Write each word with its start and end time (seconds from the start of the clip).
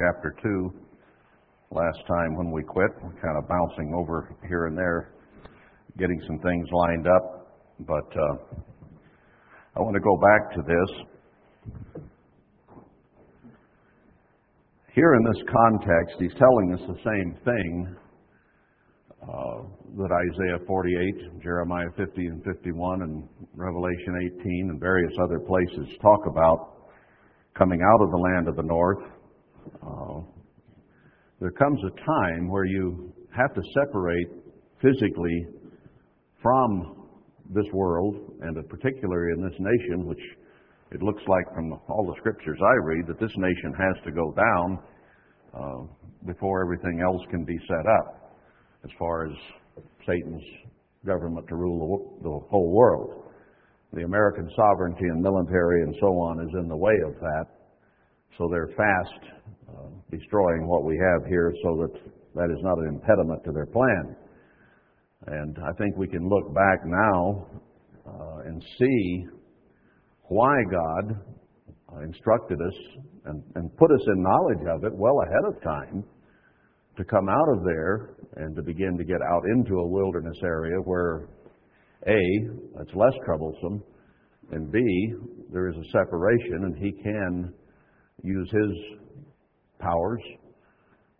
chapter 0.00 0.34
2 0.42 0.72
last 1.72 1.98
time 2.08 2.34
when 2.34 2.50
we 2.50 2.62
quit. 2.62 2.88
We're 3.02 3.20
kind 3.20 3.36
of 3.36 3.46
bouncing 3.46 3.92
over 3.94 4.34
here 4.48 4.64
and 4.64 4.76
there, 4.76 5.12
getting 5.98 6.18
some 6.26 6.38
things 6.38 6.66
lined 6.72 7.06
up. 7.06 7.52
But 7.80 8.08
uh, 8.16 8.36
I 9.76 9.80
want 9.80 9.94
to 9.94 10.00
go 10.00 10.16
back 10.16 10.54
to 10.56 10.62
this. 10.62 10.90
Here 14.94 15.14
in 15.14 15.24
this 15.24 15.42
context, 15.52 16.16
he's 16.18 16.34
telling 16.38 16.74
us 16.74 16.80
the 16.88 16.96
same 17.04 17.36
thing 17.44 17.96
uh, 19.22 19.62
that 19.98 20.10
Isaiah 20.10 20.64
48, 20.66 21.42
Jeremiah 21.42 21.90
50 21.96 22.26
and 22.26 22.42
51, 22.42 23.02
and 23.02 23.28
Revelation 23.54 24.30
18, 24.40 24.70
and 24.70 24.80
various 24.80 25.12
other 25.22 25.40
places 25.40 25.94
talk 26.00 26.20
about 26.26 26.88
coming 27.54 27.80
out 27.82 28.02
of 28.02 28.10
the 28.10 28.16
land 28.16 28.48
of 28.48 28.56
the 28.56 28.62
north. 28.62 29.19
Uh, 29.82 30.20
there 31.40 31.50
comes 31.50 31.80
a 31.84 32.04
time 32.04 32.48
where 32.48 32.64
you 32.64 33.12
have 33.36 33.54
to 33.54 33.62
separate 33.74 34.28
physically 34.82 35.46
from 36.42 37.08
this 37.54 37.66
world, 37.72 38.14
and 38.42 38.56
particularly 38.68 39.32
in 39.36 39.42
this 39.42 39.58
nation, 39.58 40.06
which 40.06 40.20
it 40.92 41.02
looks 41.02 41.22
like 41.28 41.54
from 41.54 41.72
all 41.88 42.06
the 42.06 42.18
scriptures 42.18 42.58
I 42.60 42.74
read 42.84 43.06
that 43.06 43.20
this 43.20 43.32
nation 43.36 43.72
has 43.78 44.04
to 44.04 44.12
go 44.12 44.32
down 44.32 44.78
uh, 45.54 45.86
before 46.26 46.62
everything 46.62 47.00
else 47.04 47.22
can 47.30 47.44
be 47.44 47.58
set 47.66 47.86
up, 47.86 48.36
as 48.84 48.90
far 48.98 49.26
as 49.26 49.32
Satan's 50.06 50.42
government 51.06 51.46
to 51.48 51.56
rule 51.56 52.18
the, 52.22 52.28
the 52.28 52.38
whole 52.50 52.70
world. 52.72 53.24
The 53.92 54.02
American 54.02 54.48
sovereignty 54.54 55.06
and 55.06 55.22
military 55.22 55.82
and 55.82 55.94
so 56.00 56.06
on 56.06 56.40
is 56.46 56.54
in 56.60 56.68
the 56.68 56.76
way 56.76 56.94
of 57.06 57.14
that. 57.20 57.44
So 58.38 58.48
they're 58.50 58.68
fast 58.76 59.32
uh, 59.68 59.88
destroying 60.10 60.66
what 60.66 60.84
we 60.84 60.96
have 60.96 61.28
here 61.28 61.52
so 61.62 61.76
that 61.82 62.00
that 62.34 62.50
is 62.50 62.62
not 62.62 62.78
an 62.78 62.88
impediment 62.88 63.44
to 63.44 63.52
their 63.52 63.66
plan. 63.66 64.16
And 65.26 65.56
I 65.58 65.72
think 65.78 65.96
we 65.96 66.08
can 66.08 66.28
look 66.28 66.54
back 66.54 66.80
now 66.86 67.46
uh, 68.06 68.38
and 68.46 68.62
see 68.78 69.26
why 70.28 70.54
God 70.70 71.20
uh, 71.92 72.00
instructed 72.02 72.58
us 72.60 72.74
and, 73.26 73.42
and 73.56 73.76
put 73.76 73.90
us 73.90 74.00
in 74.06 74.22
knowledge 74.22 74.66
of 74.74 74.84
it 74.84 74.92
well 74.94 75.20
ahead 75.22 75.54
of 75.54 75.62
time 75.62 76.04
to 76.96 77.04
come 77.04 77.28
out 77.28 77.48
of 77.56 77.64
there 77.64 78.16
and 78.36 78.54
to 78.56 78.62
begin 78.62 78.96
to 78.96 79.04
get 79.04 79.20
out 79.32 79.42
into 79.56 79.74
a 79.74 79.86
wilderness 79.86 80.36
area 80.44 80.76
where 80.84 81.28
A, 82.06 82.18
it's 82.80 82.94
less 82.94 83.12
troublesome, 83.24 83.82
and 84.52 84.70
B, 84.70 84.80
there 85.52 85.68
is 85.68 85.76
a 85.76 85.90
separation 85.90 86.64
and 86.64 86.76
he 86.76 86.92
can 86.92 87.52
use 88.22 88.50
his 88.50 88.98
powers 89.78 90.22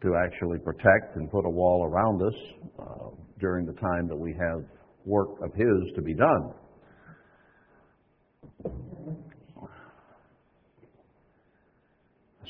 to 0.03 0.15
actually 0.25 0.59
protect 0.59 1.17
and 1.17 1.31
put 1.31 1.45
a 1.45 1.51
wall 1.51 1.85
around 1.85 2.23
us 2.23 2.35
uh, 2.79 3.11
during 3.39 3.67
the 3.67 3.73
time 3.75 4.09
that 4.09 4.17
we 4.17 4.33
have 4.33 4.65
work 5.05 5.29
of 5.43 5.53
his 5.55 5.95
to 5.95 6.03
be 6.03 6.15
done. 6.15 6.53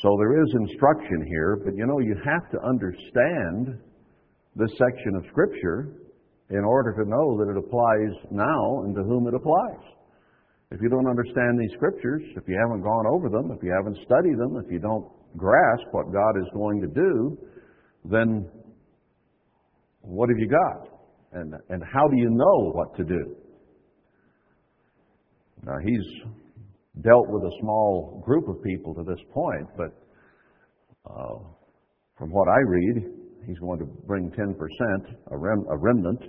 So 0.02 0.16
there 0.18 0.42
is 0.42 0.48
instruction 0.54 1.26
here, 1.26 1.60
but 1.62 1.76
you 1.76 1.86
know, 1.86 1.98
you 1.98 2.16
have 2.24 2.50
to 2.52 2.58
understand 2.66 3.78
this 4.56 4.70
section 4.78 5.14
of 5.16 5.24
Scripture 5.30 5.92
in 6.48 6.64
order 6.64 6.94
to 6.94 7.08
know 7.08 7.36
that 7.38 7.50
it 7.50 7.58
applies 7.58 8.30
now 8.30 8.82
and 8.84 8.94
to 8.94 9.02
whom 9.02 9.28
it 9.28 9.34
applies. 9.34 9.99
If 10.72 10.80
you 10.80 10.88
don't 10.88 11.08
understand 11.08 11.58
these 11.58 11.72
Scriptures, 11.74 12.22
if 12.36 12.44
you 12.46 12.56
haven't 12.60 12.82
gone 12.82 13.06
over 13.06 13.28
them, 13.28 13.50
if 13.50 13.62
you 13.62 13.72
haven't 13.76 13.98
studied 14.04 14.38
them, 14.38 14.62
if 14.64 14.70
you 14.70 14.78
don't 14.78 15.06
grasp 15.36 15.82
what 15.90 16.12
God 16.12 16.38
is 16.38 16.46
going 16.54 16.80
to 16.80 16.86
do, 16.86 17.38
then 18.04 18.48
what 20.02 20.28
have 20.28 20.38
you 20.38 20.48
got? 20.48 20.88
And, 21.32 21.54
and 21.68 21.82
how 21.92 22.06
do 22.08 22.16
you 22.16 22.30
know 22.30 22.70
what 22.72 22.96
to 22.96 23.04
do? 23.04 23.36
Now, 25.64 25.76
he's 25.84 26.32
dealt 27.02 27.28
with 27.28 27.42
a 27.42 27.56
small 27.60 28.22
group 28.24 28.48
of 28.48 28.62
people 28.62 28.94
to 28.94 29.02
this 29.02 29.20
point, 29.32 29.68
but 29.76 29.92
uh, 31.10 31.38
from 32.16 32.30
what 32.30 32.48
I 32.48 32.58
read, 32.66 33.12
he's 33.46 33.58
going 33.58 33.78
to 33.80 33.86
bring 34.06 34.30
10%, 34.30 34.54
a, 35.30 35.36
rem- 35.36 35.66
a 35.70 35.76
remnant 35.76 36.22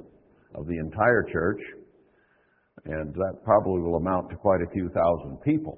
of 0.56 0.68
the 0.68 0.78
entire 0.78 1.24
church, 1.32 1.60
and 2.86 3.14
that 3.14 3.44
probably 3.44 3.82
will 3.82 3.96
amount 3.96 4.30
to 4.30 4.36
quite 4.36 4.62
a 4.62 4.72
few 4.74 4.90
thousand 4.90 5.38
people. 5.44 5.78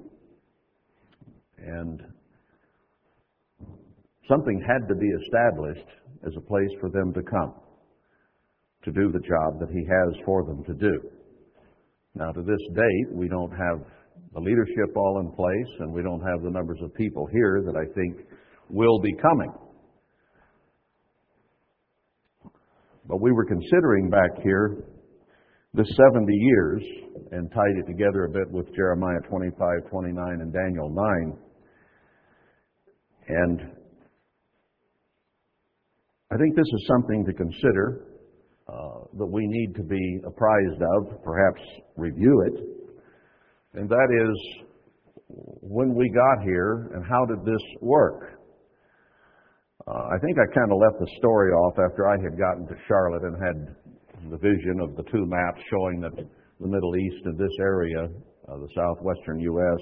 And 1.58 2.02
something 4.30 4.64
had 4.66 4.88
to 4.88 4.96
be 4.96 5.08
established 5.08 5.90
as 6.25 6.34
a 6.38 6.41
place 6.41 6.69
for 6.80 6.90
them 6.90 7.14
to 7.14 7.22
come 7.22 7.53
to 8.84 8.91
do 8.91 9.12
the 9.12 9.19
job 9.19 9.59
that 9.59 9.69
he 9.69 9.86
has 9.86 10.24
for 10.25 10.44
them 10.46 10.64
to 10.66 10.74
do. 10.74 11.09
Now, 12.16 12.31
to 12.31 12.41
this 12.41 12.59
date, 12.75 13.16
we 13.16 13.28
don't 13.28 13.52
have 13.52 13.80
the 14.34 14.40
leadership 14.40 14.96
all 14.96 15.20
in 15.20 15.31
place, 15.31 15.80
and 15.80 15.91
we 15.91 16.03
don't 16.03 16.22
have 16.22 16.44
the 16.44 16.50
numbers 16.50 16.80
of 16.81 16.94
people 16.96 17.28
here 17.31 17.64
that 17.66 17.75
I 17.75 17.85
think 17.94 18.28
will 18.70 19.00
be 19.00 19.14
coming. 19.14 19.52
But 23.08 23.22
we 23.22 23.31
were 23.31 23.46
considering 23.46 24.09
back 24.09 24.44
here 24.44 24.84
the 25.73 25.85
70 25.85 26.34
years 26.34 26.84
and 27.31 27.51
tied 27.51 27.78
it 27.78 27.88
together 27.88 28.25
a 28.25 28.29
bit 28.29 28.50
with 28.51 28.73
Jeremiah 28.75 29.19
25, 29.29 29.89
29, 29.89 30.41
and 30.41 30.53
Daniel 30.53 30.89
9. 30.89 31.38
And 33.29 33.59
I 36.31 36.38
think 36.38 36.56
this 36.56 36.66
is 36.66 36.88
something 36.88 37.25
to 37.25 37.34
consider 37.34 38.06
uh, 38.67 39.06
that 39.17 39.25
we 39.25 39.45
need 39.47 39.75
to 39.75 39.84
be 39.84 40.19
apprised 40.28 40.81
of, 40.81 41.23
perhaps 41.23 41.61
review 41.97 42.44
it 42.47 42.73
and 43.73 43.90
that 43.90 44.09
is 44.13 44.63
when 45.61 45.95
we 45.95 46.09
got 46.09 46.44
here 46.44 46.91
and 46.94 47.03
how 47.05 47.25
did 47.25 47.44
this 47.44 47.61
work? 47.81 48.40
Uh, 49.88 50.07
I 50.13 50.17
think 50.22 50.38
I 50.38 50.45
kind 50.53 50.72
of 50.72 50.78
left 50.78 51.00
the 51.00 51.09
story 51.17 51.51
off 51.51 51.73
after 51.79 52.07
I 52.07 52.16
had 52.22 52.38
gotten 52.38 52.67
to 52.67 52.75
Charlotte 52.88 53.23
and 53.23 53.35
had 53.41 53.75
the 54.29 54.38
vision 54.38 54.79
of 54.81 54.95
the 54.95 55.03
two 55.11 55.25
maps 55.25 55.61
showing 55.69 56.00
that 56.01 56.16
the 56.16 56.67
Middle 56.67 56.95
East 56.95 57.25
and 57.25 57.38
this 57.38 57.56
area, 57.59 58.07
uh, 58.47 58.57
the 58.57 58.69
southwestern 58.75 59.39
U.S., 59.39 59.79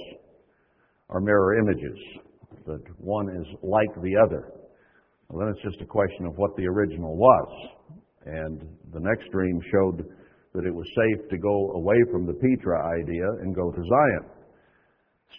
are 1.09 1.19
mirror 1.19 1.59
images, 1.59 1.99
that 2.65 2.81
one 2.97 3.29
is 3.29 3.47
like 3.61 3.93
the 4.01 4.15
other. 4.25 4.53
Well, 5.29 5.45
then 5.45 5.53
it's 5.53 5.63
just 5.63 5.81
a 5.81 5.85
question 5.85 6.25
of 6.25 6.37
what 6.37 6.55
the 6.55 6.65
original 6.67 7.15
was. 7.15 7.69
And 8.25 8.61
the 8.93 8.99
next 8.99 9.29
dream 9.31 9.59
showed 9.71 10.05
that 10.53 10.65
it 10.65 10.73
was 10.73 10.85
safe 10.95 11.29
to 11.29 11.37
go 11.37 11.71
away 11.71 11.95
from 12.11 12.25
the 12.25 12.33
Petra 12.33 12.99
idea 13.01 13.25
and 13.41 13.55
go 13.55 13.71
to 13.71 13.77
Zion. 13.77 14.29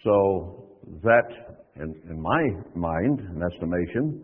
So 0.03 0.69
that, 1.03 1.57
in, 1.75 1.93
in 2.09 2.21
my 2.21 2.43
mind 2.75 3.19
and 3.19 3.43
estimation, 3.43 4.23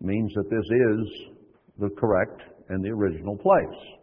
means 0.00 0.32
that 0.34 0.48
this 0.48 0.64
is 0.64 1.32
the 1.78 1.90
correct 1.98 2.40
and 2.68 2.84
the 2.84 2.90
original 2.90 3.36
place. 3.36 3.97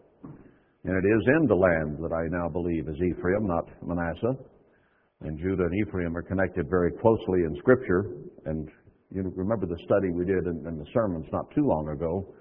And 0.85 0.93
it 0.93 1.07
is 1.07 1.23
in 1.41 1.47
the 1.47 1.55
land 1.55 1.97
that 1.97 2.13
I 2.13 2.29
now 2.29 2.47
believe 2.47 2.87
is 2.87 2.95
Ephraim, 3.01 3.47
not 3.47 3.65
Manasseh. 3.81 4.37
And 5.21 5.39
Judah 5.39 5.63
and 5.63 5.87
Ephraim 5.87 6.15
are 6.15 6.21
connected 6.21 6.69
very 6.69 6.91
closely 7.01 7.41
in 7.41 7.55
Scripture. 7.57 8.05
And 8.45 8.69
you 9.09 9.23
remember 9.35 9.65
the 9.65 9.79
study 9.85 10.11
we 10.11 10.25
did 10.25 10.45
in, 10.45 10.63
in 10.67 10.77
the 10.77 10.85
sermons 10.93 11.25
not 11.33 11.49
too 11.55 11.65
long 11.65 11.89
ago 11.89 12.35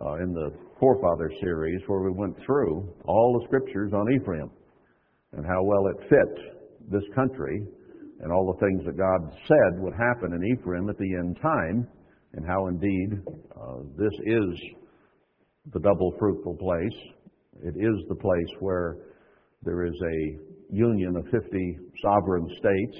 uh, 0.00 0.14
in 0.22 0.32
the 0.32 0.52
Forefather 0.78 1.30
series 1.42 1.82
where 1.86 2.00
we 2.00 2.12
went 2.12 2.34
through 2.46 2.88
all 3.04 3.38
the 3.38 3.46
scriptures 3.46 3.92
on 3.92 4.06
Ephraim 4.14 4.50
and 5.32 5.44
how 5.44 5.62
well 5.62 5.86
it 5.88 6.08
fit 6.08 6.90
this 6.90 7.04
country 7.14 7.66
and 8.22 8.32
all 8.32 8.54
the 8.54 8.66
things 8.66 8.84
that 8.86 8.96
God 8.96 9.36
said 9.46 9.80
would 9.80 9.94
happen 9.94 10.32
in 10.32 10.56
Ephraim 10.56 10.88
at 10.88 10.98
the 10.98 11.14
end 11.14 11.38
time, 11.42 11.88
and 12.34 12.46
how 12.46 12.68
indeed 12.68 13.20
uh, 13.56 13.78
this 13.96 14.12
is 14.24 14.60
the 15.72 15.80
double 15.80 16.14
fruitful 16.18 16.56
place. 16.56 17.00
It 17.62 17.76
is 17.76 18.08
the 18.08 18.14
place 18.14 18.56
where 18.60 18.96
there 19.62 19.84
is 19.84 19.94
a 19.94 20.74
union 20.74 21.16
of 21.16 21.24
50 21.30 21.78
sovereign 22.02 22.48
states, 22.58 22.98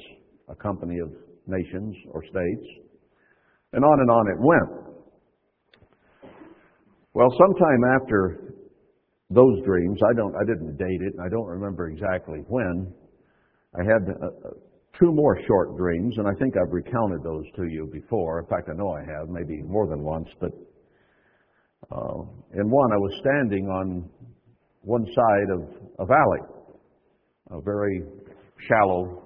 a 0.49 0.55
company 0.55 0.99
of 0.99 1.11
nations 1.47 1.97
or 2.11 2.23
states, 2.23 2.67
and 3.73 3.85
on 3.85 4.01
and 4.01 4.11
on 4.11 4.27
it 4.29 4.39
went. 4.39 4.91
Well, 7.15 7.29
sometime 7.39 7.83
after 8.01 8.55
those 9.31 9.63
dreams, 9.65 9.99
I 10.09 10.15
don't, 10.15 10.35
I 10.37 10.45
didn't 10.45 10.77
date 10.77 11.01
it, 11.01 11.15
and 11.15 11.23
I 11.25 11.29
don't 11.29 11.47
remember 11.47 11.89
exactly 11.89 12.41
when. 12.49 12.93
I 13.75 13.83
had 13.85 14.09
uh, 14.09 14.27
uh, 14.27 14.51
two 14.99 15.13
more 15.13 15.39
short 15.47 15.77
dreams, 15.77 16.15
and 16.19 16.27
I 16.27 16.33
think 16.39 16.55
I've 16.57 16.73
recounted 16.73 17.23
those 17.23 17.45
to 17.57 17.65
you 17.65 17.89
before. 17.93 18.41
In 18.41 18.47
fact, 18.47 18.69
I 18.69 18.75
know 18.77 18.93
I 18.93 19.01
have, 19.01 19.29
maybe 19.29 19.63
more 19.63 19.87
than 19.89 20.03
once. 20.03 20.29
But 20.41 20.51
uh, 21.91 22.23
in 22.55 22.71
one, 22.71 22.93
I 22.93 22.97
was 22.97 23.13
standing 23.21 23.67
on 23.67 24.09
one 24.83 25.05
side 25.05 25.51
of 25.55 25.61
a 25.99 26.07
valley, 26.07 26.41
a 27.51 27.61
very 27.61 28.03
shallow 28.69 29.23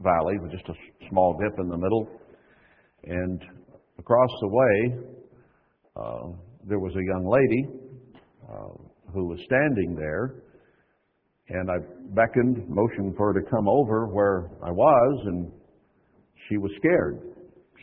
valley 0.00 0.38
with 0.40 0.50
just 0.50 0.68
a 0.68 0.74
small 1.08 1.38
dip 1.40 1.58
in 1.58 1.68
the 1.68 1.76
middle, 1.76 2.08
and 3.04 3.42
across 3.98 4.30
the 4.40 4.48
way, 4.48 4.98
uh, 5.96 6.28
there 6.68 6.78
was 6.78 6.92
a 6.94 7.04
young 7.04 7.26
lady 7.26 7.78
uh, 8.48 9.12
who 9.12 9.28
was 9.28 9.38
standing 9.44 9.94
there, 9.96 10.42
and 11.48 11.70
I 11.70 11.76
beckoned, 12.14 12.68
motioned 12.68 13.14
for 13.16 13.32
her 13.32 13.40
to 13.40 13.50
come 13.50 13.68
over 13.68 14.06
where 14.06 14.50
I 14.62 14.70
was, 14.70 15.26
and 15.26 15.52
she 16.48 16.58
was 16.58 16.70
scared. 16.78 17.20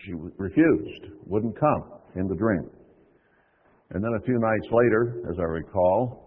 She 0.06 0.14
refused, 0.38 1.14
wouldn't 1.26 1.60
come 1.60 1.84
in 2.16 2.28
the 2.28 2.36
dream. 2.36 2.70
And 3.92 4.04
then 4.04 4.12
a 4.18 4.26
few 4.26 4.40
nights 4.40 4.68
later, 4.72 5.24
as 5.32 5.38
I 5.40 5.44
recall, 5.44 6.25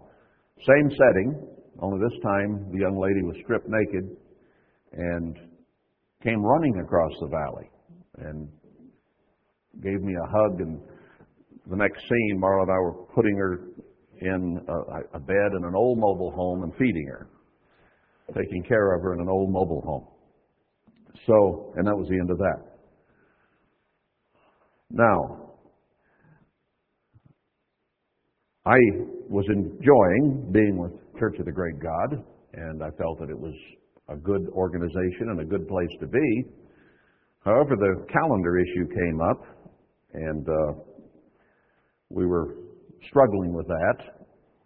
same 0.67 0.89
setting, 0.91 1.47
only 1.81 1.99
this 1.99 2.19
time 2.21 2.67
the 2.71 2.79
young 2.79 2.99
lady 2.99 3.23
was 3.23 3.35
stripped 3.43 3.67
naked 3.69 4.17
and 4.93 5.37
came 6.23 6.43
running 6.43 6.81
across 6.83 7.11
the 7.21 7.27
valley 7.27 7.69
and 8.17 8.49
gave 9.81 10.01
me 10.01 10.13
a 10.13 10.27
hug. 10.27 10.59
And 10.59 10.81
the 11.69 11.77
next 11.77 12.01
scene, 12.01 12.41
Marla 12.41 12.63
and 12.63 12.71
I 12.71 12.79
were 12.79 13.05
putting 13.15 13.37
her 13.37 13.69
in 14.21 14.59
a, 14.67 15.17
a 15.17 15.19
bed 15.19 15.51
in 15.57 15.63
an 15.63 15.73
old 15.75 15.97
mobile 15.97 16.31
home 16.31 16.63
and 16.63 16.73
feeding 16.73 17.07
her, 17.07 17.29
taking 18.35 18.63
care 18.63 18.95
of 18.95 19.01
her 19.01 19.13
in 19.13 19.21
an 19.21 19.29
old 19.29 19.51
mobile 19.51 19.81
home. 19.81 20.07
So, 21.25 21.73
and 21.77 21.87
that 21.87 21.95
was 21.95 22.07
the 22.09 22.19
end 22.19 22.29
of 22.31 22.37
that. 22.37 22.69
Now, 24.91 25.53
I 28.65 28.77
was 29.29 29.45
enjoying 29.49 30.51
being 30.51 30.77
with 30.77 30.91
Church 31.19 31.37
of 31.39 31.45
the 31.45 31.51
Great 31.51 31.79
God, 31.79 32.23
and 32.53 32.83
I 32.83 32.89
felt 32.97 33.19
that 33.19 33.29
it 33.29 33.39
was 33.39 33.53
a 34.09 34.15
good 34.15 34.49
organization 34.49 35.29
and 35.29 35.41
a 35.41 35.45
good 35.45 35.67
place 35.67 35.93
to 35.99 36.07
be. 36.07 36.45
However, 37.45 37.75
the 37.75 38.05
calendar 38.11 38.57
issue 38.57 38.87
came 38.87 39.21
up, 39.21 39.41
and 40.13 40.49
uh, 40.49 40.73
we 42.09 42.25
were 42.25 42.55
struggling 43.07 43.53
with 43.53 43.67
that. 43.67 43.97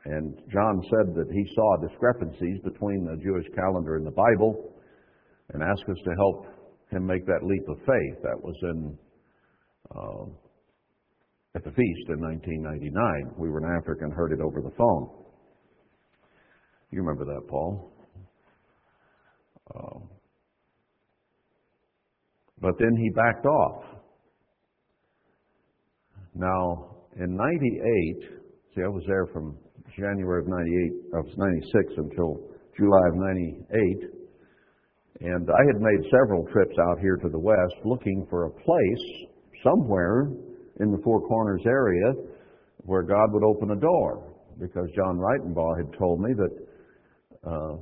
And 0.06 0.36
John 0.52 0.82
said 0.90 1.14
that 1.16 1.28
he 1.32 1.46
saw 1.56 1.78
discrepancies 1.88 2.60
between 2.64 3.06
the 3.06 3.22
Jewish 3.22 3.46
calendar 3.56 3.98
and 3.98 4.08
the 4.08 4.12
Bible, 4.12 4.74
and 5.54 5.62
asked 5.62 5.90
us 5.90 5.98
to 6.06 6.12
help 6.16 6.46
him 6.90 7.06
make 7.06 7.26
that 7.26 7.44
leap 7.44 7.68
of 7.68 7.78
faith. 7.80 8.24
That 8.24 8.40
was 8.42 8.56
in 8.64 8.98
uh, 9.92 10.26
at 11.56 11.64
the 11.64 11.72
feast 11.72 12.10
in 12.10 12.20
1999. 12.20 13.36
We 13.38 13.50
were 13.50 13.60
in 13.60 13.78
Africa 13.78 14.06
and 14.06 14.14
heard 14.14 14.32
it 14.32 14.42
over 14.42 14.62
the 14.62 14.76
phone. 14.76 15.10
You 16.90 17.02
remember 17.04 17.26
that, 17.26 17.48
Paul? 17.48 17.92
Uh, 19.76 20.00
but 22.60 22.74
then 22.80 22.96
he 22.96 23.10
backed 23.10 23.46
off. 23.46 23.84
Now, 26.34 26.96
in 27.20 27.36
98, 27.36 28.30
see, 28.76 28.82
I 28.82 28.88
was 28.88 29.04
there 29.08 29.28
from 29.28 29.56
January 29.96 30.42
of 30.42 30.48
98, 30.48 31.20
of 31.20 31.26
96 31.38 31.94
until 31.98 32.50
July 32.76 33.08
of 33.10 33.16
98, 33.16 34.10
and 35.22 35.48
I 35.50 35.62
had 35.68 35.80
made 35.80 36.10
several 36.10 36.48
trips 36.52 36.76
out 36.90 37.00
here 37.00 37.18
to 37.18 37.30
the 37.30 37.40
west 37.40 37.76
looking 37.86 38.26
for 38.32 38.46
a 38.46 38.50
place 38.50 39.28
somewhere 39.64 40.32
in 40.80 40.92
the 40.92 40.98
Four 41.04 41.22
Corners 41.28 41.62
area 41.66 42.14
where 42.86 43.04
God 43.04 43.32
would 43.32 43.44
open 43.44 43.72
a 43.72 43.80
door. 43.80 44.30
Because 44.60 44.88
John 44.96 45.18
Ritenbaugh 45.18 45.78
had 45.78 45.98
told 45.98 46.22
me 46.22 46.34
that 46.34 47.50
uh, 47.50 47.76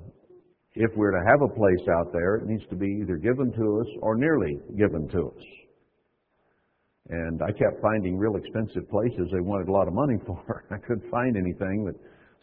if 0.74 0.90
we're 0.96 1.12
to 1.12 1.30
have 1.30 1.42
a 1.42 1.54
place 1.54 1.88
out 2.00 2.14
there, 2.14 2.36
it 2.36 2.46
needs 2.46 2.64
to 2.70 2.76
be 2.76 3.00
either 3.02 3.18
given 3.18 3.52
to 3.52 3.82
us 3.82 3.88
or 4.02 4.16
nearly 4.16 4.58
given 4.78 5.08
to 5.10 5.28
us. 5.28 5.44
And 7.10 7.42
I 7.44 7.52
kept 7.52 7.82
finding 7.82 8.18
real 8.18 8.38
expensive 8.38 8.90
places 8.90 9.28
they 9.34 9.42
wanted 9.42 9.68
a 9.68 9.72
lot 9.72 9.88
of 9.88 9.94
money 9.94 10.16
for. 10.26 10.64
I 10.72 10.78
couldn't 10.78 11.10
find 11.12 11.36
anything 11.36 11.84
that 11.86 11.96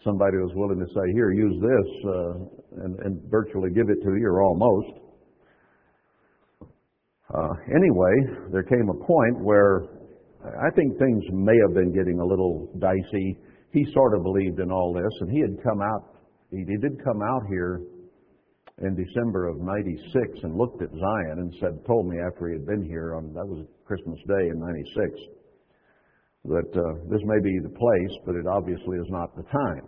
somebody 0.05 0.37
was 0.37 0.53
willing 0.55 0.79
to 0.79 0.87
say, 0.87 1.13
here, 1.15 1.33
use 1.33 1.57
this, 1.61 2.05
uh, 2.05 2.85
and, 2.85 2.99
and, 3.01 3.21
virtually 3.31 3.71
give 3.71 3.89
it 3.89 4.01
to 4.05 4.15
you, 4.15 4.29
or 4.29 4.43
almost. 4.43 5.01
Uh, 7.35 7.55
anyway, 7.75 8.15
there 8.53 8.63
came 8.63 8.89
a 8.89 9.05
point 9.07 9.43
where 9.43 9.83
I 10.45 10.71
think 10.77 10.99
things 10.99 11.25
may 11.33 11.57
have 11.67 11.75
been 11.75 11.93
getting 11.93 12.21
a 12.21 12.25
little 12.25 12.71
dicey. 12.79 13.39
He 13.73 13.85
sort 13.93 14.15
of 14.15 14.23
believed 14.23 14.61
in 14.61 14.71
all 14.71 14.93
this, 14.93 15.13
and 15.21 15.31
he 15.31 15.41
had 15.41 15.63
come 15.63 15.83
out, 15.83 16.15
he, 16.51 16.65
did 16.65 17.03
come 17.03 17.21
out 17.23 17.43
here 17.49 17.83
in 18.81 18.95
December 18.95 19.49
of 19.49 19.59
96 19.59 20.39
and 20.45 20.57
looked 20.57 20.81
at 20.81 20.91
Zion 20.91 21.39
and 21.43 21.53
said, 21.61 21.85
told 21.87 22.07
me 22.07 22.17
after 22.25 22.49
he 22.49 22.55
had 22.55 22.67
been 22.67 22.85
here 22.85 23.17
on, 23.17 23.35
that 23.35 23.47
was 23.47 23.67
Christmas 23.85 24.19
Day 24.29 24.49
in 24.49 24.61
96, 24.61 25.19
that 26.45 26.71
uh, 26.79 26.95
this 27.11 27.21
may 27.25 27.41
be 27.43 27.59
the 27.63 27.75
place, 27.75 28.15
but 28.25 28.37
it 28.37 28.47
obviously 28.47 28.97
is 28.97 29.11
not 29.11 29.35
the 29.37 29.43
time. 29.43 29.87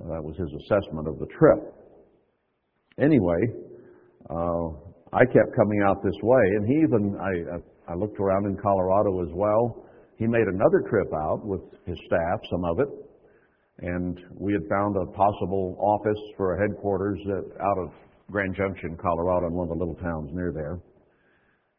Uh, 0.00 0.08
that 0.08 0.24
was 0.24 0.36
his 0.38 0.48
assessment 0.64 1.06
of 1.06 1.18
the 1.18 1.26
trip. 1.38 1.74
Anyway, 2.98 3.42
uh, 4.30 4.68
I 5.12 5.24
kept 5.26 5.54
coming 5.54 5.82
out 5.86 6.02
this 6.02 6.16
way, 6.22 6.44
and 6.56 6.66
he 6.66 6.74
even, 6.82 7.16
I, 7.20 7.60
I 7.88 7.94
looked 7.94 8.20
around 8.20 8.46
in 8.46 8.56
Colorado 8.56 9.22
as 9.22 9.32
well. 9.32 9.84
He 10.16 10.26
made 10.26 10.46
another 10.46 10.84
trip 10.90 11.08
out 11.14 11.40
with 11.44 11.60
his 11.86 11.96
staff, 12.06 12.40
some 12.50 12.64
of 12.64 12.80
it, 12.80 12.88
and 13.80 14.18
we 14.34 14.52
had 14.52 14.62
found 14.68 14.96
a 14.96 15.06
possible 15.12 15.76
office 15.80 16.20
for 16.36 16.54
a 16.54 16.60
headquarters 16.60 17.18
out 17.28 17.78
of 17.78 17.90
Grand 18.30 18.54
Junction, 18.54 18.96
Colorado, 19.00 19.46
in 19.46 19.54
one 19.54 19.70
of 19.70 19.78
the 19.78 19.84
little 19.84 19.94
towns 19.94 20.30
near 20.34 20.52
there. 20.52 20.80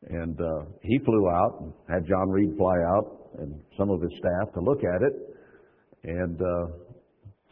And 0.09 0.39
uh, 0.39 0.65
he 0.81 0.97
flew 0.99 1.29
out 1.29 1.59
and 1.61 1.73
had 1.89 2.07
John 2.07 2.29
Reed 2.29 2.55
fly 2.57 2.75
out 2.95 3.29
and 3.39 3.61
some 3.77 3.89
of 3.89 4.01
his 4.01 4.11
staff 4.17 4.53
to 4.53 4.61
look 4.61 4.79
at 4.79 5.01
it. 5.03 5.13
And 6.05 6.41
uh, 6.41 6.65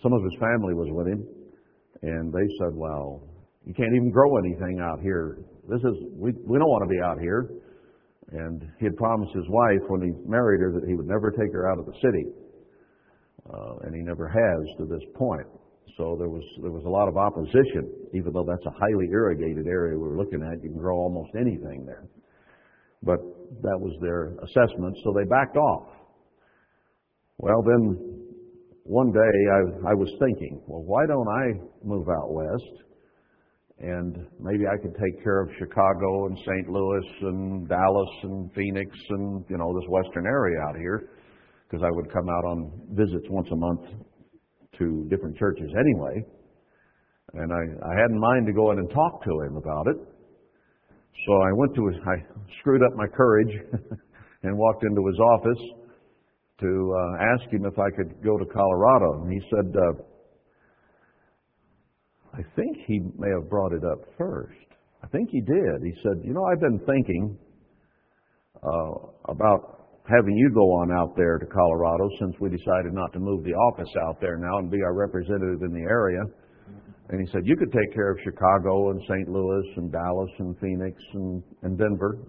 some 0.01 0.13
of 0.13 0.24
his 0.24 0.33
family 0.39 0.74
was 0.74 0.88
with 0.92 1.07
him. 1.07 1.27
And 2.01 2.33
they 2.33 2.48
said, 2.60 2.74
well, 2.74 3.21
you 3.65 3.74
can't 3.74 3.94
even 3.94 4.12
grow 4.12 4.38
anything 4.38 4.80
out 4.81 5.01
here. 5.01 5.39
This 5.68 5.81
is, 5.81 5.95
we, 6.15 6.31
we 6.31 6.57
don't 6.57 6.69
want 6.69 6.89
to 6.89 6.95
be 6.95 7.01
out 7.03 7.19
here. 7.19 7.50
And 8.31 8.62
he 8.79 8.85
had 8.85 8.95
promised 8.97 9.33
his 9.33 9.47
wife 9.47 9.83
when 9.88 10.01
he 10.01 10.12
married 10.27 10.62
her 10.62 10.71
that 10.79 10.88
he 10.88 10.95
would 10.95 11.07
never 11.07 11.31
take 11.31 11.51
her 11.53 11.71
out 11.71 11.79
of 11.79 11.85
the 11.85 11.94
city 12.03 12.27
uh, 13.53 13.75
and 13.83 13.95
he 13.95 14.01
never 14.01 14.27
has 14.27 14.77
to 14.77 14.85
this 14.85 15.03
point. 15.15 15.47
So 15.97 16.15
there 16.19 16.29
was 16.29 16.44
there 16.62 16.71
was 16.71 16.83
a 16.85 16.89
lot 16.89 17.07
of 17.07 17.18
opposition, 17.18 17.89
even 18.13 18.31
though 18.33 18.45
that's 18.45 18.65
a 18.65 18.75
highly 18.77 19.07
irrigated 19.12 19.65
area 19.65 19.97
we 19.97 20.07
were 20.07 20.18
looking 20.18 20.44
at. 20.44 20.62
You 20.62 20.69
can 20.69 20.77
grow 20.77 20.97
almost 20.97 21.31
anything 21.35 21.85
there, 21.85 22.06
but 23.01 23.18
that 23.63 23.77
was 23.79 23.97
their 24.01 24.38
assessment, 24.44 24.95
so 25.03 25.13
they 25.18 25.25
backed 25.25 25.57
off. 25.57 25.88
Well, 27.39 27.63
then 27.63 27.98
one 28.84 29.12
day 29.12 29.19
I, 29.19 29.91
I 29.91 29.93
was 29.93 30.10
thinking, 30.19 30.62
well, 30.67 30.84
why 30.84 31.05
don't 31.07 31.27
I 31.27 31.46
move 31.84 32.07
out 32.10 32.31
west? 32.31 32.87
And 33.79 34.25
maybe 34.39 34.65
I 34.65 34.81
could 34.81 34.96
take 34.96 35.24
care 35.24 35.41
of 35.41 35.50
Chicago 35.60 36.25
and 36.25 36.38
St. 36.39 36.69
Louis 36.69 37.05
and 37.22 37.69
Dallas 37.69 38.10
and 38.24 38.51
Phoenix 38.53 38.89
and, 39.10 39.46
you 39.50 39.57
know, 39.57 39.72
this 39.79 39.88
western 39.89 40.25
area 40.25 40.57
out 40.67 40.75
here 40.77 41.10
because 41.69 41.84
I 41.86 41.91
would 41.91 42.12
come 42.12 42.27
out 42.27 42.46
on 42.46 42.72
visits 42.91 43.25
once 43.29 43.48
a 43.51 43.55
month 43.55 43.81
to 44.79 45.05
different 45.10 45.38
churches 45.38 45.69
anyway. 45.77 46.25
And 47.34 47.51
I, 47.53 47.63
I 47.86 47.93
had 48.01 48.10
in 48.10 48.19
mind 48.19 48.48
to 48.48 48.53
go 48.53 48.72
in 48.72 48.79
and 48.79 48.89
talk 48.89 49.24
to 49.24 49.41
him 49.41 49.57
about 49.57 49.88
it. 49.88 49.98
So 51.27 51.34
I 51.34 51.51
went 51.53 51.75
to 51.75 51.88
his, 51.88 51.98
I 52.07 52.15
screwed 52.60 52.81
up 52.81 52.96
my 52.96 53.07
courage 53.07 53.53
and 54.43 54.57
walked 54.57 54.84
into 54.84 55.05
his 55.05 55.19
office 55.19 55.63
to 56.62 56.96
uh, 56.96 57.24
ask 57.36 57.51
him 57.51 57.65
if 57.65 57.77
I 57.77 57.89
could 57.96 58.24
go 58.24 58.38
to 58.38 58.46
Colorado. 58.46 59.24
And 59.24 59.34
he 59.34 59.41
said, 59.50 59.75
uh, 59.75 60.01
I 62.38 62.44
think 62.56 62.77
he 62.86 63.00
may 63.17 63.29
have 63.34 63.50
brought 63.50 63.74
it 63.74 63.84
up 63.84 64.06
first. 64.15 64.53
I 65.03 65.08
think 65.08 65.29
he 65.32 65.41
did. 65.41 65.82
He 65.84 65.94
said, 66.03 66.22
You 66.24 66.34
know, 66.34 66.44
I've 66.46 66.60
been 66.60 66.79
thinking 66.86 67.36
uh, 68.62 68.94
about 69.29 69.89
having 70.08 70.38
you 70.38 70.51
go 70.53 70.62
on 70.62 70.91
out 70.91 71.15
there 71.17 71.39
to 71.39 71.46
Colorado 71.48 72.08
since 72.20 72.36
we 72.39 72.50
decided 72.50 72.94
not 72.94 73.12
to 73.13 73.20
move 73.20 73.44
the 73.44 73.53
office 73.53 73.89
out 74.08 74.22
there 74.22 74.38
now 74.38 74.60
and 74.60 74.70
be 74.70 74.82
our 74.84 74.94
representative 74.94 75.63
in 75.63 75.74
the 75.74 75.89
area. 75.89 76.22
And 77.10 77.20
he 77.20 77.32
said, 77.32 77.41
You 77.46 77.58
could 77.58 77.72
take 77.72 77.94
care 77.94 78.12
of 78.12 78.20
Chicago 78.24 78.91
and 78.91 79.01
St. 79.10 79.29
Louis 79.29 79.65
and 79.77 79.91
Dallas 79.91 80.32
and 80.38 80.56
Phoenix 80.60 80.96
and, 81.13 81.44
and 81.63 81.77
Denver. 81.77 82.20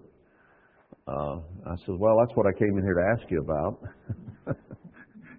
Uh, 1.07 1.37
I 1.69 1.77
said, 1.85 1.97
Well, 1.99 2.17
that's 2.25 2.35
what 2.35 2.47
I 2.47 2.59
came 2.59 2.79
in 2.79 2.83
here 2.83 2.95
to 2.95 3.07
ask 3.13 3.31
you 3.31 3.41
about. 3.43 3.81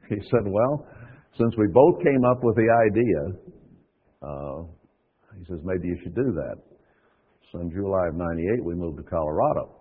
he 0.10 0.18
said, 0.30 0.46
Well, 0.46 0.86
since 1.40 1.56
we 1.58 1.66
both 1.74 2.04
came 2.04 2.24
up 2.24 2.44
with 2.44 2.56
the 2.56 2.70
idea, 2.70 3.50
uh, 4.22 4.64
he 5.38 5.46
says, 5.46 5.60
Maybe 5.64 5.88
you 5.88 5.98
should 6.04 6.16
do 6.16 6.32
that. 6.36 6.56
So 7.52 7.60
in 7.60 7.72
July 7.72 8.08
of 8.08 8.16
98, 8.16 8.64
we 8.64 8.76
moved 8.76 8.98
to 8.98 9.04
Colorado. 9.04 9.76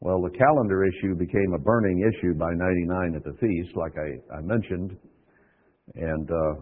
Well, 0.00 0.20
the 0.20 0.36
calendar 0.36 0.84
issue 0.84 1.14
became 1.14 1.54
a 1.54 1.58
burning 1.58 2.02
issue 2.12 2.34
by 2.34 2.50
99 2.52 3.14
at 3.14 3.24
the 3.24 3.38
feast, 3.38 3.76
like 3.76 3.92
I, 3.96 4.36
I 4.36 4.40
mentioned. 4.42 4.96
And 5.94 6.28
uh, 6.30 6.54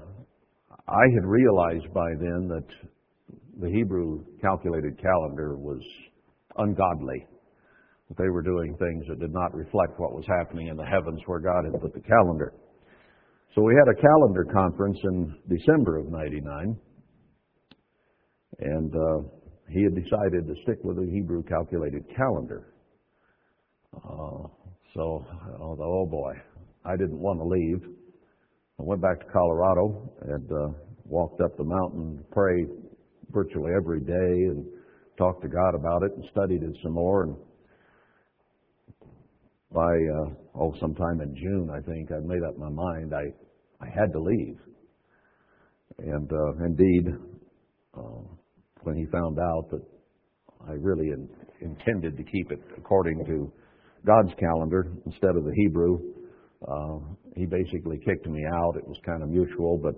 I 0.86 1.04
had 1.14 1.24
realized 1.24 1.92
by 1.94 2.10
then 2.20 2.48
that 2.48 2.66
the 3.60 3.70
Hebrew 3.70 4.24
calculated 4.40 5.00
calendar 5.00 5.56
was 5.56 5.80
ungodly. 6.58 7.26
that 8.08 8.18
they 8.18 8.28
were 8.28 8.42
doing 8.42 8.76
things 8.76 9.04
that 9.08 9.20
did 9.20 9.32
not 9.32 9.54
reflect 9.54 9.98
what 9.98 10.12
was 10.12 10.24
happening 10.38 10.68
in 10.68 10.76
the 10.76 10.84
heavens 10.84 11.20
where 11.26 11.40
God 11.40 11.64
had 11.64 11.80
put 11.80 11.94
the 11.94 12.00
calendar. 12.00 12.52
So 13.54 13.62
we 13.62 13.74
had 13.74 13.88
a 13.88 14.00
calendar 14.00 14.44
conference 14.52 14.98
in 15.04 15.34
December 15.48 15.98
of 15.98 16.06
99, 16.10 16.76
and 18.60 18.94
uh, 18.94 19.28
he 19.68 19.82
had 19.82 19.94
decided 19.94 20.46
to 20.46 20.54
stick 20.62 20.78
with 20.82 20.96
the 20.96 21.10
Hebrew 21.10 21.42
calculated 21.44 22.04
calendar. 22.16 22.74
Uh, 23.94 24.48
so, 24.94 25.24
oh, 25.60 25.76
oh 25.80 26.06
boy, 26.06 26.32
I 26.84 26.96
didn't 26.96 27.18
want 27.18 27.38
to 27.40 27.44
leave. 27.44 27.96
I 28.78 28.82
went 28.82 29.02
back 29.02 29.20
to 29.20 29.26
Colorado 29.32 30.10
and 30.22 30.50
uh, 30.50 30.68
walked 31.04 31.40
up 31.40 31.56
the 31.56 31.64
mountain 31.64 32.18
to 32.18 32.24
pray 32.32 32.66
virtually 33.30 33.72
every 33.76 34.00
day 34.00 34.12
and 34.12 34.64
talked 35.16 35.42
to 35.42 35.48
God 35.48 35.74
about 35.74 36.02
it 36.02 36.12
and 36.16 36.24
studied 36.30 36.62
it 36.62 36.76
some 36.82 36.92
more. 36.92 37.24
And 37.24 37.36
by 39.72 39.80
uh, 39.80 40.34
oh, 40.56 40.74
sometime 40.80 41.20
in 41.20 41.34
June, 41.36 41.70
I 41.70 41.80
think 41.80 42.10
I'd 42.10 42.24
made 42.24 42.42
up 42.42 42.58
my 42.58 42.70
mind. 42.70 43.12
I 43.14 43.32
I 43.84 43.88
had 43.88 44.12
to 44.12 44.20
leave, 44.20 44.58
and 45.98 46.30
uh, 46.32 46.64
indeed, 46.64 47.06
uh, 47.96 48.39
when 48.82 48.96
he 48.96 49.06
found 49.06 49.38
out 49.38 49.70
that 49.70 49.82
I 50.68 50.72
really 50.72 51.08
in, 51.08 51.28
intended 51.60 52.16
to 52.16 52.22
keep 52.24 52.50
it 52.52 52.60
according 52.76 53.24
to 53.26 53.52
God's 54.06 54.32
calendar 54.38 54.92
instead 55.06 55.36
of 55.36 55.44
the 55.44 55.52
Hebrew, 55.54 55.98
uh, 56.66 56.98
he 57.36 57.46
basically 57.46 57.98
kicked 58.04 58.26
me 58.26 58.42
out. 58.46 58.76
It 58.76 58.86
was 58.86 58.96
kind 59.04 59.22
of 59.22 59.28
mutual, 59.28 59.78
but 59.78 59.94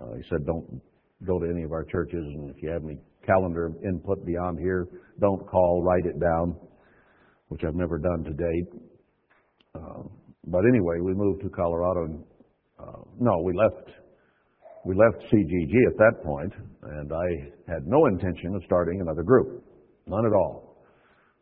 uh, 0.00 0.14
he 0.16 0.22
said, 0.28 0.44
"Don't 0.46 0.80
go 1.26 1.38
to 1.38 1.46
any 1.48 1.62
of 1.62 1.72
our 1.72 1.84
churches, 1.84 2.24
and 2.24 2.50
if 2.50 2.62
you 2.62 2.70
have 2.70 2.84
any 2.84 2.98
calendar 3.24 3.72
input 3.84 4.24
beyond 4.26 4.58
here, 4.58 4.88
don't 5.20 5.46
call. 5.46 5.82
Write 5.82 6.06
it 6.06 6.20
down." 6.20 6.56
Which 7.48 7.62
I've 7.62 7.74
never 7.74 7.98
done 7.98 8.24
to 8.24 8.32
date. 8.32 8.82
Uh, 9.74 10.02
but 10.46 10.62
anyway, 10.66 10.98
we 11.00 11.14
moved 11.14 11.42
to 11.42 11.50
Colorado, 11.50 12.04
and 12.04 12.24
uh, 12.78 13.02
no, 13.20 13.42
we 13.44 13.52
left. 13.54 13.90
We 14.84 14.94
left 14.94 15.24
CGG 15.32 15.72
at 15.88 15.96
that 15.96 16.22
point, 16.22 16.52
and 16.82 17.10
I 17.10 17.72
had 17.72 17.86
no 17.86 18.04
intention 18.06 18.54
of 18.54 18.62
starting 18.66 19.00
another 19.00 19.22
group, 19.22 19.64
none 20.06 20.26
at 20.26 20.32
all. 20.32 20.84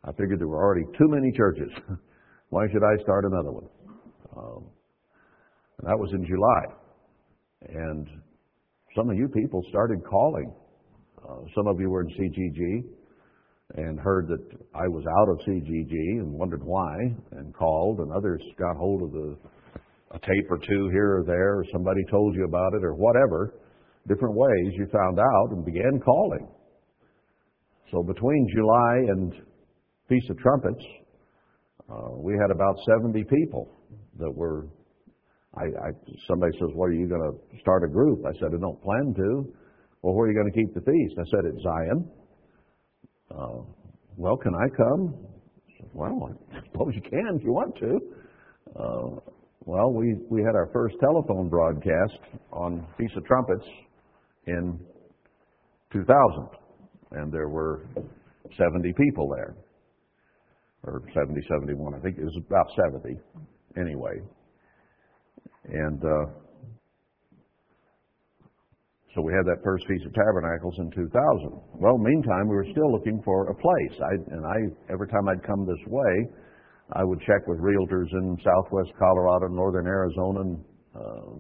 I 0.05 0.13
figured 0.13 0.39
there 0.39 0.47
were 0.47 0.63
already 0.63 0.85
too 0.97 1.09
many 1.09 1.33
churches. 1.33 1.71
Why 2.51 2.67
should 2.73 2.85
I 2.85 3.03
start 3.03 3.25
another 3.25 3.51
one? 3.51 3.69
Um, 4.37 4.65
that 5.83 5.99
was 5.99 6.13
in 6.13 6.25
July, 6.25 6.63
and 7.69 8.07
some 8.95 9.11
of 9.11 9.17
you 9.17 9.27
people 9.29 9.63
started 9.71 10.05
calling. 10.09 10.55
Uh, 11.29 11.41
some 11.57 11.67
of 11.67 11.81
you 11.81 11.91
were 11.91 12.03
in 12.03 12.09
CGG 12.11 12.85
and 13.75 13.99
heard 13.99 14.29
that 14.29 14.45
I 14.75 14.87
was 14.87 15.05
out 15.19 15.29
of 15.29 15.39
CGG 15.41 16.21
and 16.21 16.33
wondered 16.33 16.63
why 16.63 16.95
and 17.33 17.53
called, 17.55 17.99
and 17.99 18.13
others 18.13 18.41
got 18.59 18.77
hold 18.77 19.03
of 19.03 19.13
the, 19.13 19.37
a 20.13 20.19
tape 20.19 20.51
or 20.51 20.59
two 20.59 20.89
here 20.93 21.19
or 21.19 21.25
there, 21.25 21.59
or 21.59 21.65
somebody 21.73 22.01
told 22.11 22.35
you 22.35 22.45
about 22.45 22.75
it, 22.75 22.85
or 22.85 22.95
whatever. 22.95 23.55
Different 24.09 24.35
ways 24.35 24.73
you 24.75 24.87
found 24.93 25.19
out 25.19 25.51
and 25.53 25.65
began 25.65 26.01
calling. 26.05 26.49
So 27.91 28.03
between 28.03 28.47
July 28.55 28.95
and 29.09 29.33
Feast 30.09 30.31
of 30.31 30.39
Trumpets, 30.39 30.85
uh, 31.91 32.17
we 32.17 32.35
had 32.41 32.51
about 32.51 32.77
70 32.87 33.25
people 33.25 33.69
that 34.19 34.31
were. 34.31 34.67
I, 35.55 35.65
I 35.65 35.91
somebody 36.27 36.53
says, 36.59 36.71
"What 36.75 36.87
are 36.87 36.95
you 36.95 37.07
going 37.07 37.21
to 37.21 37.61
start 37.61 37.85
a 37.85 37.89
group?" 37.89 38.25
I 38.27 38.33
said, 38.39 38.49
"I 38.55 38.61
don't 38.61 38.83
plan 38.83 39.15
to." 39.17 39.53
Well, 40.01 40.15
where 40.15 40.27
are 40.27 40.33
you 40.33 40.35
going 40.35 40.51
to 40.51 40.59
keep 40.59 40.75
the 40.75 40.81
feast? 40.81 41.15
I 41.19 41.25
said, 41.31 41.45
"At 41.47 41.61
Zion." 41.63 42.11
Uh, 43.31 43.63
well, 44.17 44.37
can 44.37 44.55
I 44.55 44.69
come? 44.77 45.15
Well, 45.93 46.31
I 46.53 46.61
suppose 46.73 46.93
you 46.95 47.03
can 47.03 47.37
if 47.37 47.45
you 47.45 47.53
want 47.53 47.77
to. 47.77 48.01
Uh, 48.75 49.33
well, 49.65 49.93
we, 49.93 50.17
we 50.29 50.43
had 50.43 50.57
our 50.57 50.69
first 50.73 50.97
telephone 51.01 51.49
broadcast 51.49 52.19
on 52.53 52.87
Feast 52.99 53.15
of 53.17 53.25
Trumpets 53.25 53.65
in 54.47 54.79
2000, 55.93 56.49
and 57.13 57.33
there 57.33 57.49
were 57.49 57.87
70 58.59 58.93
people 58.95 59.29
there, 59.29 59.55
or 60.85 61.03
70, 61.15 61.41
71. 61.49 61.95
I 61.95 61.99
think 62.01 62.19
it 62.19 62.25
was 62.25 62.37
about 62.45 62.67
70 62.91 63.21
anyway. 63.79 64.19
And 65.69 66.03
uh, 66.03 66.33
so 69.15 69.23
we 69.23 69.33
had 69.33 69.47
that 69.47 69.63
first 69.63 69.87
Feast 69.87 70.07
of 70.07 70.13
Tabernacles 70.15 70.75
in 70.79 70.91
2000. 70.91 71.13
Well, 71.75 71.99
meantime, 71.99 72.49
we 72.49 72.57
were 72.57 72.67
still 72.73 72.91
looking 72.91 73.23
for 73.25 73.49
a 73.49 73.55
place. 73.55 74.01
I, 74.01 74.35
and 74.35 74.45
I, 74.45 74.93
every 74.93 75.07
time 75.07 75.29
I'd 75.29 75.47
come 75.47 75.67
this 75.67 75.87
way, 75.87 76.27
I 76.95 77.05
would 77.05 77.21
check 77.21 77.47
with 77.47 77.59
realtors 77.61 78.11
in 78.13 78.37
southwest 78.45 78.93
Colorado, 78.99 79.49
northern 79.49 79.87
Arizona, 79.87 80.41
and 80.41 80.65
uh, 80.95 81.31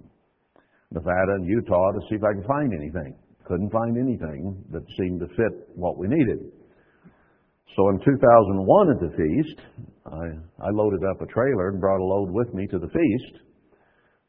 Nevada, 0.92 1.32
and 1.36 1.46
Utah 1.46 1.92
to 1.92 2.00
see 2.08 2.16
if 2.16 2.24
I 2.24 2.32
could 2.34 2.46
find 2.46 2.72
anything. 2.72 3.16
Couldn't 3.44 3.70
find 3.70 3.98
anything 3.98 4.64
that 4.70 4.82
seemed 4.96 5.20
to 5.20 5.26
fit 5.36 5.68
what 5.74 5.98
we 5.98 6.06
needed. 6.08 6.38
So 7.76 7.88
in 7.88 7.98
2001 8.04 8.90
at 8.90 9.00
the 9.00 9.16
feast, 9.16 9.60
I, 10.06 10.66
I 10.66 10.70
loaded 10.72 11.00
up 11.10 11.22
a 11.22 11.26
trailer 11.26 11.70
and 11.70 11.80
brought 11.80 12.00
a 12.00 12.04
load 12.04 12.30
with 12.30 12.52
me 12.54 12.66
to 12.68 12.78
the 12.78 12.88
feast 12.88 13.42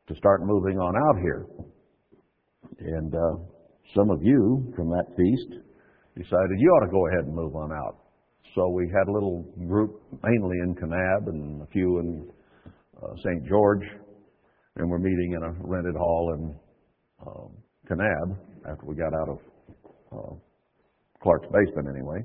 to 0.07 0.15
start 0.15 0.41
moving 0.43 0.79
on 0.79 0.95
out 0.95 1.21
here. 1.21 1.45
And 2.79 3.13
uh, 3.13 3.43
some 3.95 4.09
of 4.09 4.23
you 4.23 4.71
from 4.75 4.89
that 4.89 5.05
feast 5.15 5.61
decided 6.15 6.57
you 6.57 6.69
ought 6.69 6.85
to 6.85 6.91
go 6.91 7.07
ahead 7.07 7.25
and 7.25 7.35
move 7.35 7.55
on 7.55 7.71
out. 7.71 8.02
So 8.55 8.69
we 8.69 8.87
had 8.87 9.07
a 9.07 9.11
little 9.11 9.43
group, 9.67 9.99
mainly 10.23 10.57
in 10.63 10.75
Kanab 10.75 11.27
and 11.27 11.63
a 11.63 11.65
few 11.67 11.99
in 11.99 12.29
uh, 13.01 13.15
St. 13.17 13.47
George, 13.47 13.81
and 14.75 14.89
we're 14.89 14.99
meeting 14.99 15.33
in 15.37 15.43
a 15.43 15.51
rented 15.59 15.95
hall 15.95 16.35
in 16.37 16.55
uh, 17.25 17.47
Kanab 17.89 18.37
after 18.69 18.85
we 18.85 18.95
got 18.95 19.11
out 19.13 19.29
of 19.29 19.39
uh, 20.11 20.35
Clark's 21.23 21.47
basement, 21.47 21.87
anyway. 21.89 22.19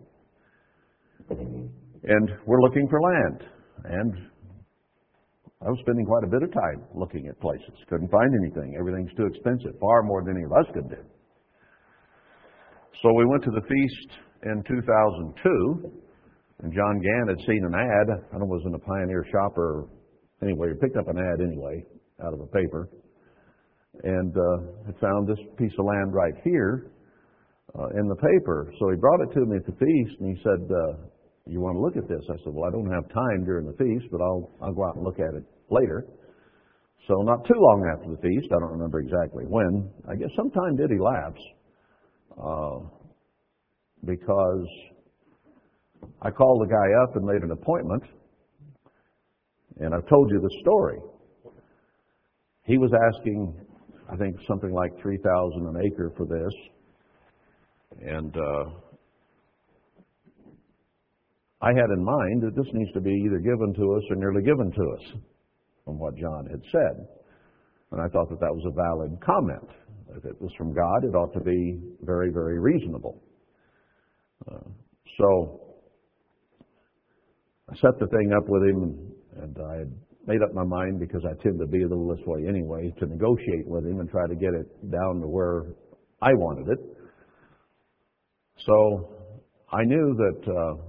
And 2.04 2.30
we're 2.46 2.60
looking 2.60 2.86
for 2.88 3.00
land. 3.00 3.44
And 3.84 4.12
I 5.62 5.70
was 5.70 5.78
spending 5.80 6.04
quite 6.04 6.24
a 6.24 6.30
bit 6.30 6.42
of 6.42 6.52
time 6.52 6.84
looking 6.94 7.26
at 7.28 7.40
places. 7.40 7.72
Couldn't 7.88 8.10
find 8.10 8.30
anything. 8.44 8.76
Everything's 8.78 9.14
too 9.16 9.26
expensive, 9.26 9.80
far 9.80 10.02
more 10.02 10.22
than 10.22 10.36
any 10.36 10.44
of 10.44 10.52
us 10.52 10.66
could 10.74 10.90
do. 10.90 11.02
So 13.02 13.12
we 13.14 13.24
went 13.24 13.44
to 13.44 13.50
the 13.50 13.62
feast 13.62 14.10
in 14.44 14.62
2002, 14.68 16.07
and 16.62 16.72
John 16.72 17.00
Gann 17.00 17.28
had 17.28 17.46
seen 17.46 17.64
an 17.64 17.74
ad. 17.74 18.08
I 18.10 18.38
don't 18.38 18.40
know, 18.40 18.46
was 18.46 18.62
in 18.66 18.74
a 18.74 18.78
Pioneer 18.78 19.24
Shopper. 19.30 19.88
Anyway, 20.42 20.68
he 20.68 20.74
picked 20.80 20.96
up 20.96 21.08
an 21.08 21.18
ad 21.18 21.40
anyway 21.40 21.84
out 22.24 22.32
of 22.32 22.40
a 22.40 22.46
paper, 22.46 22.90
and 24.02 24.34
uh, 24.36 24.86
had 24.86 24.98
found 24.98 25.28
this 25.28 25.38
piece 25.56 25.72
of 25.78 25.84
land 25.84 26.12
right 26.12 26.34
here 26.42 26.90
uh, 27.78 27.88
in 27.98 28.08
the 28.08 28.16
paper. 28.16 28.72
So 28.78 28.90
he 28.90 28.96
brought 28.96 29.20
it 29.20 29.32
to 29.34 29.46
me 29.46 29.56
at 29.56 29.66
the 29.66 29.72
feast, 29.72 30.20
and 30.20 30.36
he 30.36 30.42
said, 30.42 30.62
uh, 30.66 31.08
you 31.46 31.60
want 31.60 31.76
to 31.76 31.80
look 31.80 31.96
at 31.96 32.08
this? 32.08 32.20
I 32.28 32.36
said, 32.44 32.52
well, 32.52 32.68
I 32.68 32.70
don't 32.70 32.90
have 32.92 33.08
time 33.08 33.44
during 33.44 33.66
the 33.66 33.76
feast, 33.78 34.06
but 34.12 34.20
I'll, 34.20 34.50
I'll 34.60 34.74
go 34.74 34.84
out 34.84 34.96
and 34.96 35.04
look 35.04 35.18
at 35.18 35.34
it 35.34 35.44
later. 35.70 36.06
So 37.08 37.14
not 37.22 37.46
too 37.46 37.56
long 37.56 37.88
after 37.96 38.10
the 38.10 38.20
feast, 38.20 38.52
I 38.52 38.60
don't 38.60 38.72
remember 38.72 39.00
exactly 39.00 39.44
when, 39.48 39.90
I 40.10 40.14
guess 40.14 40.28
sometime 40.36 40.76
did 40.76 40.90
elapse, 40.90 41.40
uh, 42.36 42.78
because 44.04 44.66
I 46.22 46.30
called 46.30 46.62
the 46.62 46.72
guy 46.72 47.02
up 47.02 47.16
and 47.16 47.24
made 47.24 47.42
an 47.42 47.52
appointment, 47.52 48.02
and 49.78 49.94
I've 49.94 50.08
told 50.08 50.30
you 50.30 50.40
the 50.40 50.50
story. 50.60 50.98
He 52.64 52.76
was 52.76 52.90
asking, 52.92 53.54
I 54.12 54.16
think, 54.16 54.36
something 54.46 54.72
like 54.72 54.90
3000 55.00 55.66
an 55.66 55.76
acre 55.86 56.12
for 56.16 56.26
this, 56.26 56.52
and 58.00 58.36
uh, 58.36 58.64
I 61.60 61.68
had 61.68 61.90
in 61.96 62.04
mind 62.04 62.42
that 62.42 62.54
this 62.54 62.72
needs 62.72 62.92
to 62.92 63.00
be 63.00 63.12
either 63.26 63.38
given 63.38 63.74
to 63.74 63.94
us 63.94 64.02
or 64.10 64.16
nearly 64.16 64.42
given 64.42 64.70
to 64.70 64.82
us, 64.92 65.20
from 65.84 65.98
what 65.98 66.16
John 66.16 66.46
had 66.50 66.62
said. 66.70 67.06
And 67.90 68.00
I 68.00 68.08
thought 68.08 68.28
that 68.28 68.40
that 68.40 68.52
was 68.52 68.64
a 68.66 68.74
valid 68.74 69.18
comment. 69.24 69.68
If 70.16 70.24
it 70.24 70.40
was 70.40 70.50
from 70.58 70.74
God, 70.74 71.04
it 71.04 71.14
ought 71.14 71.32
to 71.32 71.40
be 71.40 71.80
very, 72.02 72.30
very 72.30 72.58
reasonable. 72.58 73.22
Uh, 74.50 74.68
so 75.18 75.67
I 77.70 77.74
set 77.76 77.98
the 78.00 78.06
thing 78.06 78.32
up 78.36 78.48
with 78.48 78.62
him, 78.62 79.12
and, 79.42 79.56
I 79.58 79.78
had 79.78 79.92
made 80.26 80.42
up 80.42 80.54
my 80.54 80.64
mind 80.64 80.98
because 81.00 81.22
I 81.24 81.34
tend 81.42 81.58
to 81.60 81.66
be 81.66 81.82
a 81.82 81.88
little 81.88 82.08
this 82.08 82.24
way 82.26 82.46
anyway, 82.48 82.92
to 82.98 83.06
negotiate 83.06 83.66
with 83.66 83.84
him 83.84 84.00
and 84.00 84.08
try 84.08 84.26
to 84.26 84.34
get 84.34 84.54
it 84.54 84.90
down 84.90 85.20
to 85.20 85.28
where 85.28 85.64
I 86.22 86.32
wanted 86.34 86.68
it. 86.72 86.78
So 88.66 89.10
I 89.70 89.84
knew 89.84 90.14
that 90.16 90.50
uh, 90.50 90.82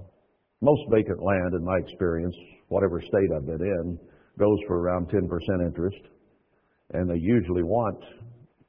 most 0.62 0.82
vacant 0.90 1.22
land, 1.22 1.54
in 1.54 1.64
my 1.64 1.78
experience, 1.78 2.34
whatever 2.68 3.00
state 3.00 3.30
I've 3.36 3.46
been 3.46 3.60
in, 3.60 3.98
goes 4.38 4.58
for 4.66 4.80
around 4.80 5.08
10% 5.08 5.22
interest, 5.66 6.00
and 6.92 7.10
they 7.10 7.18
usually 7.18 7.62
want 7.62 7.98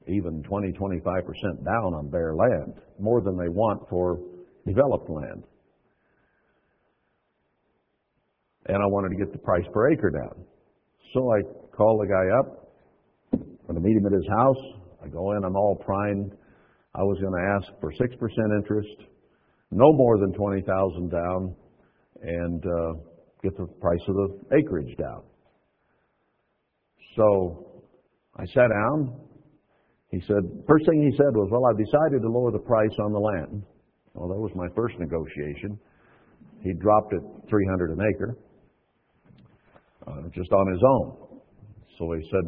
even 0.08 0.44
20, 0.44 0.72
25% 0.74 1.64
down 1.64 1.94
on 1.94 2.10
bare 2.10 2.36
land, 2.36 2.74
more 3.00 3.22
than 3.22 3.38
they 3.38 3.50
want 3.50 3.88
for 3.90 4.20
developed 4.66 5.10
land. 5.10 5.44
And 8.72 8.82
I 8.82 8.88
wanted 8.88 9.10
to 9.10 9.20
get 9.20 9.34
the 9.34 9.40
price 9.40 9.66
per 9.74 9.92
acre 9.92 10.10
down. 10.10 10.46
So 11.14 11.30
I 11.30 11.42
called 11.76 12.02
the 12.02 12.08
guy 12.08 12.40
up. 12.40 12.72
I'm 13.34 13.68
going 13.68 13.76
to 13.76 13.82
meet 13.82 13.98
him 13.98 14.06
at 14.06 14.14
his 14.14 14.28
house. 14.40 14.64
I 15.04 15.10
go 15.10 15.34
in, 15.34 15.44
I'm 15.44 15.58
all 15.58 15.76
primed. 15.76 16.32
I 16.96 17.04
was 17.04 17.20
going 17.20 17.34
to 17.36 17.46
ask 17.56 17.68
for 17.82 17.92
6% 17.92 18.58
interest, 18.58 18.96
no 19.72 19.92
more 19.92 20.18
than 20.20 20.34
20000 20.34 21.10
down, 21.10 21.56
and 22.22 22.64
uh, 22.66 22.94
get 23.44 23.58
the 23.58 23.66
price 23.82 24.00
of 24.08 24.16
the 24.16 24.56
acreage 24.58 24.98
down. 24.98 25.24
So 27.18 27.84
I 28.38 28.46
sat 28.46 28.70
down. 28.72 29.20
He 30.12 30.22
said, 30.28 30.44
first 30.68 30.86
thing 30.86 31.10
he 31.10 31.18
said 31.18 31.36
was, 31.36 31.50
well, 31.52 31.66
I've 31.66 31.78
decided 31.78 32.22
to 32.22 32.30
lower 32.30 32.52
the 32.52 32.60
price 32.60 32.96
on 33.04 33.12
the 33.12 33.20
land. 33.20 33.64
Well, 34.14 34.30
that 34.30 34.40
was 34.40 34.52
my 34.56 34.68
first 34.76 34.96
negotiation. 35.00 35.78
He 36.62 36.74
dropped 36.74 37.14
it 37.14 37.22
300 37.50 37.92
an 37.92 38.00
acre, 38.16 38.38
uh, 40.08 40.28
just 40.34 40.52
on 40.52 40.66
his 40.72 40.82
own. 40.84 41.42
So 41.98 42.12
he 42.14 42.24
said, 42.32 42.46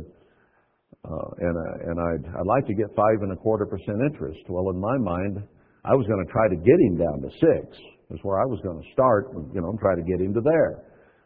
uh, 1.05 1.29
and 1.39 1.55
uh, 1.57 1.89
and 1.89 1.99
I'd 1.99 2.25
I'd 2.39 2.47
like 2.47 2.65
to 2.67 2.73
get 2.73 2.87
five 2.95 3.21
and 3.21 3.33
a 3.33 3.35
quarter 3.35 3.65
percent 3.65 3.99
interest. 4.09 4.39
Well, 4.47 4.69
in 4.69 4.79
my 4.79 4.97
mind, 4.97 5.43
I 5.85 5.93
was 5.95 6.07
going 6.07 6.25
to 6.25 6.31
try 6.31 6.47
to 6.49 6.55
get 6.55 6.79
him 6.79 6.97
down 6.97 7.21
to 7.21 7.29
six. 7.37 7.77
That's 8.09 8.23
where 8.23 8.39
I 8.39 8.45
was 8.45 8.59
going 8.63 8.81
to 8.81 8.87
start, 8.93 9.31
you 9.53 9.61
know, 9.61 9.69
and 9.69 9.79
try 9.79 9.95
to 9.95 10.03
get 10.03 10.21
him 10.21 10.33
to 10.33 10.41
there. 10.41 10.85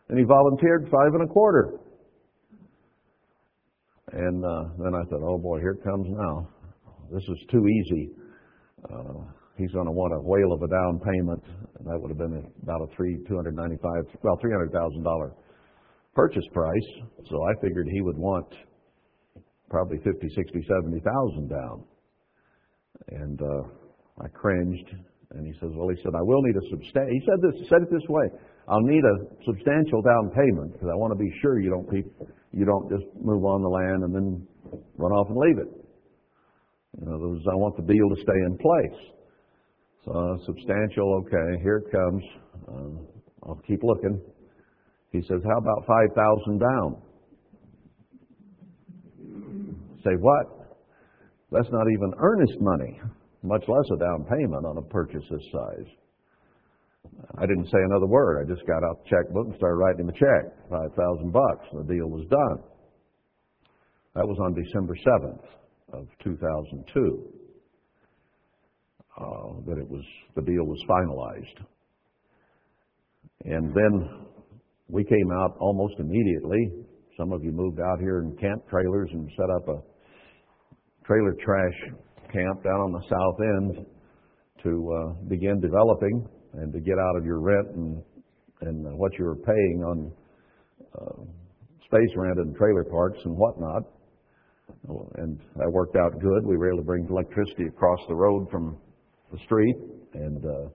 And 0.09 0.17
he 0.17 0.25
volunteered 0.25 0.89
five 0.89 1.13
and 1.13 1.23
a 1.23 1.27
quarter. 1.27 1.79
And 4.13 4.43
uh, 4.43 4.63
then 4.79 4.95
I 4.95 5.03
thought, 5.09 5.21
oh 5.21 5.37
boy, 5.37 5.59
here 5.59 5.71
it 5.71 5.83
comes 5.83 6.07
now. 6.09 6.47
This 7.11 7.23
is 7.23 7.39
too 7.51 7.67
easy. 7.67 8.11
Uh, 8.89 9.19
he's 9.57 9.71
going 9.71 9.85
to 9.85 9.91
want 9.91 10.13
a 10.13 10.21
whale 10.23 10.53
of 10.53 10.61
a 10.63 10.67
down 10.67 10.99
payment. 11.03 11.43
And 11.77 11.87
that 11.87 11.99
would 11.99 12.09
have 12.09 12.17
been 12.17 12.39
about 12.63 12.81
a 12.81 12.95
three, 12.95 13.19
two 13.27 13.35
hundred 13.35 13.55
ninety-five, 13.55 14.03
well, 14.23 14.37
three 14.39 14.51
hundred 14.51 14.71
thousand 14.71 15.03
dollar 15.03 15.33
purchase 16.17 16.47
price. 16.51 16.89
So 17.29 17.35
I 17.49 17.53
figured 17.61 17.87
he 17.93 18.01
would 18.01 18.17
want 18.17 18.49
probably 19.69 19.99
fifty, 20.09 20.29
sixty, 20.33 20.61
seventy 20.65 21.01
thousand 21.05 21.45
down. 21.47 21.77
And 23.21 23.37
uh, 23.39 23.63
I 24.25 24.27
cringed. 24.33 24.89
And 25.35 25.45
he 25.45 25.51
says, 25.59 25.71
well, 25.75 25.89
he 25.89 25.99
said, 26.03 26.15
I 26.15 26.23
will 26.23 26.41
need 26.47 26.55
a 26.55 26.65
substantial, 26.71 27.11
he 27.11 27.21
said 27.27 27.39
this, 27.43 27.55
said 27.67 27.81
it 27.83 27.91
this 27.91 28.07
way, 28.07 28.31
I'll 28.71 28.87
need 28.87 29.03
a 29.03 29.15
substantial 29.43 30.01
down 30.01 30.31
payment 30.31 30.71
because 30.71 30.87
I 30.87 30.95
want 30.95 31.11
to 31.11 31.19
be 31.19 31.29
sure 31.41 31.59
you 31.59 31.69
don't 31.69 31.83
keep, 31.91 32.07
you 32.55 32.63
don't 32.63 32.87
just 32.87 33.03
move 33.19 33.43
on 33.43 33.59
the 33.59 33.67
land 33.67 34.07
and 34.07 34.15
then 34.15 34.47
run 34.95 35.11
off 35.11 35.27
and 35.27 35.35
leave 35.35 35.59
it. 35.59 35.71
In 37.01 37.11
other 37.11 37.27
words, 37.27 37.43
I 37.51 37.55
want 37.59 37.75
the 37.75 37.83
deal 37.83 38.07
to 38.07 38.17
stay 38.23 38.39
in 38.47 38.55
place. 38.55 38.99
So 40.05 40.15
uh, 40.15 40.35
substantial, 40.47 41.19
okay, 41.19 41.47
here 41.61 41.83
it 41.83 41.91
comes. 41.91 42.23
Uh, 42.71 43.49
I'll 43.51 43.61
keep 43.67 43.83
looking. 43.83 44.15
He 45.11 45.21
says, 45.21 45.41
how 45.43 45.57
about 45.57 45.85
5,000 45.87 46.59
down? 46.59 47.01
Say, 50.03 50.15
what? 50.19 50.77
That's 51.51 51.69
not 51.71 51.87
even 51.91 52.13
earnest 52.19 52.59
money 52.59 52.99
much 53.43 53.63
less 53.67 53.85
a 53.93 53.97
down 53.97 54.25
payment 54.25 54.65
on 54.65 54.77
a 54.77 54.81
purchase 54.81 55.23
this 55.29 55.41
size. 55.51 55.87
I 57.37 57.45
didn't 57.45 57.65
say 57.65 57.79
another 57.85 58.05
word. 58.05 58.43
I 58.43 58.53
just 58.53 58.65
got 58.67 58.83
out 58.83 59.03
the 59.03 59.09
checkbook 59.09 59.47
and 59.47 59.55
started 59.55 59.75
writing 59.75 60.01
him 60.01 60.09
a 60.09 60.13
check, 60.13 60.69
five 60.69 60.91
thousand 60.97 61.31
bucks. 61.31 61.65
The 61.73 61.83
deal 61.83 62.07
was 62.07 62.27
done. 62.29 62.63
That 64.15 64.27
was 64.27 64.37
on 64.41 64.53
December 64.53 64.95
seventh 65.03 65.45
of 65.93 66.07
two 66.23 66.37
thousand 66.37 66.83
two. 66.93 67.33
Uh, 69.19 69.61
that 69.65 69.77
it 69.79 69.89
was 69.89 70.03
the 70.35 70.41
deal 70.41 70.65
was 70.65 70.79
finalized, 70.87 71.65
and 73.45 73.73
then 73.73 74.26
we 74.89 75.03
came 75.03 75.31
out 75.31 75.57
almost 75.59 75.95
immediately. 75.99 76.71
Some 77.17 77.31
of 77.31 77.43
you 77.43 77.51
moved 77.51 77.79
out 77.79 77.99
here 77.99 78.19
in 78.19 78.35
camp 78.37 78.67
trailers 78.69 79.09
and 79.11 79.29
set 79.35 79.49
up 79.49 79.67
a 79.67 79.81
trailer 81.05 81.35
trash 81.43 81.73
camp 82.31 82.63
down 82.63 82.79
on 82.79 82.91
the 82.91 83.01
south 83.09 83.39
end 83.41 83.85
to 84.63 84.93
uh, 84.93 85.13
begin 85.27 85.59
developing 85.59 86.27
and 86.53 86.73
to 86.73 86.79
get 86.79 86.95
out 86.99 87.17
of 87.17 87.25
your 87.25 87.39
rent 87.39 87.67
and 87.75 88.03
and 88.61 88.87
uh, 88.87 88.89
what 88.91 89.11
you 89.19 89.25
were 89.25 89.35
paying 89.35 89.83
on 89.85 90.11
uh, 90.99 91.23
space 91.85 92.09
rent 92.15 92.39
and 92.39 92.55
trailer 92.55 92.83
parks 92.83 93.19
and 93.25 93.35
whatnot. 93.35 93.83
And 95.17 95.39
that 95.55 95.69
worked 95.71 95.95
out 95.95 96.19
good. 96.19 96.45
We 96.45 96.57
were 96.57 96.69
able 96.69 96.79
to 96.79 96.85
bring 96.85 97.07
electricity 97.09 97.65
across 97.67 97.99
the 98.07 98.15
road 98.15 98.47
from 98.51 98.77
the 99.31 99.37
street 99.45 99.75
and 100.13 100.43
uh, 100.45 100.69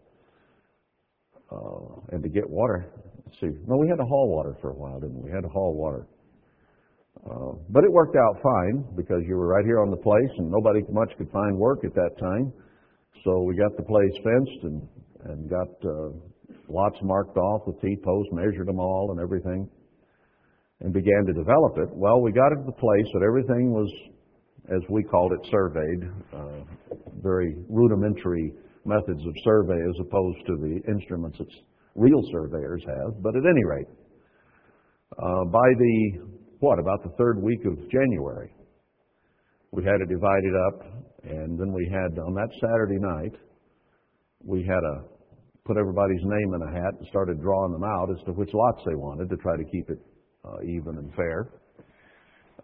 uh, 1.54 2.00
and 2.12 2.22
to 2.22 2.28
get 2.28 2.48
water. 2.48 2.86
See, 3.40 3.48
no, 3.66 3.76
we 3.76 3.88
had 3.88 3.96
to 3.96 4.04
haul 4.04 4.28
water 4.28 4.56
for 4.60 4.70
a 4.70 4.74
while, 4.74 5.00
didn't 5.00 5.16
we? 5.16 5.30
We 5.30 5.34
had 5.34 5.42
to 5.42 5.48
haul 5.48 5.74
water. 5.74 6.06
Uh, 7.24 7.52
but 7.70 7.84
it 7.84 7.92
worked 7.92 8.16
out 8.16 8.42
fine 8.42 8.84
because 8.96 9.22
you 9.26 9.36
were 9.36 9.46
right 9.46 9.64
here 9.64 9.80
on 9.80 9.90
the 9.90 9.96
place 9.96 10.32
and 10.38 10.50
nobody 10.50 10.80
much 10.90 11.12
could 11.18 11.30
find 11.30 11.56
work 11.56 11.84
at 11.84 11.94
that 11.94 12.10
time. 12.18 12.52
So 13.24 13.42
we 13.42 13.54
got 13.54 13.76
the 13.76 13.84
place 13.84 14.12
fenced 14.24 14.64
and, 14.64 14.88
and 15.24 15.50
got 15.50 15.68
uh, 15.84 16.10
lots 16.68 16.96
marked 17.02 17.36
off 17.36 17.62
with 17.66 17.80
T-posts, 17.80 18.32
measured 18.32 18.66
them 18.66 18.80
all 18.80 19.12
and 19.12 19.20
everything, 19.20 19.68
and 20.80 20.92
began 20.92 21.24
to 21.26 21.32
develop 21.32 21.78
it. 21.78 21.88
Well, 21.92 22.20
we 22.20 22.32
got 22.32 22.50
it 22.52 22.56
to 22.56 22.66
the 22.66 22.72
place 22.72 23.06
that 23.14 23.22
everything 23.22 23.72
was, 23.72 23.90
as 24.68 24.80
we 24.88 25.04
called 25.04 25.32
it, 25.32 25.46
surveyed, 25.50 26.10
uh, 26.34 26.96
very 27.22 27.54
rudimentary 27.68 28.52
methods 28.84 29.20
of 29.24 29.34
survey 29.44 29.78
as 29.78 29.96
opposed 30.00 30.38
to 30.46 30.56
the 30.56 30.80
instruments 30.90 31.38
real 31.94 32.22
surveyors 32.32 32.82
have. 32.86 33.22
But 33.22 33.36
at 33.36 33.42
any 33.44 33.64
rate, 33.64 33.88
uh, 35.18 35.44
by 35.46 35.68
the 35.78 36.32
what, 36.62 36.78
about 36.78 37.02
the 37.02 37.10
third 37.18 37.42
week 37.42 37.58
of 37.66 37.76
January. 37.90 38.54
We 39.72 39.82
had 39.82 40.00
it 40.00 40.08
divided 40.08 40.54
up, 40.68 40.86
and 41.24 41.58
then 41.58 41.72
we 41.72 41.90
had, 41.90 42.16
on 42.20 42.34
that 42.34 42.50
Saturday 42.60 43.00
night, 43.00 43.34
we 44.44 44.62
had 44.62 44.78
a 44.78 45.04
put 45.64 45.76
everybody's 45.76 46.22
name 46.22 46.54
in 46.54 46.62
a 46.62 46.72
hat 46.72 46.94
and 46.98 47.06
started 47.08 47.40
drawing 47.40 47.72
them 47.72 47.82
out 47.82 48.10
as 48.10 48.24
to 48.26 48.32
which 48.32 48.50
lots 48.52 48.82
they 48.86 48.94
wanted 48.94 49.28
to 49.28 49.36
try 49.36 49.56
to 49.56 49.64
keep 49.64 49.90
it 49.90 49.98
uh, 50.44 50.60
even 50.62 50.98
and 50.98 51.14
fair. 51.14 51.50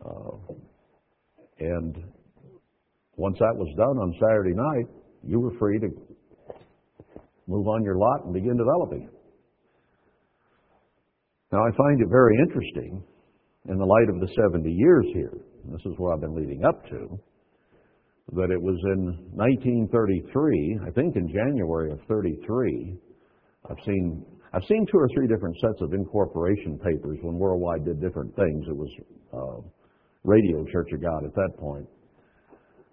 Uh, 0.04 0.54
and 1.60 1.96
once 3.16 3.36
that 3.38 3.54
was 3.54 3.68
done 3.76 3.98
on 3.98 4.14
Saturday 4.20 4.54
night, 4.54 4.86
you 5.24 5.40
were 5.40 5.56
free 5.58 5.78
to 5.80 5.88
move 7.46 7.66
on 7.66 7.82
your 7.82 7.96
lot 7.96 8.24
and 8.24 8.34
begin 8.34 8.56
developing. 8.56 9.08
Now, 11.50 11.60
I 11.64 11.70
find 11.76 12.00
it 12.00 12.08
very 12.10 12.36
interesting 12.42 13.02
in 13.68 13.78
the 13.78 13.84
light 13.84 14.08
of 14.08 14.20
the 14.20 14.28
70 14.42 14.70
years 14.70 15.06
here, 15.14 15.32
this 15.64 15.80
is 15.86 15.92
what 15.96 16.14
I've 16.14 16.20
been 16.20 16.34
leading 16.34 16.64
up 16.64 16.84
to, 16.88 17.18
that 18.32 18.50
it 18.50 18.60
was 18.60 18.76
in 18.96 19.32
1933, 19.32 20.80
I 20.86 20.90
think 20.90 21.16
in 21.16 21.28
January 21.28 21.92
of 21.92 22.00
33, 22.08 22.96
I've 23.70 23.76
seen 23.84 24.24
I've 24.52 24.64
seen 24.64 24.86
two 24.90 24.96
or 24.96 25.08
three 25.14 25.28
different 25.28 25.56
sets 25.60 25.82
of 25.82 25.92
incorporation 25.92 26.78
papers 26.78 27.18
when 27.20 27.38
Worldwide 27.38 27.84
did 27.84 28.00
different 28.00 28.34
things. 28.34 28.64
It 28.66 28.76
was 28.76 28.88
uh, 29.34 29.68
Radio 30.24 30.64
Church 30.72 30.88
of 30.94 31.02
God 31.02 31.24
at 31.26 31.34
that 31.34 31.50
point. 31.58 31.86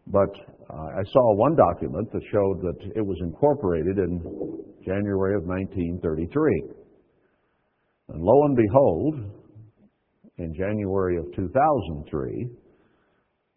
But 0.08 0.36
uh, 0.70 1.00
I 1.00 1.04
saw 1.13 1.36
one 1.36 1.56
document 1.56 2.12
that 2.12 2.22
showed 2.30 2.60
that 2.62 2.91
it 2.96 3.06
was 3.06 3.18
incorporated 3.22 3.98
in 3.98 4.20
January 4.86 5.36
of 5.36 5.48
1933. 5.48 6.85
And 8.10 8.22
lo 8.22 8.46
and 8.46 8.56
behold, 8.56 9.15
in 10.38 10.54
January 10.54 11.18
of 11.18 11.26
2003, 11.36 12.50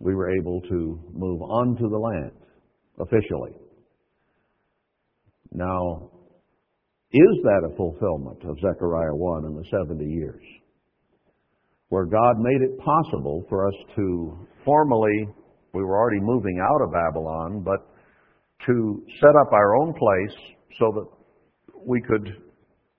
we 0.00 0.14
were 0.14 0.30
able 0.30 0.60
to 0.62 1.00
move 1.12 1.42
onto 1.42 1.88
the 1.88 1.98
land 1.98 2.32
officially. 3.00 3.52
Now, 5.52 6.10
is 7.10 7.42
that 7.42 7.68
a 7.72 7.76
fulfillment 7.76 8.42
of 8.44 8.58
Zechariah 8.60 9.14
1 9.14 9.44
in 9.46 9.54
the 9.56 9.64
70 9.70 10.04
years? 10.04 10.42
Where 11.88 12.04
God 12.04 12.38
made 12.38 12.60
it 12.60 12.78
possible 12.78 13.44
for 13.48 13.66
us 13.66 13.74
to 13.96 14.46
formally, 14.64 15.28
we 15.72 15.82
were 15.82 15.96
already 15.96 16.20
moving 16.20 16.60
out 16.60 16.82
of 16.82 16.92
Babylon, 16.92 17.62
but 17.64 17.88
to 18.66 19.02
set 19.20 19.34
up 19.40 19.52
our 19.52 19.76
own 19.76 19.94
place 19.94 20.38
so 20.78 20.92
that 20.94 21.06
we 21.86 22.02
could 22.02 22.28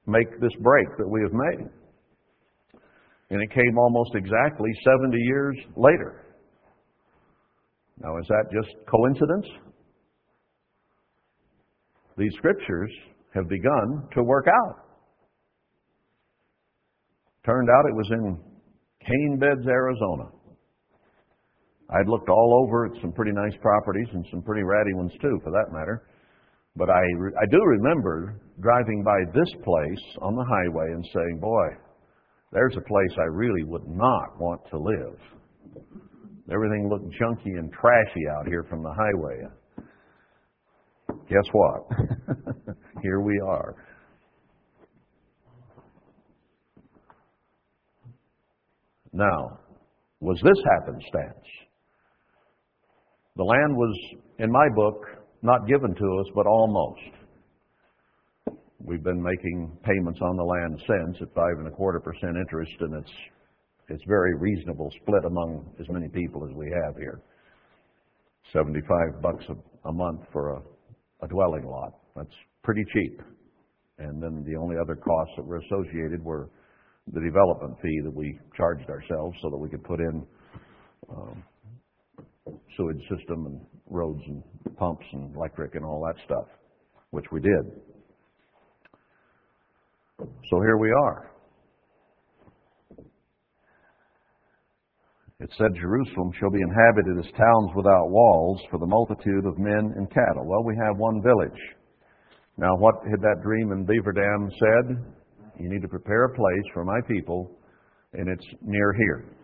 make 0.10 0.40
this 0.40 0.54
break 0.62 0.88
that 0.98 1.08
we 1.08 1.22
have 1.22 1.34
made. 1.34 1.70
And 3.30 3.42
it 3.42 3.52
came 3.52 3.78
almost 3.78 4.16
exactly 4.16 4.70
70 4.84 5.18
years 5.18 5.56
later. 5.76 6.26
Now, 8.02 8.18
is 8.18 8.26
that 8.28 8.46
just 8.52 8.74
coincidence? 8.90 9.46
These 12.18 12.34
scriptures 12.38 12.92
have 13.34 13.48
begun 13.48 14.08
to 14.16 14.24
work 14.24 14.48
out. 14.48 14.86
Turned 17.46 17.70
out 17.70 17.86
it 17.90 17.96
was 17.96 18.10
in 18.12 18.38
Cane 19.06 19.38
Beds, 19.40 19.66
Arizona. 19.68 20.30
I'd 21.90 22.08
looked 22.08 22.30
all 22.30 22.64
over 22.64 22.86
at 22.86 23.02
some 23.02 23.12
pretty 23.12 23.32
nice 23.32 23.58
properties 23.62 24.08
and 24.14 24.26
some 24.30 24.42
pretty 24.44 24.64
ratty 24.64 24.94
ones 24.94 25.12
too, 25.22 25.40
for 25.44 25.52
that 25.52 25.72
matter. 25.72 26.04
But 26.76 26.90
I, 26.90 27.02
I 27.02 27.46
do 27.52 27.60
remember 27.64 28.40
driving 28.62 29.04
by 29.04 29.20
this 29.34 29.50
place 29.64 30.18
on 30.22 30.36
the 30.36 30.46
highway 30.46 30.94
and 30.94 31.06
saying, 31.14 31.40
boy, 31.42 31.68
There's 32.52 32.76
a 32.78 32.82
place 32.82 33.18
I 33.18 33.26
really 33.32 33.64
would 33.64 33.88
not 33.88 34.40
want 34.40 34.62
to 34.72 34.78
live. 34.78 35.20
Everything 36.52 36.90
looked 36.90 37.14
junky 37.14 37.58
and 37.60 37.72
trashy 37.72 38.28
out 38.38 38.48
here 38.48 38.66
from 38.70 38.82
the 38.82 38.94
highway. 38.94 39.38
Guess 41.30 41.46
what? 41.52 42.76
here 43.04 43.22
we 43.22 43.40
are. 43.40 43.76
Now, 49.14 49.60
was 50.20 50.40
this 50.44 50.58
happenstance? 50.72 51.46
The 53.36 53.44
land 53.44 53.76
was, 53.76 53.96
in 54.40 54.52
my 54.52 54.68
book, 54.76 55.19
not 55.42 55.68
given 55.68 55.96
to 55.96 56.20
us, 56.20 56.28
but 56.36 56.46
almost. 56.48 57.02
We've 58.82 59.04
been 59.04 59.22
making 59.22 59.78
payments 59.84 60.20
on 60.22 60.38
the 60.38 60.44
land 60.44 60.82
since 60.88 61.18
at 61.22 61.34
five 61.36 61.58
and 61.58 61.68
a 61.68 61.72
quarter 61.72 62.00
percent 62.00 62.38
interest, 62.38 62.72
and 62.80 62.96
it's 62.96 63.12
it's 63.90 64.04
very 64.08 64.36
reasonable 64.38 64.90
split 65.02 65.26
among 65.26 65.66
as 65.80 65.88
many 65.90 66.08
people 66.08 66.48
as 66.48 66.56
we 66.56 66.72
have 66.86 66.96
here. 66.96 67.22
Seventy-five 68.54 69.22
bucks 69.22 69.46
a, 69.50 69.90
a 69.90 69.92
month 69.92 70.22
for 70.32 70.54
a, 70.54 70.62
a 71.26 71.28
dwelling 71.28 71.66
lot. 71.66 71.94
That's 72.16 72.36
pretty 72.64 72.84
cheap. 72.94 73.22
And 73.98 74.24
then 74.24 74.46
the 74.48 74.56
only 74.56 74.78
other 74.82 74.96
costs 74.96 75.34
that 75.36 75.46
were 75.46 75.58
associated 75.58 76.24
were 76.24 76.50
the 77.12 77.20
development 77.20 77.76
fee 77.82 78.00
that 78.06 78.16
we 78.16 78.40
charged 78.56 78.90
ourselves 78.90 79.38
so 79.42 79.50
that 79.50 79.58
we 79.58 79.70
could 79.70 79.84
put 79.84 80.00
in 80.00 80.26
um, 81.10 81.44
sewage 82.78 83.02
system 83.10 83.46
and 83.46 83.60
roads 83.90 84.22
and 84.28 84.44
pumps 84.78 85.06
and 85.14 85.36
electric 85.36 85.76
and 85.76 85.86
all 85.86 86.02
that 86.06 86.24
stuff, 86.26 86.46
which 87.12 87.26
we 87.32 87.42
did. 87.42 87.72
So 90.20 90.62
here 90.62 90.78
we 90.78 90.92
are. 90.92 91.32
It 95.40 95.50
said, 95.58 95.74
Jerusalem 95.80 96.32
shall 96.38 96.50
be 96.50 96.62
inhabited 96.62 97.18
as 97.18 97.32
towns 97.32 97.72
without 97.74 98.10
walls 98.10 98.60
for 98.70 98.78
the 98.78 98.86
multitude 98.86 99.46
of 99.46 99.58
men 99.58 99.94
and 99.96 100.10
cattle. 100.10 100.46
Well, 100.46 100.66
we 100.66 100.76
have 100.76 100.98
one 100.98 101.22
village. 101.24 101.60
Now, 102.58 102.76
what 102.76 102.96
had 103.10 103.22
that 103.22 103.42
dream 103.42 103.72
in 103.72 103.86
Beaver 103.86 104.12
Dam 104.12 104.50
said? 104.60 104.98
You 105.58 105.70
need 105.70 105.82
to 105.82 105.88
prepare 105.88 106.26
a 106.26 106.36
place 106.36 106.74
for 106.74 106.84
my 106.84 107.00
people, 107.08 107.58
and 108.14 108.28
it's 108.28 108.46
near 108.62 108.94
here. 108.94 109.39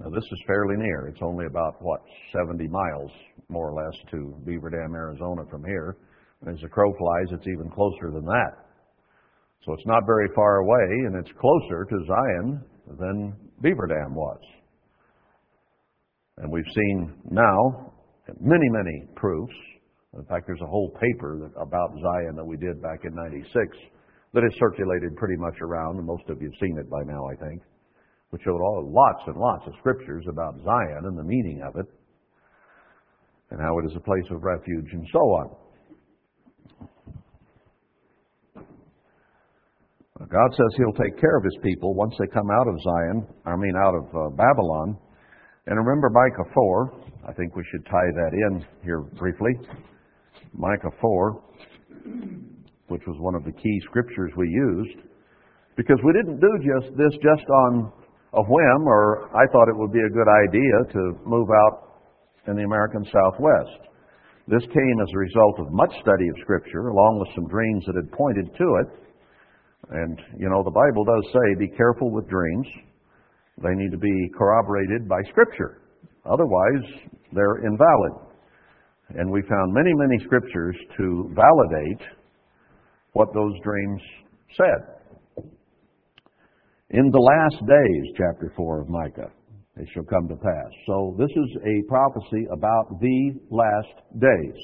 Now, 0.00 0.08
this 0.08 0.24
is 0.24 0.42
fairly 0.46 0.76
near. 0.78 1.08
It's 1.08 1.20
only 1.20 1.44
about, 1.44 1.76
what, 1.80 2.00
70 2.32 2.66
miles, 2.68 3.10
more 3.50 3.68
or 3.68 3.84
less, 3.84 3.94
to 4.12 4.34
Beaver 4.46 4.70
Dam, 4.70 4.94
Arizona 4.94 5.42
from 5.50 5.62
here. 5.62 5.98
And 6.40 6.54
as 6.54 6.60
the 6.62 6.68
crow 6.68 6.90
flies, 6.96 7.36
it's 7.38 7.46
even 7.46 7.68
closer 7.70 8.10
than 8.10 8.24
that. 8.24 8.52
So 9.66 9.74
it's 9.74 9.86
not 9.86 10.06
very 10.06 10.28
far 10.34 10.60
away, 10.60 10.88
and 11.04 11.16
it's 11.16 11.30
closer 11.38 11.84
to 11.84 12.06
Zion 12.06 12.64
than 12.98 13.36
Beaver 13.60 13.86
Dam 13.88 14.14
was. 14.14 14.40
And 16.38 16.50
we've 16.50 16.72
seen 16.74 17.12
now 17.30 17.92
many, 18.40 18.70
many 18.70 19.04
proofs. 19.16 19.52
In 20.14 20.24
fact, 20.24 20.46
there's 20.46 20.62
a 20.62 20.66
whole 20.66 20.96
paper 20.98 21.50
about 21.60 21.90
Zion 21.92 22.36
that 22.36 22.44
we 22.44 22.56
did 22.56 22.80
back 22.80 23.00
in 23.04 23.14
96 23.14 23.76
that 24.32 24.44
is 24.44 24.58
circulated 24.58 25.14
pretty 25.16 25.36
much 25.36 25.60
around, 25.60 25.98
and 25.98 26.06
most 26.06 26.24
of 26.30 26.40
you 26.40 26.48
have 26.48 26.58
seen 26.58 26.78
it 26.78 26.88
by 26.88 27.02
now, 27.04 27.20
I 27.26 27.36
think 27.36 27.60
which 28.30 28.42
showed 28.42 28.60
all 28.60 28.88
lots 28.88 29.22
and 29.26 29.36
lots 29.36 29.66
of 29.66 29.74
scriptures 29.78 30.24
about 30.28 30.54
Zion 30.64 31.04
and 31.04 31.18
the 31.18 31.24
meaning 31.24 31.62
of 31.66 31.76
it, 31.76 31.86
and 33.50 33.60
how 33.60 33.78
it 33.78 33.86
is 33.86 33.96
a 33.96 34.00
place 34.00 34.26
of 34.30 34.42
refuge 34.42 34.92
and 34.92 35.06
so 35.12 35.18
on. 35.18 35.56
God 40.28 40.50
says 40.52 40.68
He'll 40.76 40.92
take 40.92 41.18
care 41.18 41.36
of 41.38 41.44
His 41.44 41.56
people 41.62 41.94
once 41.94 42.14
they 42.18 42.26
come 42.26 42.50
out 42.50 42.68
of 42.68 42.76
Zion, 42.82 43.26
I 43.46 43.56
mean 43.56 43.74
out 43.76 43.94
of 43.94 44.04
uh, 44.14 44.30
Babylon. 44.36 44.96
And 45.66 45.76
remember 45.78 46.10
Micah 46.10 46.50
4, 46.54 46.94
I 47.28 47.32
think 47.32 47.56
we 47.56 47.64
should 47.70 47.84
tie 47.86 48.10
that 48.14 48.32
in 48.32 48.64
here 48.82 49.00
briefly. 49.00 49.52
Micah 50.52 50.90
4, 51.00 51.42
which 52.88 53.02
was 53.06 53.16
one 53.18 53.34
of 53.34 53.44
the 53.44 53.52
key 53.52 53.80
scriptures 53.84 54.30
we 54.36 54.48
used, 54.48 54.98
because 55.76 55.98
we 56.04 56.12
didn't 56.12 56.40
do 56.40 56.50
just 56.58 56.96
this 56.96 57.12
just 57.22 57.48
on 57.48 57.92
a 58.32 58.42
whim, 58.42 58.86
or 58.86 59.28
I 59.34 59.46
thought 59.50 59.68
it 59.68 59.76
would 59.76 59.92
be 59.92 60.02
a 60.06 60.14
good 60.14 60.28
idea 60.28 60.92
to 60.92 61.18
move 61.26 61.48
out 61.50 62.02
in 62.46 62.56
the 62.56 62.62
American 62.62 63.04
Southwest. 63.04 63.90
This 64.46 64.62
came 64.72 64.96
as 65.02 65.08
a 65.14 65.18
result 65.18 65.60
of 65.60 65.66
much 65.70 65.92
study 66.00 66.28
of 66.28 66.36
Scripture, 66.42 66.88
along 66.88 67.18
with 67.18 67.28
some 67.34 67.46
dreams 67.48 67.84
that 67.86 67.96
had 67.96 68.10
pointed 68.12 68.46
to 68.56 68.66
it. 68.82 68.88
And, 69.90 70.18
you 70.38 70.48
know, 70.48 70.62
the 70.62 70.70
Bible 70.70 71.04
does 71.04 71.32
say, 71.32 71.58
be 71.58 71.76
careful 71.76 72.10
with 72.10 72.28
dreams. 72.28 72.66
They 73.62 73.74
need 73.74 73.90
to 73.90 73.98
be 73.98 74.30
corroborated 74.36 75.08
by 75.08 75.22
Scripture. 75.30 75.82
Otherwise, 76.24 77.10
they're 77.32 77.66
invalid. 77.66 78.12
And 79.10 79.30
we 79.30 79.42
found 79.42 79.74
many, 79.74 79.92
many 79.94 80.24
Scriptures 80.24 80.76
to 80.98 81.34
validate 81.34 82.06
what 83.12 83.28
those 83.34 83.54
dreams 83.64 84.00
said. 84.56 84.99
In 86.90 87.08
the 87.12 87.20
last 87.20 87.60
days, 87.68 88.14
chapter 88.16 88.52
4 88.56 88.80
of 88.80 88.88
Micah, 88.88 89.30
it 89.76 89.86
shall 89.94 90.02
come 90.02 90.26
to 90.26 90.34
pass. 90.34 90.70
So 90.86 91.14
this 91.18 91.30
is 91.30 91.56
a 91.62 91.86
prophecy 91.86 92.48
about 92.50 92.98
the 93.00 93.32
last 93.48 93.94
days. 94.18 94.58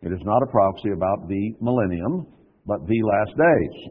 It 0.00 0.10
is 0.10 0.20
not 0.24 0.42
a 0.42 0.50
prophecy 0.50 0.92
about 0.96 1.28
the 1.28 1.52
millennium, 1.60 2.26
but 2.64 2.86
the 2.86 3.02
last 3.04 3.36
days. 3.36 3.90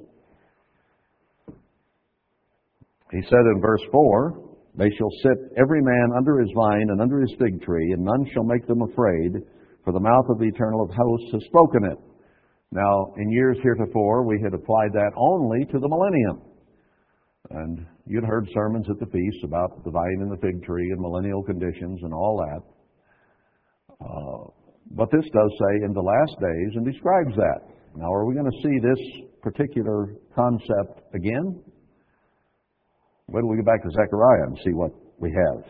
He 3.11 3.21
said 3.29 3.45
in 3.53 3.61
verse 3.61 3.83
4, 3.91 4.41
They 4.73 4.89
shall 4.97 5.11
sit 5.21 5.37
every 5.61 5.83
man 5.83 6.17
under 6.17 6.39
his 6.39 6.49
vine 6.55 6.89
and 6.89 6.99
under 6.99 7.21
his 7.21 7.35
fig 7.37 7.61
tree, 7.61 7.91
and 7.93 8.03
none 8.03 8.25
shall 8.33 8.43
make 8.43 8.65
them 8.65 8.81
afraid, 8.81 9.33
for 9.83 9.93
the 9.93 9.99
mouth 9.99 10.25
of 10.29 10.39
the 10.39 10.49
eternal 10.49 10.81
of 10.81 10.89
hosts 10.89 11.29
has 11.31 11.43
spoken 11.45 11.85
it. 11.85 11.99
Now, 12.71 13.13
in 13.17 13.29
years 13.29 13.57
heretofore, 13.61 14.25
we 14.25 14.41
had 14.41 14.55
applied 14.55 14.93
that 14.93 15.11
only 15.15 15.63
to 15.65 15.77
the 15.77 15.87
millennium. 15.87 16.41
And 17.49 17.85
you'd 18.05 18.25
heard 18.25 18.47
sermons 18.53 18.87
at 18.89 18.99
the 18.99 19.05
feast 19.05 19.43
about 19.43 19.83
the 19.83 19.91
vine 19.91 20.19
and 20.21 20.31
the 20.31 20.37
fig 20.37 20.63
tree 20.63 20.89
and 20.91 20.99
millennial 20.99 21.43
conditions 21.43 21.99
and 22.03 22.13
all 22.13 22.43
that. 22.45 24.05
Uh, 24.05 24.51
but 24.91 25.09
this 25.11 25.25
does 25.33 25.51
say 25.59 25.85
in 25.85 25.93
the 25.93 26.01
last 26.01 26.39
days 26.39 26.75
and 26.75 26.85
describes 26.85 27.35
that. 27.35 27.61
Now, 27.95 28.13
are 28.13 28.25
we 28.25 28.35
going 28.35 28.49
to 28.49 28.61
see 28.61 28.79
this 28.79 28.99
particular 29.41 30.13
concept 30.35 31.01
again? 31.13 31.61
Wait 33.27 33.41
till 33.41 33.49
we 33.49 33.57
get 33.57 33.65
back 33.65 33.83
to 33.83 33.89
Zechariah 33.91 34.47
and 34.47 34.57
see 34.63 34.73
what 34.73 34.91
we 35.19 35.31
have. 35.31 35.63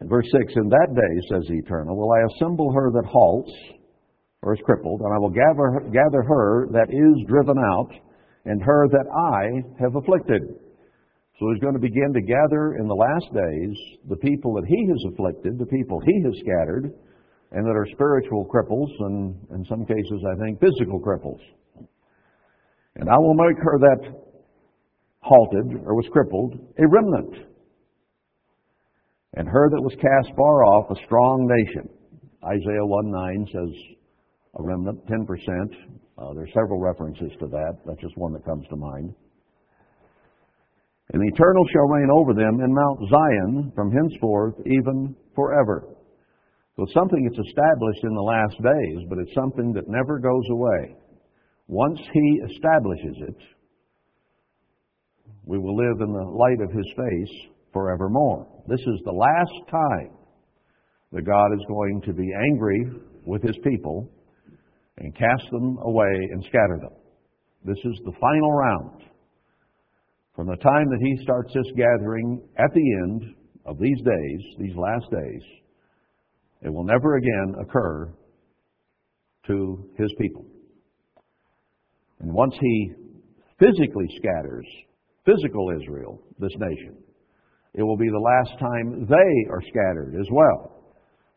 In 0.00 0.08
verse 0.08 0.26
6, 0.30 0.52
In 0.56 0.68
that 0.68 0.88
day, 0.94 1.28
says 1.30 1.44
the 1.48 1.58
Eternal, 1.58 1.96
will 1.96 2.12
I 2.12 2.22
assemble 2.34 2.72
her 2.72 2.90
that 2.92 3.08
halts 3.08 3.50
or 4.42 4.54
is 4.54 4.60
crippled, 4.64 5.00
and 5.00 5.12
I 5.12 5.18
will 5.18 5.30
gather, 5.30 5.90
gather 5.90 6.22
her 6.22 6.68
that 6.72 6.90
is 6.90 7.26
driven 7.26 7.56
out 7.58 7.90
and 8.44 8.62
her 8.62 8.88
that 8.88 9.06
I 9.10 9.82
have 9.82 9.96
afflicted. 9.96 10.42
So 11.38 11.46
he's 11.52 11.62
going 11.62 11.74
to 11.74 11.80
begin 11.80 12.12
to 12.14 12.20
gather 12.20 12.74
in 12.80 12.88
the 12.88 12.94
last 12.94 13.26
days 13.32 13.76
the 14.08 14.16
people 14.16 14.54
that 14.54 14.66
he 14.66 14.86
has 14.88 15.12
afflicted, 15.12 15.58
the 15.58 15.66
people 15.66 16.00
he 16.00 16.22
has 16.24 16.34
scattered, 16.40 16.92
and 17.52 17.64
that 17.64 17.76
are 17.76 17.86
spiritual 17.92 18.44
cripples, 18.46 18.90
and 19.00 19.34
in 19.54 19.64
some 19.66 19.86
cases, 19.86 20.20
I 20.26 20.36
think, 20.42 20.60
physical 20.60 21.00
cripples. 21.00 21.40
And 22.96 23.08
I 23.08 23.16
will 23.18 23.34
make 23.34 23.56
her 23.62 23.78
that 23.78 24.28
halted 25.20 25.80
or 25.84 25.94
was 25.94 26.06
crippled 26.12 26.54
a 26.54 26.88
remnant, 26.88 27.46
and 29.34 29.48
her 29.48 29.70
that 29.70 29.80
was 29.80 29.94
cast 29.94 30.34
far 30.36 30.64
off 30.64 30.90
a 30.90 31.04
strong 31.04 31.46
nation. 31.46 31.88
Isaiah 32.44 32.84
1 32.84 33.10
9 33.10 33.46
says 33.52 33.98
a 34.58 34.62
remnant, 34.62 35.06
10%. 35.06 35.26
Uh, 36.18 36.34
there's 36.34 36.52
several 36.52 36.80
references 36.80 37.30
to 37.38 37.46
that. 37.46 37.78
That's 37.86 38.00
just 38.00 38.16
one 38.16 38.32
that 38.32 38.44
comes 38.44 38.66
to 38.70 38.76
mind. 38.76 39.14
And 41.12 41.22
the 41.22 41.30
eternal 41.32 41.64
shall 41.72 41.88
reign 41.88 42.10
over 42.12 42.34
them 42.34 42.60
in 42.60 42.74
Mount 42.74 43.00
Zion 43.08 43.72
from 43.74 43.92
henceforth 43.92 44.54
even 44.66 45.14
forever. 45.34 45.84
So 46.76 46.82
it's 46.82 46.94
something 46.94 47.24
that's 47.24 47.48
established 47.48 48.02
in 48.02 48.14
the 48.14 48.20
last 48.20 48.56
days, 48.62 49.06
but 49.08 49.18
it's 49.18 49.34
something 49.34 49.72
that 49.72 49.88
never 49.88 50.18
goes 50.18 50.44
away. 50.50 50.96
Once 51.68 52.00
He 52.12 52.40
establishes 52.50 53.16
it, 53.28 53.36
we 55.44 55.58
will 55.58 55.76
live 55.76 56.00
in 56.00 56.12
the 56.12 56.30
light 56.30 56.60
of 56.60 56.72
His 56.72 56.86
face 56.96 57.48
forevermore. 57.72 58.46
This 58.66 58.80
is 58.80 59.00
the 59.04 59.12
last 59.12 59.70
time 59.70 60.16
that 61.12 61.22
God 61.22 61.52
is 61.54 61.64
going 61.68 62.02
to 62.06 62.12
be 62.12 62.28
angry 62.52 62.84
with 63.24 63.42
His 63.42 63.56
people 63.64 64.10
and 65.00 65.14
cast 65.16 65.50
them 65.50 65.78
away 65.82 66.28
and 66.32 66.42
scatter 66.44 66.78
them. 66.80 66.96
This 67.64 67.78
is 67.84 68.00
the 68.04 68.12
final 68.20 68.52
round. 68.52 69.02
From 70.34 70.46
the 70.46 70.56
time 70.56 70.88
that 70.88 71.00
he 71.00 71.22
starts 71.22 71.52
this 71.52 71.72
gathering 71.76 72.40
at 72.56 72.72
the 72.72 72.94
end 73.02 73.34
of 73.66 73.78
these 73.78 73.98
days, 73.98 74.40
these 74.58 74.76
last 74.76 75.06
days, 75.10 75.42
it 76.62 76.72
will 76.72 76.84
never 76.84 77.16
again 77.16 77.54
occur 77.60 78.12
to 79.46 79.90
his 79.96 80.12
people. 80.20 80.44
And 82.20 82.32
once 82.32 82.54
he 82.60 82.92
physically 83.58 84.06
scatters 84.16 84.66
physical 85.24 85.70
Israel, 85.80 86.22
this 86.38 86.52
nation, 86.58 86.96
it 87.74 87.82
will 87.82 87.96
be 87.96 88.08
the 88.08 88.18
last 88.18 88.58
time 88.58 89.06
they 89.08 89.50
are 89.50 89.62
scattered 89.62 90.14
as 90.18 90.26
well. 90.32 90.77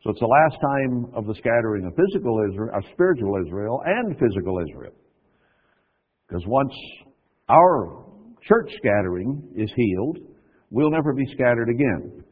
So 0.02 0.10
it's 0.10 0.20
the 0.20 0.26
last 0.26 0.56
time 0.60 1.12
of 1.14 1.26
the 1.26 1.34
scattering 1.34 1.86
of 1.86 1.94
physical 1.94 2.44
Israel, 2.50 2.70
of 2.74 2.82
spiritual 2.92 3.38
Israel, 3.46 3.80
and 3.86 4.18
physical 4.18 4.58
Israel. 4.58 4.92
Because 6.26 6.42
once 6.46 6.72
our 7.48 8.04
church 8.42 8.68
scattering 8.78 9.42
is 9.54 9.70
healed, 9.76 10.18
we'll 10.70 10.90
never 10.90 11.12
be 11.12 11.26
scattered 11.32 11.68
again. 11.68 12.24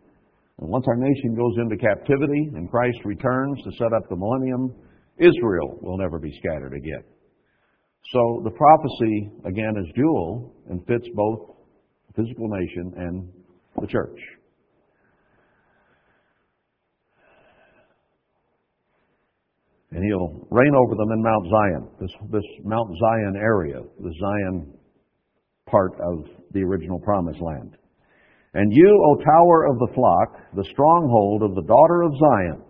And 0.59 0.69
once 0.69 0.85
our 0.89 0.97
nation 0.97 1.37
goes 1.37 1.55
into 1.59 1.77
captivity 1.77 2.51
and 2.55 2.69
Christ 2.69 2.99
returns 3.05 3.63
to 3.63 3.71
set 3.79 3.93
up 3.93 4.09
the 4.09 4.17
millennium, 4.17 4.75
Israel 5.19 5.79
will 5.81 5.97
never 5.97 6.19
be 6.19 6.33
scattered 6.39 6.75
again. 6.75 7.05
So 8.13 8.41
the 8.43 8.51
prophecy, 8.51 9.31
again, 9.45 9.75
is 9.79 9.93
dual 9.95 10.53
and 10.69 10.85
fits 10.87 11.07
both 11.15 11.55
the 12.09 12.23
physical 12.23 12.49
nation 12.49 12.93
and 12.97 13.29
the 13.81 13.87
church. 13.87 14.19
And 19.93 20.05
he'll 20.05 20.47
reign 20.51 20.75
over 20.75 20.95
them 20.95 21.11
in 21.11 21.23
Mount 21.23 21.47
Zion, 21.51 21.89
this, 22.01 22.11
this 22.31 22.45
Mount 22.65 22.97
Zion 22.99 23.35
area, 23.37 23.81
the 23.99 24.15
Zion 24.21 24.73
part 25.67 25.93
of 26.01 26.25
the 26.53 26.63
original 26.63 27.01
promised 27.01 27.41
land. 27.41 27.77
And 28.55 28.73
you, 28.73 29.05
O 29.09 29.17
tower 29.23 29.67
of 29.67 29.79
the 29.79 29.95
flock, 29.95 30.37
the 30.55 30.65
stronghold 30.73 31.43
of 31.43 31.55
the 31.55 31.63
daughter 31.63 32.03
of 32.03 32.13
Zion. 32.19 32.63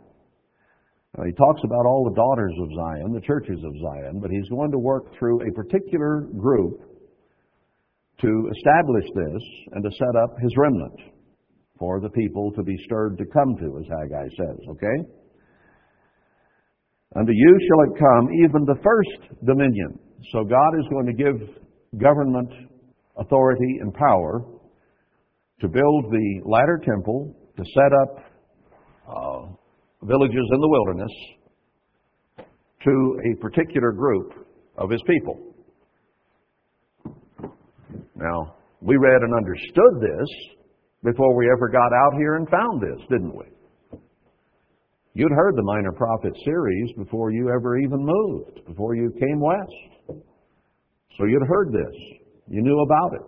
Now, 1.16 1.24
he 1.24 1.32
talks 1.32 1.60
about 1.64 1.86
all 1.86 2.04
the 2.04 2.14
daughters 2.14 2.54
of 2.60 2.68
Zion, 2.74 3.12
the 3.12 3.26
churches 3.26 3.58
of 3.64 3.72
Zion, 3.82 4.20
but 4.20 4.30
he's 4.30 4.48
going 4.48 4.70
to 4.70 4.78
work 4.78 5.12
through 5.18 5.40
a 5.40 5.52
particular 5.52 6.28
group 6.38 6.80
to 8.20 8.50
establish 8.56 9.04
this 9.14 9.42
and 9.72 9.82
to 9.82 9.90
set 9.90 10.14
up 10.22 10.36
his 10.40 10.52
remnant 10.56 11.00
for 11.78 12.00
the 12.00 12.10
people 12.10 12.52
to 12.52 12.62
be 12.62 12.76
stirred 12.84 13.16
to 13.18 13.24
come 13.24 13.56
to, 13.56 13.78
as 13.78 13.86
Haggai 13.88 14.28
says, 14.36 14.58
okay? 14.68 15.08
Unto 17.16 17.32
you 17.32 17.58
shall 17.66 17.92
it 17.92 17.98
come, 17.98 18.28
even 18.44 18.64
the 18.64 18.80
first 18.82 19.44
dominion. 19.44 19.98
So 20.32 20.44
God 20.44 20.78
is 20.78 20.86
going 20.90 21.06
to 21.06 21.12
give 21.12 22.00
government 22.00 22.50
authority 23.18 23.78
and 23.80 23.92
power 23.92 24.44
to 25.60 25.68
build 25.68 26.04
the 26.10 26.40
latter 26.44 26.80
temple, 26.84 27.34
to 27.56 27.64
set 27.74 27.92
up 28.02 28.24
uh, 29.08 29.40
villages 30.02 30.48
in 30.52 30.60
the 30.60 30.68
wilderness 30.68 31.12
to 32.84 33.20
a 33.30 33.40
particular 33.40 33.92
group 33.92 34.46
of 34.78 34.88
his 34.88 35.02
people. 35.06 35.36
Now, 38.14 38.54
we 38.80 38.96
read 38.96 39.22
and 39.22 39.34
understood 39.34 40.00
this 40.00 40.28
before 41.02 41.36
we 41.36 41.50
ever 41.50 41.68
got 41.68 41.92
out 41.92 42.18
here 42.18 42.36
and 42.36 42.48
found 42.48 42.80
this, 42.80 43.06
didn't 43.10 43.36
we? 43.36 43.44
You'd 45.12 45.32
heard 45.32 45.56
the 45.56 45.62
Minor 45.62 45.92
Prophet 45.92 46.32
series 46.44 46.92
before 46.96 47.32
you 47.32 47.50
ever 47.50 47.78
even 47.78 47.98
moved, 47.98 48.64
before 48.64 48.94
you 48.94 49.10
came 49.18 49.40
west. 49.40 50.22
So 51.18 51.24
you'd 51.24 51.46
heard 51.48 51.72
this. 51.72 52.00
You 52.46 52.62
knew 52.62 52.80
about 52.80 53.14
it. 53.14 53.22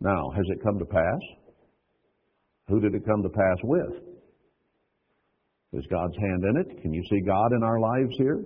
Now, 0.00 0.30
has 0.36 0.44
it 0.48 0.62
come 0.62 0.78
to 0.78 0.84
pass? 0.84 1.20
Who 2.68 2.78
did 2.78 2.94
it 2.94 3.06
come 3.06 3.22
to 3.22 3.30
pass 3.30 3.56
with? 3.64 4.02
Is 5.72 5.84
God's 5.90 6.16
hand 6.16 6.44
in 6.44 6.56
it? 6.58 6.82
Can 6.82 6.92
you 6.92 7.02
see 7.10 7.20
God 7.20 7.52
in 7.56 7.62
our 7.62 7.80
lives 7.80 8.14
here? 8.18 8.44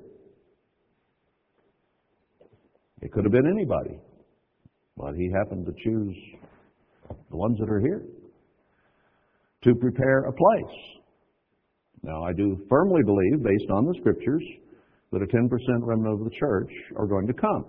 It 3.01 3.11
could 3.11 3.25
have 3.25 3.33
been 3.33 3.51
anybody, 3.53 3.99
but 4.97 5.15
He 5.17 5.31
happened 5.37 5.67
to 5.67 5.73
choose 5.83 6.17
the 7.31 7.37
ones 7.37 7.59
that 7.59 7.69
are 7.69 7.81
here 7.81 8.03
to 9.65 9.75
prepare 9.75 10.21
a 10.21 10.33
place. 10.33 11.02
Now, 12.03 12.25
I 12.25 12.33
do 12.33 12.61
firmly 12.69 13.03
believe, 13.05 13.43
based 13.43 13.71
on 13.71 13.87
the 13.87 13.95
Scriptures, 14.01 14.43
that 15.13 15.23
a 15.23 15.27
10% 15.27 15.49
remnant 15.81 16.21
of 16.21 16.25
the 16.25 16.37
church 16.39 16.71
are 16.97 17.07
going 17.07 17.27
to 17.27 17.35
come. 17.35 17.65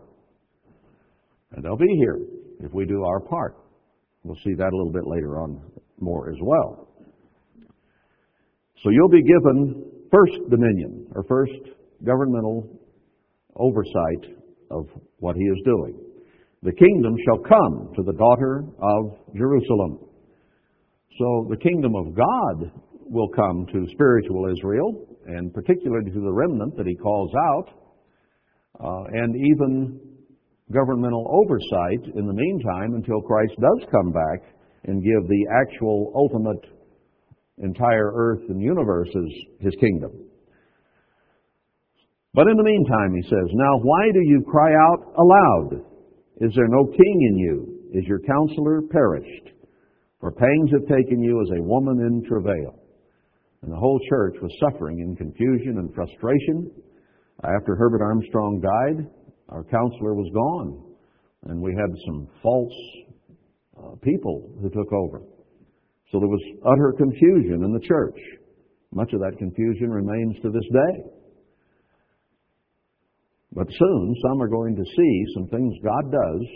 And 1.52 1.64
they'll 1.64 1.78
be 1.78 1.94
here 2.00 2.20
if 2.62 2.74
we 2.74 2.86
do 2.86 3.04
our 3.04 3.20
part. 3.20 3.58
We'll 4.24 4.40
see 4.44 4.54
that 4.56 4.74
a 4.74 4.76
little 4.76 4.92
bit 4.92 5.06
later 5.06 5.40
on 5.40 5.62
more 6.00 6.30
as 6.30 6.38
well. 6.42 6.88
So 8.84 8.90
you'll 8.90 9.10
be 9.10 9.22
given 9.22 9.86
first 10.12 10.34
dominion, 10.50 11.08
or 11.16 11.24
first 11.24 11.54
governmental 12.06 12.80
oversight 13.56 14.36
of 14.72 14.88
what 15.20 15.36
he 15.36 15.44
is 15.44 15.62
doing. 15.64 16.00
The 16.64 16.72
kingdom 16.72 17.16
shall 17.26 17.40
come 17.40 17.94
to 17.96 18.04
the 18.04 18.14
daughter 18.14 18.64
of 18.82 19.36
Jerusalem. 19.36 20.00
So 21.20 21.48
the 21.50 21.58
kingdom 21.58 21.94
of 21.96 22.16
God 22.16 22.72
will 23.06 23.30
come 23.30 23.66
to 23.72 23.88
spiritual 23.94 24.52
Israel, 24.52 25.08
and 25.26 25.54
particularly 25.54 26.12
to 26.12 26.20
the 26.22 26.32
remnant 26.32 26.76
that 26.78 26.88
he 26.88 26.96
calls 26.96 27.32
out, 27.36 27.70
uh, 28.80 29.04
and 29.14 29.36
even 29.36 30.00
governmental 30.72 31.28
oversight 31.30 32.16
in 32.16 32.26
the 32.26 32.34
meantime 32.34 32.96
until 32.96 33.22
Christ 33.22 33.54
does 33.60 33.90
come 33.92 34.12
back 34.12 34.42
and 34.86 35.04
give 35.04 35.28
the 35.28 35.46
actual 35.62 36.12
ultimate 36.16 36.66
entire 37.60 38.12
earth 38.14 38.42
and 38.50 38.62
universe 38.62 39.10
as 39.10 39.66
his 39.66 39.74
kingdom. 39.80 40.12
But 42.34 42.48
in 42.48 42.58
the 42.58 42.64
meantime, 42.64 43.14
he 43.14 43.22
says, 43.30 43.48
Now 43.54 43.78
why 43.78 44.12
do 44.12 44.20
you 44.24 44.44
cry 44.50 44.72
out 44.74 45.14
aloud? 45.18 45.86
Is 46.38 46.52
there 46.56 46.68
no 46.68 46.86
king 46.86 47.30
in 47.30 47.38
you? 47.38 47.80
Is 47.94 48.06
your 48.06 48.20
counselor 48.20 48.82
perished? 48.90 49.50
For 50.20 50.32
pangs 50.32 50.72
have 50.72 50.88
taken 50.88 51.22
you 51.22 51.42
as 51.42 51.60
a 51.60 51.62
woman 51.62 52.00
in 52.00 52.28
travail. 52.28 52.80
And 53.64 53.72
the 53.72 53.78
whole 53.78 54.00
church 54.10 54.36
was 54.42 54.52
suffering 54.60 55.00
in 55.00 55.16
confusion 55.16 55.78
and 55.78 55.94
frustration. 55.96 56.70
After 57.46 57.76
Herbert 57.76 58.02
Armstrong 58.04 58.60
died, 58.60 59.08
our 59.48 59.64
counselor 59.64 60.16
was 60.16 60.30
gone, 60.34 60.96
and 61.46 61.62
we 61.62 61.74
had 61.74 61.90
some 62.06 62.28
false 62.42 62.74
uh, 63.78 63.96
people 64.02 64.52
who 64.62 64.70
took 64.70 64.92
over. 64.92 65.22
So 66.12 66.20
there 66.20 66.28
was 66.28 66.44
utter 66.66 66.94
confusion 66.98 67.64
in 67.64 67.72
the 67.72 67.80
church. 67.88 68.20
Much 68.94 69.14
of 69.14 69.22
that 69.22 69.38
confusion 69.38 69.90
remains 69.90 70.36
to 70.42 70.52
this 70.52 70.68
day. 70.72 71.04
But 73.54 73.68
soon, 73.70 74.16
some 74.28 74.42
are 74.42 74.50
going 74.50 74.76
to 74.76 74.84
see 74.84 75.26
some 75.36 75.48
things 75.48 75.74
God 75.84 76.12
does, 76.12 76.48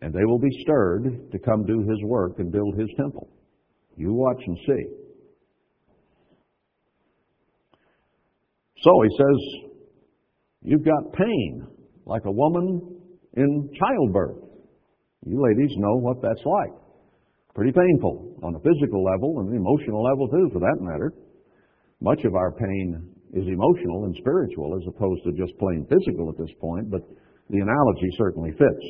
and 0.00 0.14
they 0.14 0.24
will 0.24 0.38
be 0.38 0.62
stirred 0.62 1.30
to 1.32 1.38
come 1.38 1.66
do 1.66 1.80
His 1.80 2.02
work 2.04 2.38
and 2.38 2.50
build 2.50 2.78
His 2.78 2.88
temple. 2.96 3.28
You 3.96 4.14
watch 4.14 4.40
and 4.46 4.56
see. 4.66 5.07
So 8.82 9.02
he 9.02 9.10
says, 9.16 9.68
You've 10.62 10.84
got 10.84 11.12
pain 11.12 11.66
like 12.04 12.22
a 12.26 12.32
woman 12.32 12.80
in 13.36 13.70
childbirth. 13.78 14.42
You 15.24 15.42
ladies 15.42 15.74
know 15.76 15.96
what 15.96 16.20
that's 16.22 16.44
like. 16.44 16.72
Pretty 17.54 17.72
painful 17.72 18.38
on 18.42 18.54
a 18.54 18.60
physical 18.60 19.04
level 19.04 19.40
and 19.40 19.50
an 19.50 19.56
emotional 19.56 20.02
level 20.02 20.28
too, 20.28 20.50
for 20.52 20.60
that 20.60 20.78
matter. 20.80 21.12
Much 22.00 22.24
of 22.24 22.34
our 22.34 22.52
pain 22.52 23.14
is 23.34 23.46
emotional 23.46 24.04
and 24.04 24.16
spiritual 24.18 24.76
as 24.76 24.86
opposed 24.86 25.22
to 25.24 25.32
just 25.32 25.58
plain 25.58 25.86
physical 25.88 26.30
at 26.30 26.38
this 26.38 26.54
point, 26.60 26.90
but 26.90 27.02
the 27.50 27.58
analogy 27.58 28.08
certainly 28.16 28.50
fits. 28.52 28.86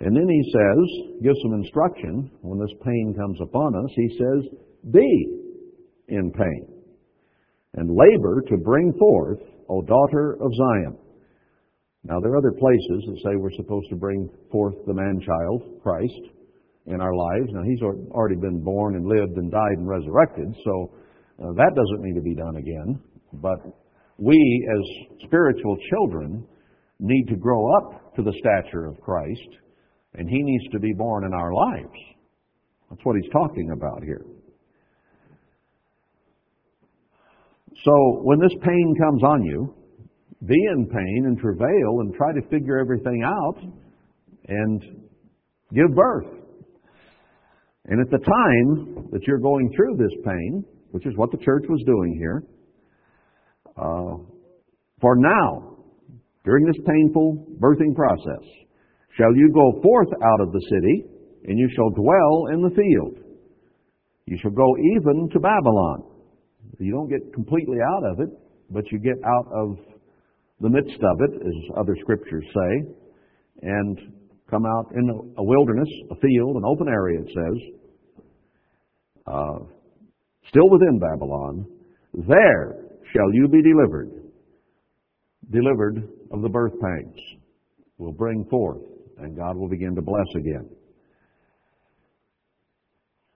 And 0.00 0.16
then 0.16 0.28
he 0.28 0.52
says, 0.52 1.22
gives 1.22 1.38
some 1.42 1.54
instruction 1.54 2.30
when 2.40 2.58
this 2.58 2.74
pain 2.84 3.14
comes 3.16 3.38
upon 3.42 3.74
us. 3.76 3.90
He 3.94 4.18
says, 4.18 4.50
Be 4.90 5.40
in 6.10 6.30
pain 6.32 6.80
and 7.74 7.88
labor 7.88 8.42
to 8.48 8.56
bring 8.56 8.92
forth, 8.98 9.38
O 9.68 9.82
daughter 9.82 10.36
of 10.40 10.50
Zion. 10.54 10.98
Now, 12.04 12.18
there 12.20 12.32
are 12.32 12.38
other 12.38 12.52
places 12.52 13.04
that 13.06 13.20
say 13.22 13.36
we're 13.36 13.52
supposed 13.56 13.88
to 13.90 13.96
bring 13.96 14.28
forth 14.50 14.74
the 14.86 14.94
man 14.94 15.20
child, 15.20 15.80
Christ, 15.82 16.20
in 16.86 17.00
our 17.00 17.14
lives. 17.14 17.48
Now, 17.52 17.62
he's 17.62 17.82
already 17.82 18.36
been 18.36 18.64
born 18.64 18.96
and 18.96 19.06
lived 19.06 19.36
and 19.36 19.50
died 19.50 19.76
and 19.76 19.86
resurrected, 19.86 20.48
so 20.64 20.92
uh, 21.42 21.52
that 21.52 21.72
doesn't 21.76 22.02
need 22.02 22.14
to 22.14 22.22
be 22.22 22.34
done 22.34 22.56
again. 22.56 23.00
But 23.34 23.58
we, 24.18 24.68
as 24.72 25.26
spiritual 25.26 25.76
children, 25.90 26.46
need 26.98 27.26
to 27.28 27.36
grow 27.36 27.66
up 27.76 28.14
to 28.16 28.22
the 28.22 28.32
stature 28.38 28.86
of 28.86 29.00
Christ, 29.00 29.48
and 30.14 30.28
he 30.28 30.42
needs 30.42 30.72
to 30.72 30.80
be 30.80 30.92
born 30.96 31.24
in 31.24 31.34
our 31.34 31.52
lives. 31.52 31.98
That's 32.88 33.04
what 33.04 33.16
he's 33.20 33.30
talking 33.30 33.70
about 33.76 34.02
here. 34.02 34.24
So 37.84 38.20
when 38.22 38.38
this 38.38 38.54
pain 38.62 38.94
comes 39.00 39.22
on 39.22 39.42
you, 39.44 39.74
be 40.46 40.56
in 40.74 40.86
pain 40.86 41.24
and 41.26 41.38
travail 41.38 42.00
and 42.00 42.14
try 42.14 42.32
to 42.32 42.42
figure 42.48 42.78
everything 42.78 43.22
out 43.24 43.58
and 44.48 44.82
give 45.72 45.94
birth. 45.94 46.26
And 47.86 48.00
at 48.00 48.10
the 48.10 48.18
time 48.18 49.08
that 49.12 49.22
you're 49.26 49.38
going 49.38 49.72
through 49.74 49.96
this 49.96 50.16
pain, 50.24 50.64
which 50.90 51.06
is 51.06 51.16
what 51.16 51.30
the 51.30 51.38
church 51.38 51.64
was 51.68 51.82
doing 51.86 52.16
here, 52.18 52.42
uh, 53.76 54.16
For 55.00 55.16
now, 55.16 55.76
during 56.44 56.66
this 56.66 56.76
painful 56.86 57.46
birthing 57.58 57.94
process, 57.94 58.44
shall 59.16 59.34
you 59.34 59.50
go 59.52 59.80
forth 59.82 60.08
out 60.22 60.40
of 60.40 60.52
the 60.52 60.60
city, 60.68 61.04
and 61.44 61.58
you 61.58 61.68
shall 61.74 61.90
dwell 61.90 62.46
in 62.52 62.60
the 62.62 62.70
field. 62.70 63.24
You 64.26 64.36
shall 64.42 64.50
go 64.50 64.76
even 64.94 65.30
to 65.32 65.40
Babylon. 65.40 66.04
You 66.78 66.92
don't 66.92 67.08
get 67.08 67.32
completely 67.34 67.78
out 67.80 68.04
of 68.12 68.20
it, 68.20 68.30
but 68.70 68.84
you 68.92 68.98
get 68.98 69.16
out 69.24 69.46
of 69.52 69.76
the 70.60 70.68
midst 70.68 70.98
of 71.02 71.20
it, 71.20 71.34
as 71.34 71.76
other 71.76 71.96
scriptures 72.00 72.44
say, 72.54 72.94
and 73.62 73.98
come 74.50 74.64
out 74.66 74.92
in 74.94 75.32
a 75.38 75.42
wilderness, 75.42 75.88
a 76.10 76.14
field, 76.16 76.56
an 76.56 76.64
open 76.64 76.88
area, 76.88 77.20
it 77.20 77.28
says, 77.28 78.24
uh, 79.26 79.58
still 80.48 80.68
within 80.70 80.98
Babylon. 80.98 81.66
There 82.14 82.74
shall 83.12 83.32
you 83.32 83.48
be 83.48 83.62
delivered, 83.62 84.10
delivered 85.50 86.08
of 86.32 86.42
the 86.42 86.48
birth 86.48 86.74
pangs. 86.80 87.18
Will 87.98 88.12
bring 88.12 88.46
forth, 88.50 88.80
and 89.18 89.36
God 89.36 89.56
will 89.56 89.68
begin 89.68 89.94
to 89.94 90.02
bless 90.02 90.26
again. 90.34 90.68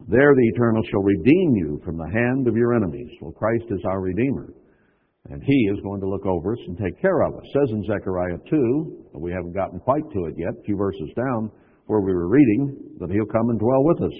There 0.06 0.34
the 0.34 0.48
Eternal 0.54 0.82
shall 0.90 1.02
redeem 1.02 1.56
you 1.56 1.80
from 1.84 1.96
the 1.96 2.10
hand 2.12 2.46
of 2.46 2.56
your 2.56 2.74
enemies. 2.74 3.10
Well, 3.20 3.32
Christ 3.32 3.64
is 3.70 3.80
our 3.86 4.00
Redeemer. 4.00 4.52
And 5.30 5.42
He 5.42 5.70
is 5.72 5.80
going 5.82 6.00
to 6.00 6.08
look 6.08 6.26
over 6.26 6.52
us 6.52 6.58
and 6.66 6.76
take 6.76 7.00
care 7.00 7.22
of 7.22 7.34
us. 7.34 7.44
Says 7.54 7.70
in 7.70 7.84
Zechariah 7.84 8.36
2, 8.50 9.08
we 9.14 9.32
haven't 9.32 9.54
gotten 9.54 9.80
quite 9.80 10.04
to 10.12 10.26
it 10.26 10.34
yet, 10.36 10.52
a 10.60 10.62
few 10.64 10.76
verses 10.76 11.08
down 11.16 11.50
where 11.86 12.00
we 12.00 12.12
were 12.12 12.28
reading, 12.28 12.76
that 13.00 13.10
He'll 13.10 13.24
come 13.24 13.48
and 13.48 13.58
dwell 13.58 13.84
with 13.84 14.02
us. 14.02 14.18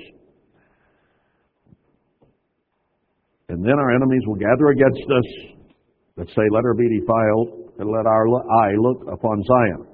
And 3.51 3.63
then 3.63 3.79
our 3.79 3.95
enemies 3.95 4.23
will 4.27 4.37
gather 4.37 4.69
against 4.69 5.05
us 5.05 5.55
that 6.17 6.29
say, 6.29 6.43
Let 6.51 6.65
her 6.65 6.75
be 6.75 6.99
defiled, 6.99 7.73
and 7.79 7.91
let 7.91 8.07
our 8.07 8.27
eye 8.27 8.75
look 8.79 9.05
upon 9.13 9.43
Zion. 9.43 9.87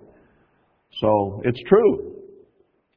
So 1.00 1.42
it's 1.44 1.60
true. 1.68 2.19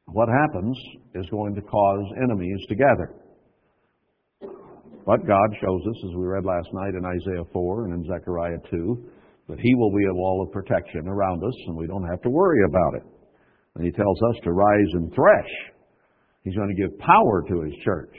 What 0.06 0.28
happens 0.28 0.76
is 1.14 1.26
going 1.30 1.54
to 1.54 1.62
cause 1.62 2.04
enemies 2.22 2.60
to 2.68 2.74
gather. 2.74 3.14
But 5.06 5.26
God 5.26 5.48
shows 5.60 5.82
us, 5.84 5.96
as 6.08 6.16
we 6.16 6.24
read 6.24 6.44
last 6.44 6.68
night 6.72 6.94
in 6.94 7.04
Isaiah 7.04 7.44
4 7.52 7.84
and 7.84 7.94
in 7.94 8.08
Zechariah 8.08 8.58
2, 8.70 9.10
that 9.48 9.60
He 9.60 9.74
will 9.74 9.90
be 9.90 10.04
a 10.08 10.14
wall 10.14 10.42
of 10.42 10.52
protection 10.52 11.08
around 11.08 11.42
us, 11.44 11.54
and 11.66 11.76
we 11.76 11.86
don't 11.86 12.08
have 12.08 12.22
to 12.22 12.30
worry 12.30 12.64
about 12.64 12.94
it. 12.94 13.02
And 13.74 13.84
He 13.84 13.92
tells 13.92 14.18
us 14.30 14.36
to 14.44 14.52
rise 14.52 14.90
and 14.92 15.12
thresh. 15.12 15.52
He's 16.42 16.56
going 16.56 16.74
to 16.74 16.80
give 16.80 16.98
power 17.00 17.44
to 17.48 17.60
His 17.62 17.74
church, 17.84 18.16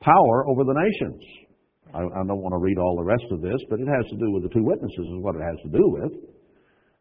power 0.00 0.48
over 0.48 0.64
the 0.64 0.78
nations. 0.78 1.22
I, 1.92 2.00
I 2.00 2.22
don't 2.24 2.40
want 2.40 2.52
to 2.52 2.62
read 2.62 2.78
all 2.78 2.96
the 2.96 3.04
rest 3.04 3.26
of 3.30 3.42
this, 3.42 3.60
but 3.68 3.80
it 3.80 3.88
has 3.88 4.08
to 4.10 4.16
do 4.16 4.32
with 4.32 4.44
the 4.44 4.54
two 4.54 4.64
witnesses, 4.64 5.04
is 5.04 5.20
what 5.20 5.36
it 5.36 5.42
has 5.42 5.58
to 5.64 5.70
do 5.76 5.84
with. 5.84 6.12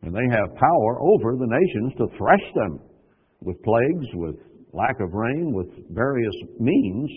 And 0.02 0.16
they 0.16 0.28
have 0.32 0.56
power 0.56 1.00
over 1.00 1.36
the 1.36 1.48
nations 1.48 1.94
to 2.00 2.18
thresh 2.18 2.44
them 2.56 2.80
with 3.42 3.62
plagues, 3.64 4.08
with 4.16 4.36
lack 4.74 5.00
of 5.00 5.14
rain, 5.14 5.54
with 5.54 5.68
various 5.90 6.36
means 6.60 7.10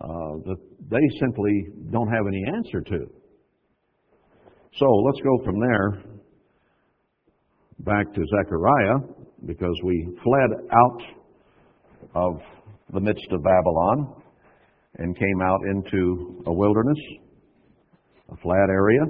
uh, 0.00 0.36
that 0.46 0.56
they 0.90 1.18
simply 1.20 1.68
don't 1.90 2.08
have 2.08 2.26
any 2.26 2.42
answer 2.56 2.80
to. 2.80 3.06
So 4.78 4.86
let's 4.86 5.20
go 5.20 5.44
from 5.44 5.60
there 5.60 6.02
back 7.80 8.12
to 8.14 8.20
Zechariah 8.20 8.98
because 9.46 9.78
we 9.84 10.16
fled 10.24 10.68
out 10.72 11.02
of 12.14 12.40
the 12.92 13.00
midst 13.00 13.26
of 13.30 13.42
Babylon 13.42 14.22
and 14.96 15.16
came 15.16 15.42
out 15.42 15.60
into 15.70 16.42
a 16.46 16.52
wilderness, 16.52 16.98
a 18.30 18.36
flat 18.36 18.68
area. 18.70 19.00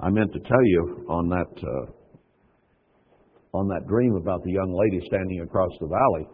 I 0.00 0.10
meant 0.10 0.32
to 0.32 0.40
tell 0.40 0.64
you 0.64 1.06
on 1.08 1.28
that 1.28 1.62
uh, 1.62 1.92
on 3.54 3.68
that 3.68 3.86
dream 3.86 4.16
about 4.16 4.42
the 4.44 4.50
young 4.50 4.72
lady 4.72 5.04
standing 5.06 5.40
across 5.42 5.70
the 5.80 5.86
valley. 5.86 6.26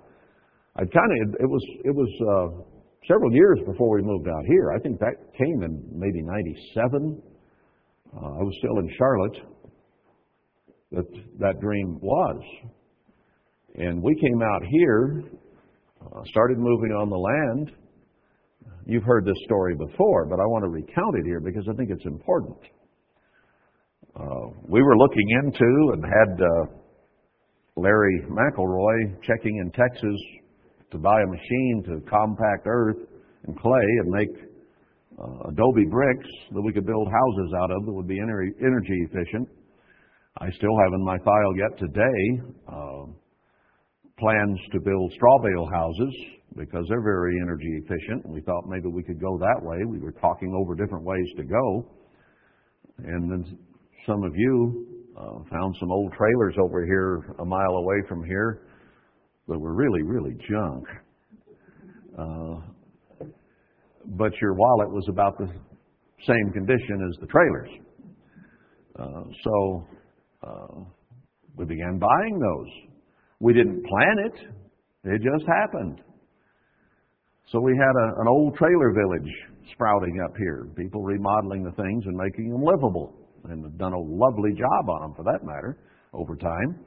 I 0.76 0.80
kind 0.80 1.10
of 1.22 1.34
it 1.40 1.46
was 1.46 1.64
it 1.84 1.94
was 1.94 2.08
uh, 2.22 2.62
several 3.08 3.32
years 3.32 3.58
before 3.66 3.96
we 3.96 4.02
moved 4.02 4.28
out 4.28 4.44
here. 4.46 4.72
I 4.72 4.78
think 4.78 5.00
that 5.00 5.14
came 5.36 5.62
in 5.62 5.82
maybe 5.92 6.22
'97. 6.22 7.20
Uh, 8.14 8.20
I 8.20 8.42
was 8.42 8.54
still 8.58 8.78
in 8.78 8.88
Charlotte. 8.96 9.36
That 10.92 11.06
that 11.40 11.60
dream 11.60 11.98
was, 12.00 12.40
and 13.74 14.00
we 14.02 14.14
came 14.14 14.40
out 14.40 14.62
here, 14.70 15.24
uh, 16.00 16.22
started 16.26 16.58
moving 16.58 16.92
on 16.92 17.10
the 17.10 17.16
land. 17.16 17.72
You've 18.86 19.02
heard 19.02 19.26
this 19.26 19.36
story 19.44 19.74
before, 19.74 20.24
but 20.24 20.40
I 20.40 20.46
want 20.46 20.64
to 20.64 20.70
recount 20.70 21.16
it 21.18 21.26
here 21.26 21.40
because 21.40 21.66
I 21.68 21.74
think 21.74 21.90
it's 21.90 22.06
important. 22.06 22.56
Uh, 24.16 24.48
we 24.66 24.82
were 24.82 24.96
looking 24.96 25.28
into 25.42 25.92
and 25.92 26.04
had 26.04 26.40
uh, 26.40 26.77
Larry 27.78 28.24
McElroy 28.28 29.22
checking 29.22 29.58
in 29.58 29.70
Texas 29.70 30.20
to 30.90 30.98
buy 30.98 31.20
a 31.22 31.26
machine 31.26 31.84
to 31.86 32.10
compact 32.10 32.66
earth 32.66 32.96
and 33.46 33.58
clay 33.60 33.86
and 34.02 34.10
make 34.10 34.28
uh, 35.18 35.48
adobe 35.48 35.86
bricks 35.90 36.28
that 36.52 36.62
we 36.62 36.72
could 36.72 36.86
build 36.86 37.06
houses 37.06 37.52
out 37.56 37.70
of 37.70 37.86
that 37.86 37.92
would 37.92 38.08
be 38.08 38.18
energy 38.18 38.98
efficient. 39.10 39.48
I 40.38 40.50
still 40.50 40.76
have 40.84 40.92
in 40.94 41.04
my 41.04 41.18
file 41.18 41.54
yet 41.56 41.78
today 41.78 42.42
uh, 42.66 43.04
plans 44.18 44.58
to 44.72 44.80
build 44.80 45.12
straw 45.12 45.38
bale 45.38 45.68
houses 45.72 46.14
because 46.56 46.84
they're 46.88 47.02
very 47.02 47.38
energy 47.42 47.80
efficient. 47.84 48.28
We 48.28 48.40
thought 48.40 48.64
maybe 48.66 48.88
we 48.88 49.04
could 49.04 49.20
go 49.20 49.38
that 49.38 49.60
way. 49.62 49.78
We 49.86 50.00
were 50.00 50.12
talking 50.12 50.52
over 50.54 50.74
different 50.74 51.04
ways 51.04 51.26
to 51.36 51.44
go. 51.44 51.86
And 53.04 53.30
then 53.30 53.58
some 54.06 54.24
of 54.24 54.32
you 54.34 54.97
uh, 55.18 55.42
found 55.50 55.74
some 55.80 55.90
old 55.90 56.12
trailers 56.12 56.54
over 56.62 56.84
here 56.84 57.34
a 57.40 57.44
mile 57.44 57.74
away 57.76 57.96
from 58.08 58.24
here 58.24 58.62
that 59.48 59.58
were 59.58 59.74
really, 59.74 60.02
really 60.02 60.36
junk. 60.48 60.84
Uh, 62.16 63.26
but 64.16 64.32
your 64.40 64.54
wallet 64.54 64.90
was 64.90 65.06
about 65.08 65.36
the 65.38 65.48
same 66.26 66.52
condition 66.52 67.10
as 67.10 67.20
the 67.20 67.26
trailers. 67.26 67.70
Uh, 68.98 69.24
so 69.44 69.86
uh, 70.46 70.80
we 71.56 71.64
began 71.64 71.98
buying 71.98 72.38
those. 72.38 72.92
We 73.40 73.52
didn't 73.52 73.84
plan 73.84 74.16
it, 74.26 75.14
it 75.14 75.22
just 75.22 75.48
happened. 75.48 76.00
So 77.50 77.60
we 77.60 77.72
had 77.72 77.94
a, 77.96 78.20
an 78.20 78.28
old 78.28 78.56
trailer 78.56 78.92
village 78.92 79.32
sprouting 79.72 80.20
up 80.24 80.36
here, 80.36 80.66
people 80.76 81.02
remodeling 81.02 81.64
the 81.64 81.72
things 81.72 82.04
and 82.06 82.16
making 82.16 82.50
them 82.50 82.62
livable 82.62 83.27
and 83.44 83.64
have 83.64 83.78
done 83.78 83.92
a 83.92 83.98
lovely 83.98 84.52
job 84.52 84.88
on 84.88 85.00
them 85.02 85.14
for 85.14 85.24
that 85.24 85.44
matter 85.44 85.78
over 86.12 86.36
time. 86.36 86.84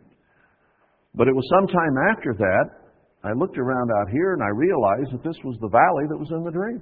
But 1.16 1.28
it 1.28 1.36
was 1.36 1.46
sometime 1.60 1.96
after 2.12 2.34
that, 2.38 2.66
I 3.24 3.34
looked 3.34 3.58
around 3.58 3.92
out 4.02 4.10
here 4.10 4.34
and 4.34 4.42
I 4.42 4.50
realized 4.50 5.14
that 5.14 5.24
this 5.24 5.38
was 5.44 5.58
the 5.62 5.70
valley 5.70 6.06
that 6.10 6.18
was 6.18 6.32
in 6.32 6.44
the 6.44 6.52
dream. 6.52 6.82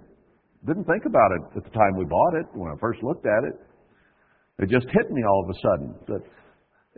Didn't 0.66 0.86
think 0.86 1.06
about 1.06 1.32
it 1.36 1.58
at 1.58 1.64
the 1.64 1.74
time 1.76 1.96
we 1.98 2.06
bought 2.06 2.36
it, 2.36 2.46
when 2.54 2.72
I 2.72 2.76
first 2.80 3.04
looked 3.04 3.26
at 3.26 3.44
it. 3.48 3.56
It 4.60 4.70
just 4.70 4.88
hit 4.92 5.10
me 5.12 5.24
all 5.24 5.44
of 5.44 5.50
a 5.50 5.60
sudden 5.60 5.96
that 6.08 6.24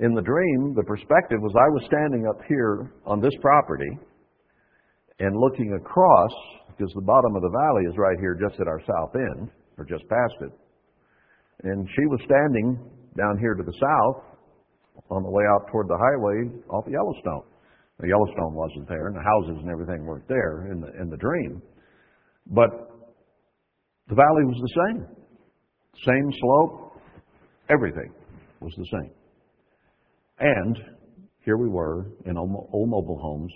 in 0.01 0.13
the 0.13 0.21
dream, 0.21 0.73
the 0.75 0.83
perspective 0.83 1.37
was 1.41 1.53
I 1.53 1.69
was 1.69 1.83
standing 1.85 2.25
up 2.25 2.41
here 2.47 2.91
on 3.05 3.21
this 3.21 3.33
property 3.39 3.99
and 5.19 5.37
looking 5.37 5.73
across, 5.73 6.31
because 6.73 6.91
the 6.95 7.05
bottom 7.05 7.35
of 7.35 7.43
the 7.43 7.53
valley 7.53 7.85
is 7.85 7.93
right 7.97 8.17
here 8.19 8.33
just 8.33 8.59
at 8.59 8.67
our 8.67 8.81
south 8.81 9.13
end, 9.13 9.49
or 9.77 9.85
just 9.85 10.07
past 10.09 10.33
it. 10.41 10.51
And 11.63 11.87
she 11.95 12.05
was 12.07 12.19
standing 12.25 12.79
down 13.17 13.37
here 13.39 13.53
to 13.53 13.63
the 13.63 13.73
south 13.73 14.23
on 15.09 15.23
the 15.23 15.29
way 15.29 15.43
out 15.53 15.67
toward 15.71 15.87
the 15.87 15.97
highway 15.97 16.49
off 16.69 16.85
of 16.87 16.91
Yellowstone. 16.91 17.43
The 17.99 18.07
Yellowstone 18.07 18.55
wasn't 18.55 18.87
there, 18.89 19.07
and 19.07 19.15
the 19.15 19.21
houses 19.21 19.61
and 19.61 19.69
everything 19.69 20.05
weren't 20.05 20.27
there 20.27 20.71
in 20.71 20.81
the 20.81 20.89
in 20.99 21.09
the 21.09 21.17
dream. 21.17 21.61
But 22.47 22.69
the 24.07 24.15
valley 24.15 24.45
was 24.45 24.57
the 24.59 24.73
same. 24.81 25.07
Same 26.05 26.31
slope, 26.39 26.99
everything 27.69 28.11
was 28.59 28.73
the 28.77 28.85
same. 28.91 29.11
And 30.39 30.77
here 31.45 31.57
we 31.57 31.69
were 31.69 32.07
in 32.25 32.37
old 32.37 32.89
mobile 32.89 33.19
homes 33.21 33.51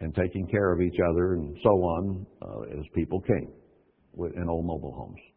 and 0.00 0.14
taking 0.14 0.46
care 0.46 0.72
of 0.72 0.80
each 0.80 0.98
other 1.10 1.34
and 1.34 1.56
so 1.62 1.68
on 1.70 2.26
uh, 2.42 2.78
as 2.78 2.84
people 2.94 3.20
came 3.20 3.52
in 4.36 4.48
old 4.48 4.66
mobile 4.66 4.92
homes. 4.92 5.33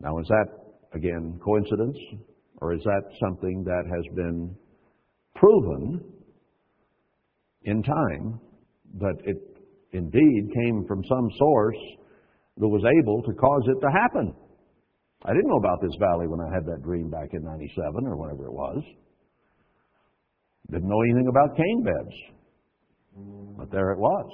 Now, 0.00 0.18
is 0.18 0.26
that, 0.28 0.46
again, 0.94 1.38
coincidence? 1.44 1.96
Or 2.60 2.74
is 2.74 2.82
that 2.84 3.02
something 3.22 3.64
that 3.64 3.84
has 3.86 4.04
been 4.14 4.54
proven 5.34 6.04
in 7.64 7.82
time 7.82 8.40
that 8.98 9.16
it 9.24 9.36
indeed 9.92 10.50
came 10.54 10.84
from 10.86 11.02
some 11.08 11.28
source 11.38 11.76
that 12.58 12.68
was 12.68 12.82
able 13.00 13.22
to 13.22 13.32
cause 13.34 13.62
it 13.66 13.80
to 13.80 13.90
happen? 13.90 14.34
I 15.24 15.32
didn't 15.32 15.48
know 15.48 15.58
about 15.58 15.80
this 15.82 15.96
valley 15.98 16.28
when 16.28 16.40
I 16.40 16.52
had 16.52 16.64
that 16.66 16.82
dream 16.82 17.10
back 17.10 17.28
in 17.32 17.42
97 17.44 18.06
or 18.06 18.16
whenever 18.16 18.46
it 18.46 18.52
was. 18.52 18.82
Didn't 20.70 20.88
know 20.88 21.02
anything 21.02 21.28
about 21.28 21.56
cane 21.56 21.84
beds. 21.84 22.16
But 23.58 23.70
there 23.70 23.92
it 23.92 23.98
was. 23.98 24.30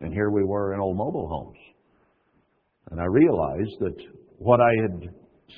And 0.00 0.12
here 0.12 0.30
we 0.30 0.44
were 0.44 0.74
in 0.74 0.80
old 0.80 0.96
mobile 0.96 1.28
homes. 1.28 1.58
And 2.90 3.00
I 3.00 3.04
realized 3.04 3.76
that 3.80 3.96
what 4.38 4.60
I 4.60 4.70
had 4.82 5.00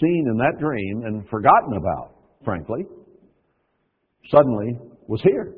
seen 0.01 0.27
in 0.31 0.37
that 0.39 0.59
dream 0.61 1.03
and 1.05 1.29
forgotten 1.29 1.77
about, 1.77 2.15
frankly, 2.45 2.85
suddenly 4.31 4.79
was 5.07 5.21
here. 5.23 5.55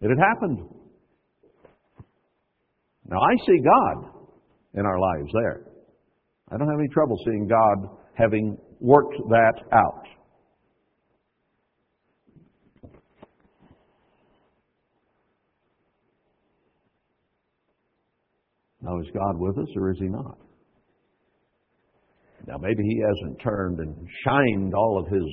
It 0.00 0.08
had 0.08 0.18
happened. 0.18 0.68
Now, 3.06 3.18
I 3.18 3.46
see 3.46 3.58
God 3.58 4.10
in 4.74 4.86
our 4.86 4.98
lives 4.98 5.30
there. 5.32 5.66
I 6.50 6.56
don't 6.56 6.68
have 6.68 6.78
any 6.78 6.88
trouble 6.88 7.16
seeing 7.24 7.46
God 7.46 7.96
having 8.14 8.56
worked 8.80 9.16
that 9.28 9.54
out. 9.72 10.04
Now, 18.82 18.98
is 19.00 19.06
God 19.12 19.38
with 19.38 19.58
us 19.58 19.68
or 19.76 19.90
is 19.90 19.98
He 19.98 20.08
not? 20.08 20.38
Now, 22.46 22.56
maybe 22.58 22.82
He 22.82 23.00
hasn't 23.00 23.40
turned 23.42 23.78
and 23.78 23.94
shined 24.24 24.74
all 24.74 24.98
of 24.98 25.12
His 25.12 25.28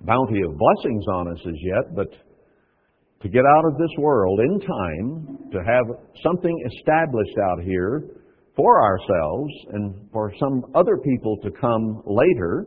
bounty 0.00 0.42
of 0.42 0.56
blessings 0.56 1.04
on 1.08 1.28
us 1.32 1.40
as 1.46 1.56
yet, 1.62 1.94
but 1.94 2.08
to 3.22 3.28
get 3.28 3.42
out 3.56 3.64
of 3.64 3.78
this 3.78 3.90
world 3.98 4.38
in 4.40 4.60
time, 4.60 5.38
to 5.50 5.58
have 5.58 5.84
something 6.22 6.56
established 6.66 7.36
out 7.50 7.64
here 7.64 8.10
for 8.54 8.82
ourselves 8.82 9.52
and 9.72 10.08
for 10.12 10.32
some 10.38 10.62
other 10.74 10.98
people 10.98 11.36
to 11.42 11.50
come 11.60 12.02
later, 12.06 12.66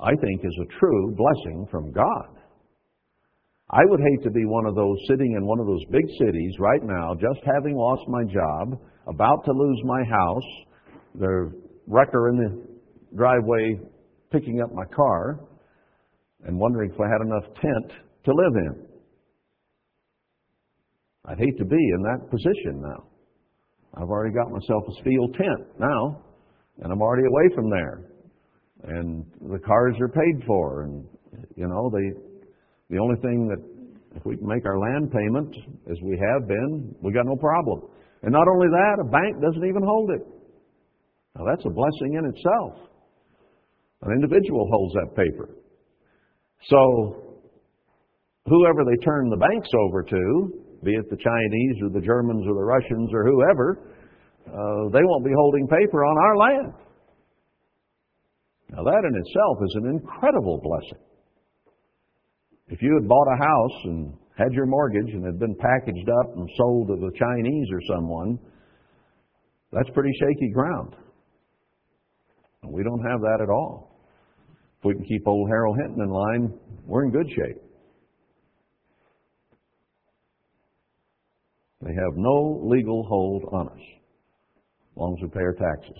I 0.00 0.14
think 0.14 0.44
is 0.44 0.58
a 0.62 0.78
true 0.78 1.16
blessing 1.16 1.66
from 1.70 1.90
God. 1.90 2.38
I 3.70 3.80
would 3.84 4.00
hate 4.00 4.22
to 4.24 4.30
be 4.30 4.44
one 4.46 4.66
of 4.66 4.74
those 4.74 4.96
sitting 5.08 5.34
in 5.36 5.44
one 5.44 5.58
of 5.60 5.66
those 5.66 5.84
big 5.90 6.06
cities 6.18 6.54
right 6.58 6.82
now, 6.82 7.14
just 7.14 7.44
having 7.44 7.76
lost 7.76 8.02
my 8.08 8.24
job, 8.24 8.80
about 9.08 9.44
to 9.44 9.52
lose 9.52 9.80
my 9.84 10.02
house, 10.04 10.50
the 11.18 11.52
wrecker 11.86 12.28
in 12.28 12.36
the 12.36 13.16
driveway 13.16 13.78
picking 14.30 14.60
up 14.60 14.72
my 14.72 14.84
car, 14.94 15.40
and 16.44 16.58
wondering 16.58 16.90
if 16.92 17.00
I 17.00 17.08
had 17.08 17.20
enough 17.22 17.44
tent 17.60 17.92
to 18.24 18.32
live 18.32 18.54
in. 18.56 18.86
I'd 21.26 21.38
hate 21.38 21.58
to 21.58 21.64
be 21.64 21.76
in 21.76 22.02
that 22.02 22.30
position 22.30 22.80
now. 22.80 23.04
I've 23.94 24.08
already 24.08 24.34
got 24.34 24.50
myself 24.50 24.84
a 24.88 24.92
steel 25.00 25.28
tent 25.28 25.66
now, 25.78 26.22
and 26.80 26.92
I'm 26.92 27.02
already 27.02 27.26
away 27.26 27.54
from 27.54 27.70
there. 27.70 28.04
And 28.84 29.24
the 29.50 29.58
cars 29.58 29.96
are 30.00 30.08
paid 30.08 30.46
for, 30.46 30.84
and 30.84 31.04
you 31.56 31.66
know, 31.66 31.90
the 31.90 32.12
the 32.90 32.98
only 32.98 33.16
thing 33.20 33.48
that 33.48 34.16
if 34.16 34.24
we 34.24 34.36
can 34.36 34.46
make 34.46 34.64
our 34.64 34.78
land 34.78 35.10
payment 35.10 35.54
as 35.90 35.96
we 36.02 36.16
have 36.16 36.46
been, 36.48 36.94
we 37.02 37.12
got 37.12 37.26
no 37.26 37.36
problem. 37.36 37.82
And 38.22 38.32
not 38.32 38.46
only 38.48 38.68
that, 38.68 38.96
a 39.00 39.10
bank 39.10 39.42
doesn't 39.42 39.68
even 39.68 39.82
hold 39.82 40.10
it. 40.10 40.37
Now 41.38 41.44
that's 41.46 41.64
a 41.64 41.70
blessing 41.70 42.18
in 42.18 42.24
itself. 42.26 42.90
An 44.02 44.12
individual 44.12 44.68
holds 44.70 44.94
that 44.94 45.14
paper. 45.14 45.48
So 46.68 47.38
whoever 48.46 48.84
they 48.84 48.96
turn 49.04 49.30
the 49.30 49.36
banks 49.36 49.68
over 49.86 50.02
to, 50.02 50.52
be 50.84 50.92
it 50.92 51.08
the 51.10 51.16
Chinese 51.16 51.76
or 51.82 51.90
the 51.90 52.04
Germans 52.04 52.44
or 52.46 52.54
the 52.54 52.64
Russians 52.64 53.10
or 53.12 53.24
whoever, 53.24 53.94
uh, 54.46 54.90
they 54.90 55.02
won't 55.02 55.24
be 55.24 55.32
holding 55.34 55.68
paper 55.68 56.04
on 56.04 56.16
our 56.18 56.36
land. 56.36 56.72
Now 58.70 58.82
that 58.82 59.02
in 59.06 59.14
itself 59.14 59.58
is 59.62 59.74
an 59.82 59.90
incredible 59.90 60.60
blessing. 60.62 61.04
If 62.68 62.82
you 62.82 62.98
had 63.00 63.08
bought 63.08 63.26
a 63.32 63.38
house 63.38 63.84
and 63.84 64.12
had 64.36 64.52
your 64.52 64.66
mortgage 64.66 65.12
and 65.12 65.24
had 65.24 65.38
been 65.38 65.54
packaged 65.56 66.08
up 66.20 66.36
and 66.36 66.48
sold 66.56 66.88
to 66.88 66.96
the 66.96 67.12
Chinese 67.18 67.68
or 67.72 67.80
someone, 67.94 68.38
that's 69.72 69.88
pretty 69.94 70.12
shaky 70.20 70.50
ground. 70.52 70.94
We 72.64 72.82
don't 72.82 73.02
have 73.10 73.20
that 73.20 73.38
at 73.42 73.50
all. 73.50 73.96
If 74.78 74.84
we 74.84 74.94
can 74.94 75.04
keep 75.04 75.26
old 75.26 75.48
Harold 75.48 75.76
Hinton 75.80 76.02
in 76.02 76.10
line, 76.10 76.52
we're 76.86 77.04
in 77.04 77.10
good 77.10 77.28
shape. 77.28 77.62
They 81.82 81.92
have 81.94 82.16
no 82.16 82.60
legal 82.64 83.04
hold 83.04 83.44
on 83.52 83.68
us 83.68 83.78
as 83.78 84.96
long 84.96 85.16
as 85.16 85.22
we 85.22 85.28
pay 85.28 85.40
our 85.40 85.54
taxes. 85.54 85.96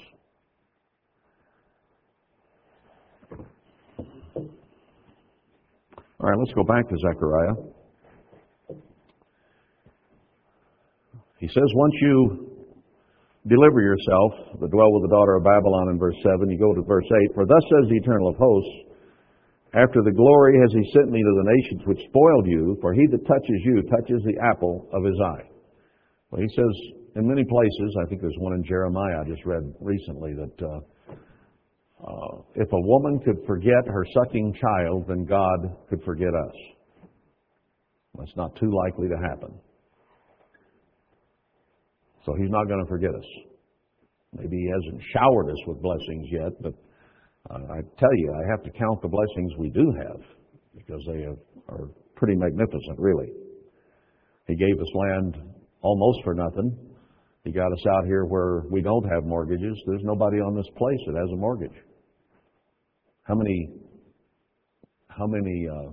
All 6.21 6.29
right, 6.29 6.39
let's 6.39 6.53
go 6.53 6.65
back 6.65 6.89
to 6.89 6.97
Zechariah. 6.99 7.55
He 11.39 11.47
says, 11.47 11.73
once 11.75 11.95
you 12.01 12.48
deliver 13.47 13.80
yourself, 13.80 14.59
but 14.59 14.70
dwell 14.70 14.91
with 14.93 15.07
the 15.07 15.14
daughter 15.14 15.36
of 15.36 15.45
Babylon 15.45 15.95
in 15.95 15.99
verse 15.99 16.16
7, 16.22 16.51
you 16.51 16.59
go 16.59 16.74
to 16.74 16.82
verse 16.82 17.07
8, 17.30 17.34
For 17.34 17.47
thus 17.47 17.62
says 17.70 17.89
the 17.89 18.01
Eternal 18.03 18.34
of 18.34 18.36
hosts, 18.36 18.89
after 19.74 20.01
the 20.03 20.12
glory 20.12 20.59
has 20.59 20.72
he 20.72 20.82
sent 20.97 21.12
me 21.12 21.20
to 21.20 21.34
the 21.39 21.51
nations 21.53 21.82
which 21.84 22.01
spoiled 22.09 22.47
you, 22.47 22.76
for 22.80 22.95
he 22.95 23.07
that 23.07 23.26
touches 23.28 23.61
you 23.64 23.82
touches 23.82 24.22
the 24.24 24.36
apple 24.51 24.89
of 24.93 25.05
his 25.05 25.16
eye. 25.20 25.45
Well, 26.30 26.41
he 26.41 26.49
says 26.57 26.72
in 27.16 27.28
many 27.28 27.45
places, 27.45 27.97
I 28.01 28.09
think 28.09 28.20
there's 28.20 28.39
one 28.39 28.55
in 28.55 28.64
Jeremiah 28.64 29.20
I 29.20 29.28
just 29.28 29.45
read 29.45 29.62
recently, 29.80 30.34
that 30.34 30.57
uh, 30.64 30.80
uh, 32.01 32.43
if 32.55 32.72
a 32.72 32.80
woman 32.80 33.20
could 33.24 33.45
forget 33.47 33.86
her 33.86 34.05
sucking 34.14 34.55
child, 34.55 35.05
then 35.09 35.24
God 35.24 35.76
could 35.91 36.03
forget 36.05 36.32
us. 36.32 36.55
That's 38.18 38.36
not 38.36 38.57
too 38.57 38.70
likely 38.84 39.09
to 39.09 39.16
happen. 39.16 39.59
So 42.29 42.35
he's 42.35 42.51
not 42.51 42.68
going 42.68 42.85
to 42.85 42.89
forget 42.89 43.14
us. 43.14 43.24
Maybe 44.37 44.59
he 44.59 44.68
hasn't 44.68 45.03
showered 45.14 45.51
us 45.51 45.57
with 45.66 45.81
blessings 45.81 46.26
yet, 46.31 46.53
but 46.61 46.74
uh, 47.49 47.72
I 47.72 47.81
tell 47.99 48.14
you, 48.16 48.35
I 48.37 48.51
have 48.51 48.62
to 48.64 48.70
count 48.79 49.01
the 49.01 49.09
blessings 49.09 49.53
we 49.57 49.70
do 49.70 49.91
have 50.05 50.20
because 50.76 51.01
they 51.11 51.22
have, 51.22 51.39
are 51.70 51.89
pretty 52.16 52.37
magnificent, 52.37 52.99
really. 52.99 53.33
He 54.47 54.57
gave 54.57 54.79
us 54.79 54.89
land 54.95 55.39
almost 55.81 56.18
for 56.22 56.35
nothing. 56.35 56.76
He 57.45 57.53
got 57.53 57.72
us 57.72 57.87
out 57.97 58.05
here 58.05 58.26
where 58.26 58.64
we 58.70 58.83
don't 58.83 59.09
have 59.09 59.24
mortgages. 59.24 59.81
There's 59.87 60.05
nobody 60.05 60.37
on 60.37 60.55
this 60.55 60.68
place 60.76 61.01
that 61.07 61.16
has 61.16 61.31
a 61.33 61.37
mortgage. 61.37 61.81
How 63.22 63.37
many, 63.37 63.70
how 65.09 65.26
many 65.26 65.66
uh, 65.66 65.93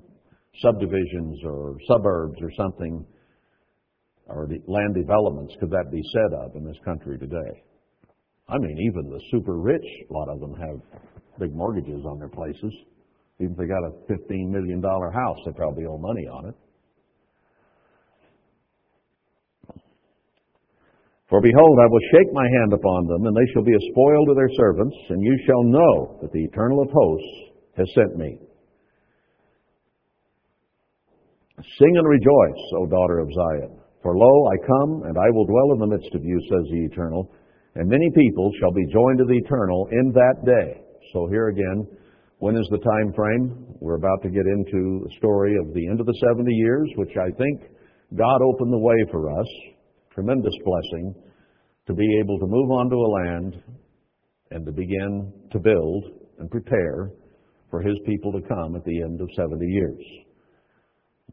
subdivisions 0.61 1.39
or 1.45 1.77
suburbs 1.87 2.41
or 2.41 2.51
something 2.57 3.05
or 4.27 4.47
the 4.47 4.59
land 4.67 4.95
developments 4.95 5.53
could 5.59 5.69
that 5.69 5.91
be 5.91 6.01
said 6.13 6.37
of 6.39 6.55
in 6.55 6.65
this 6.65 6.77
country 6.83 7.17
today? 7.17 7.63
I 8.47 8.57
mean, 8.57 8.77
even 8.91 9.09
the 9.09 9.21
super 9.31 9.57
rich, 9.57 9.85
a 10.09 10.13
lot 10.13 10.29
of 10.29 10.39
them 10.39 10.53
have 10.55 10.79
big 11.39 11.53
mortgages 11.53 12.05
on 12.05 12.19
their 12.19 12.29
places. 12.29 12.73
Even 13.39 13.53
if 13.53 13.57
they 13.57 13.65
got 13.65 13.83
a 13.83 13.91
$15 14.11 14.49
million 14.49 14.81
house, 14.81 15.37
they 15.45 15.51
probably 15.51 15.85
owe 15.85 15.97
money 15.97 16.27
on 16.27 16.49
it. 16.49 16.55
For 21.27 21.41
behold, 21.41 21.79
I 21.81 21.87
will 21.89 22.05
shake 22.13 22.31
my 22.33 22.45
hand 22.45 22.73
upon 22.73 23.07
them, 23.07 23.25
and 23.25 23.35
they 23.35 23.51
shall 23.51 23.63
be 23.63 23.73
a 23.73 23.91
spoil 23.91 24.25
to 24.27 24.35
their 24.35 24.49
servants, 24.55 24.95
and 25.09 25.23
you 25.23 25.37
shall 25.45 25.63
know 25.63 26.19
that 26.21 26.31
the 26.31 26.43
Eternal 26.43 26.83
of 26.83 26.89
hosts 26.93 27.27
has 27.77 27.87
sent 27.95 28.15
me. 28.15 28.37
Sing 31.79 31.97
and 31.97 32.07
rejoice, 32.07 32.63
O 32.77 32.85
daughter 32.85 33.19
of 33.19 33.29
Zion. 33.33 33.79
For 34.05 34.15
lo, 34.15 34.29
I 34.53 34.57
come, 34.61 35.01
and 35.09 35.17
I 35.17 35.33
will 35.33 35.49
dwell 35.49 35.73
in 35.73 35.79
the 35.79 35.97
midst 35.97 36.13
of 36.13 36.23
you, 36.23 36.39
says 36.45 36.69
the 36.69 36.85
Eternal, 36.93 37.33
and 37.73 37.89
many 37.89 38.07
people 38.13 38.51
shall 38.59 38.69
be 38.69 38.85
joined 38.93 39.17
to 39.17 39.25
the 39.25 39.33
Eternal 39.33 39.89
in 39.91 40.13
that 40.13 40.45
day. 40.45 40.79
So 41.11 41.25
here 41.25 41.47
again, 41.47 41.87
when 42.37 42.55
is 42.55 42.67
the 42.69 42.85
time 42.85 43.13
frame? 43.15 43.65
We're 43.81 43.97
about 43.97 44.21
to 44.21 44.29
get 44.29 44.45
into 44.45 45.01
the 45.01 45.13
story 45.17 45.55
of 45.57 45.73
the 45.73 45.87
end 45.89 45.99
of 45.99 46.05
the 46.05 46.13
70 46.21 46.53
years, 46.53 46.87
which 46.97 47.17
I 47.17 47.31
think 47.33 47.61
God 48.15 48.41
opened 48.45 48.73
the 48.73 48.77
way 48.77 48.95
for 49.09 49.31
us 49.31 49.47
tremendous 50.13 50.53
blessing 50.63 51.15
to 51.87 51.95
be 51.95 52.19
able 52.21 52.37
to 52.37 52.45
move 52.45 52.69
onto 52.77 52.97
a 52.97 53.09
land 53.09 53.63
and 54.51 54.67
to 54.67 54.71
begin 54.71 55.33
to 55.51 55.57
build 55.57 56.05
and 56.37 56.51
prepare 56.51 57.09
for 57.71 57.81
His 57.81 57.97
people 58.05 58.31
to 58.33 58.47
come 58.47 58.75
at 58.75 58.85
the 58.85 59.01
end 59.01 59.19
of 59.19 59.29
70 59.35 59.65
years. 59.65 60.05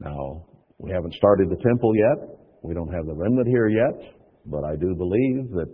Now, 0.01 0.47
we 0.79 0.91
haven't 0.91 1.13
started 1.13 1.51
the 1.51 1.63
temple 1.63 1.93
yet. 1.95 2.39
We 2.63 2.75
don't 2.75 2.93
have 2.93 3.07
the 3.07 3.15
remnant 3.15 3.49
here 3.49 3.69
yet. 3.69 4.15
But 4.47 4.65
I 4.65 4.75
do 4.77 4.95
believe 4.95 5.51
that 5.53 5.73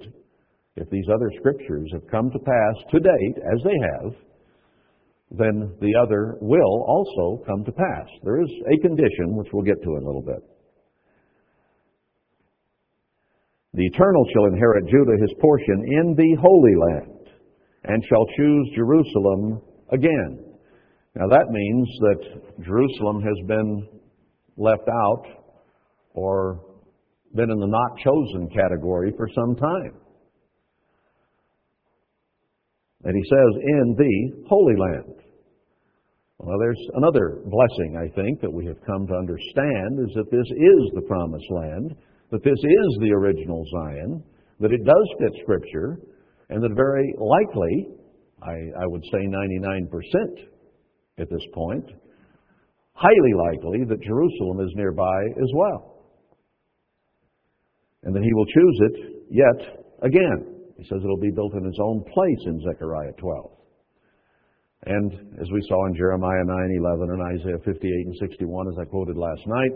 if 0.76 0.88
these 0.90 1.06
other 1.12 1.30
scriptures 1.38 1.88
have 1.92 2.06
come 2.10 2.30
to 2.30 2.38
pass 2.38 2.74
to 2.90 3.00
date, 3.00 3.36
as 3.36 3.62
they 3.64 3.78
have, 3.92 4.12
then 5.30 5.74
the 5.80 5.94
other 6.00 6.36
will 6.40 6.84
also 6.86 7.42
come 7.44 7.64
to 7.64 7.72
pass. 7.72 8.08
There 8.22 8.40
is 8.40 8.50
a 8.72 8.80
condition, 8.80 9.36
which 9.36 9.48
we'll 9.52 9.64
get 9.64 9.82
to 9.82 9.96
in 9.96 10.02
a 10.02 10.06
little 10.06 10.22
bit. 10.22 10.42
The 13.74 13.84
Eternal 13.84 14.24
shall 14.32 14.46
inherit 14.46 14.86
Judah 14.86 15.16
his 15.20 15.34
portion 15.40 15.84
in 15.86 16.14
the 16.16 16.36
Holy 16.40 16.74
Land, 16.74 17.28
and 17.84 18.02
shall 18.08 18.24
choose 18.36 18.70
Jerusalem 18.74 19.60
again. 19.92 20.44
Now 21.14 21.28
that 21.28 21.50
means 21.50 21.88
that 22.00 22.64
Jerusalem 22.64 23.22
has 23.22 23.46
been 23.46 23.88
left 24.56 24.88
out 24.88 25.24
or 26.14 26.67
been 27.34 27.50
in 27.50 27.58
the 27.58 27.66
not 27.66 27.98
chosen 27.98 28.48
category 28.48 29.12
for 29.16 29.28
some 29.34 29.54
time. 29.56 30.00
And 33.04 33.14
he 33.14 33.22
says, 33.28 33.62
in 33.62 33.94
the 33.96 34.46
Holy 34.48 34.74
Land. 34.76 35.14
Well, 36.38 36.58
there's 36.58 36.80
another 36.94 37.42
blessing, 37.46 37.96
I 37.98 38.08
think, 38.14 38.40
that 38.40 38.52
we 38.52 38.64
have 38.66 38.78
come 38.86 39.06
to 39.06 39.14
understand 39.14 39.98
is 40.08 40.14
that 40.14 40.30
this 40.30 40.46
is 40.46 40.90
the 40.94 41.06
promised 41.08 41.50
land, 41.50 41.94
that 42.30 42.44
this 42.44 42.58
is 42.58 42.98
the 43.00 43.12
original 43.12 43.64
Zion, 43.72 44.22
that 44.60 44.72
it 44.72 44.84
does 44.84 45.08
fit 45.18 45.32
Scripture, 45.42 45.98
and 46.50 46.62
that 46.62 46.74
very 46.74 47.12
likely, 47.18 47.88
I, 48.42 48.54
I 48.82 48.86
would 48.86 49.02
say 49.12 49.26
99% 49.26 49.88
at 51.18 51.28
this 51.28 51.42
point, 51.52 51.84
highly 52.92 53.34
likely 53.50 53.84
that 53.84 54.00
Jerusalem 54.02 54.60
is 54.60 54.72
nearby 54.76 55.24
as 55.42 55.50
well. 55.54 55.97
And 58.04 58.14
that 58.14 58.22
he 58.22 58.32
will 58.34 58.46
choose 58.46 58.78
it 58.80 58.94
yet 59.30 59.60
again. 60.02 60.54
He 60.76 60.84
says 60.84 61.00
it'll 61.02 61.18
be 61.18 61.34
built 61.34 61.54
in 61.54 61.64
his 61.64 61.78
own 61.82 62.04
place 62.14 62.42
in 62.46 62.60
Zechariah 62.62 63.12
12. 63.18 63.50
And 64.86 65.12
as 65.40 65.48
we 65.52 65.60
saw 65.68 65.86
in 65.86 65.96
Jeremiah 65.96 66.44
9, 66.46 66.78
11, 66.78 67.10
and 67.10 67.22
Isaiah 67.40 67.58
58 67.64 68.06
and 68.06 68.16
61, 68.20 68.68
as 68.68 68.78
I 68.80 68.84
quoted 68.84 69.16
last 69.16 69.42
night, 69.46 69.72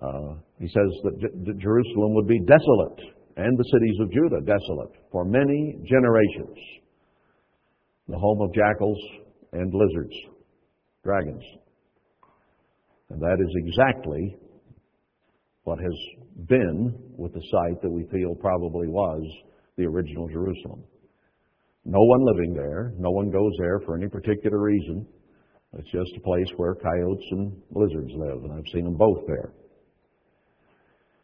uh, 0.00 0.34
he 0.60 0.68
says 0.68 0.90
that 1.02 1.18
J- 1.18 1.58
Jerusalem 1.58 2.14
would 2.14 2.28
be 2.28 2.38
desolate 2.38 3.00
and 3.36 3.58
the 3.58 3.64
cities 3.72 3.96
of 4.00 4.12
Judah 4.12 4.40
desolate 4.40 4.94
for 5.10 5.24
many 5.24 5.78
generations. 5.84 6.56
The 8.08 8.18
home 8.18 8.40
of 8.40 8.54
jackals 8.54 8.98
and 9.52 9.72
lizards, 9.74 10.14
dragons. 11.02 11.42
And 13.10 13.20
that 13.20 13.38
is 13.40 13.52
exactly 13.56 14.36
what 15.64 15.78
has 15.78 16.46
been 16.48 16.94
with 17.16 17.32
the 17.32 17.42
site 17.50 17.82
that 17.82 17.90
we 17.90 18.04
feel 18.10 18.34
probably 18.34 18.88
was 18.88 19.22
the 19.76 19.84
original 19.84 20.28
Jerusalem. 20.28 20.82
No 21.84 22.00
one 22.00 22.24
living 22.24 22.54
there. 22.54 22.92
No 22.98 23.10
one 23.10 23.30
goes 23.30 23.52
there 23.58 23.80
for 23.86 23.96
any 23.96 24.08
particular 24.08 24.60
reason. 24.60 25.06
It's 25.78 25.90
just 25.90 26.10
a 26.16 26.20
place 26.20 26.48
where 26.56 26.74
coyotes 26.74 27.26
and 27.30 27.52
lizards 27.70 28.12
live, 28.14 28.42
and 28.44 28.52
I've 28.52 28.72
seen 28.72 28.84
them 28.84 28.96
both 28.96 29.26
there. 29.26 29.52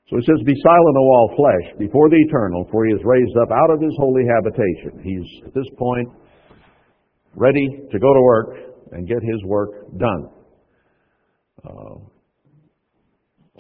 So 0.09 0.17
he 0.17 0.23
says, 0.23 0.39
Be 0.47 0.55
silent, 0.63 0.97
O 0.97 1.03
all 1.03 1.35
flesh, 1.37 1.79
before 1.79 2.09
the 2.09 2.17
eternal, 2.17 2.69
for 2.71 2.87
he 2.87 2.93
is 2.93 3.01
raised 3.05 3.37
up 3.43 3.51
out 3.51 3.71
of 3.75 3.81
his 3.81 3.93
holy 3.99 4.23
habitation. 4.25 5.03
He's, 5.03 5.47
at 5.47 5.53
this 5.53 5.67
point, 5.77 6.09
ready 7.35 7.67
to 7.91 7.99
go 7.99 8.15
to 8.15 8.23
work 8.23 8.49
and 8.93 9.09
get 9.09 9.19
his 9.21 9.43
work 9.45 9.71
done. 9.99 10.31
Uh, 11.65 12.16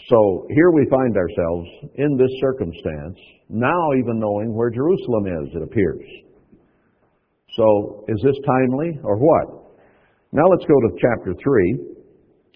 so 0.09 0.47
here 0.51 0.70
we 0.70 0.86
find 0.90 1.16
ourselves 1.16 1.68
in 1.97 2.16
this 2.16 2.30
circumstance, 2.40 3.16
now 3.49 3.92
even 3.99 4.20
knowing 4.20 4.55
where 4.55 4.70
Jerusalem 4.70 5.26
is, 5.26 5.57
it 5.57 5.62
appears. 5.62 6.05
So 7.57 8.05
is 8.09 8.20
this 8.22 8.36
timely 8.44 9.01
or 9.03 9.16
what? 9.16 9.72
Now 10.32 10.44
let's 10.53 10.66
go 10.68 10.76
to 10.76 10.90
chapter 11.01 11.32
3. 11.32 11.97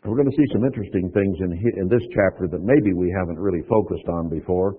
We're 0.05 0.17
going 0.17 0.31
to 0.31 0.37
see 0.37 0.49
some 0.53 0.65
interesting 0.65 1.11
things 1.13 1.37
in, 1.41 1.51
in 1.81 1.89
this 1.89 2.05
chapter 2.13 2.49
that 2.49 2.61
maybe 2.61 2.93
we 2.93 3.13
haven't 3.17 3.39
really 3.39 3.65
focused 3.69 4.09
on 4.09 4.29
before. 4.29 4.77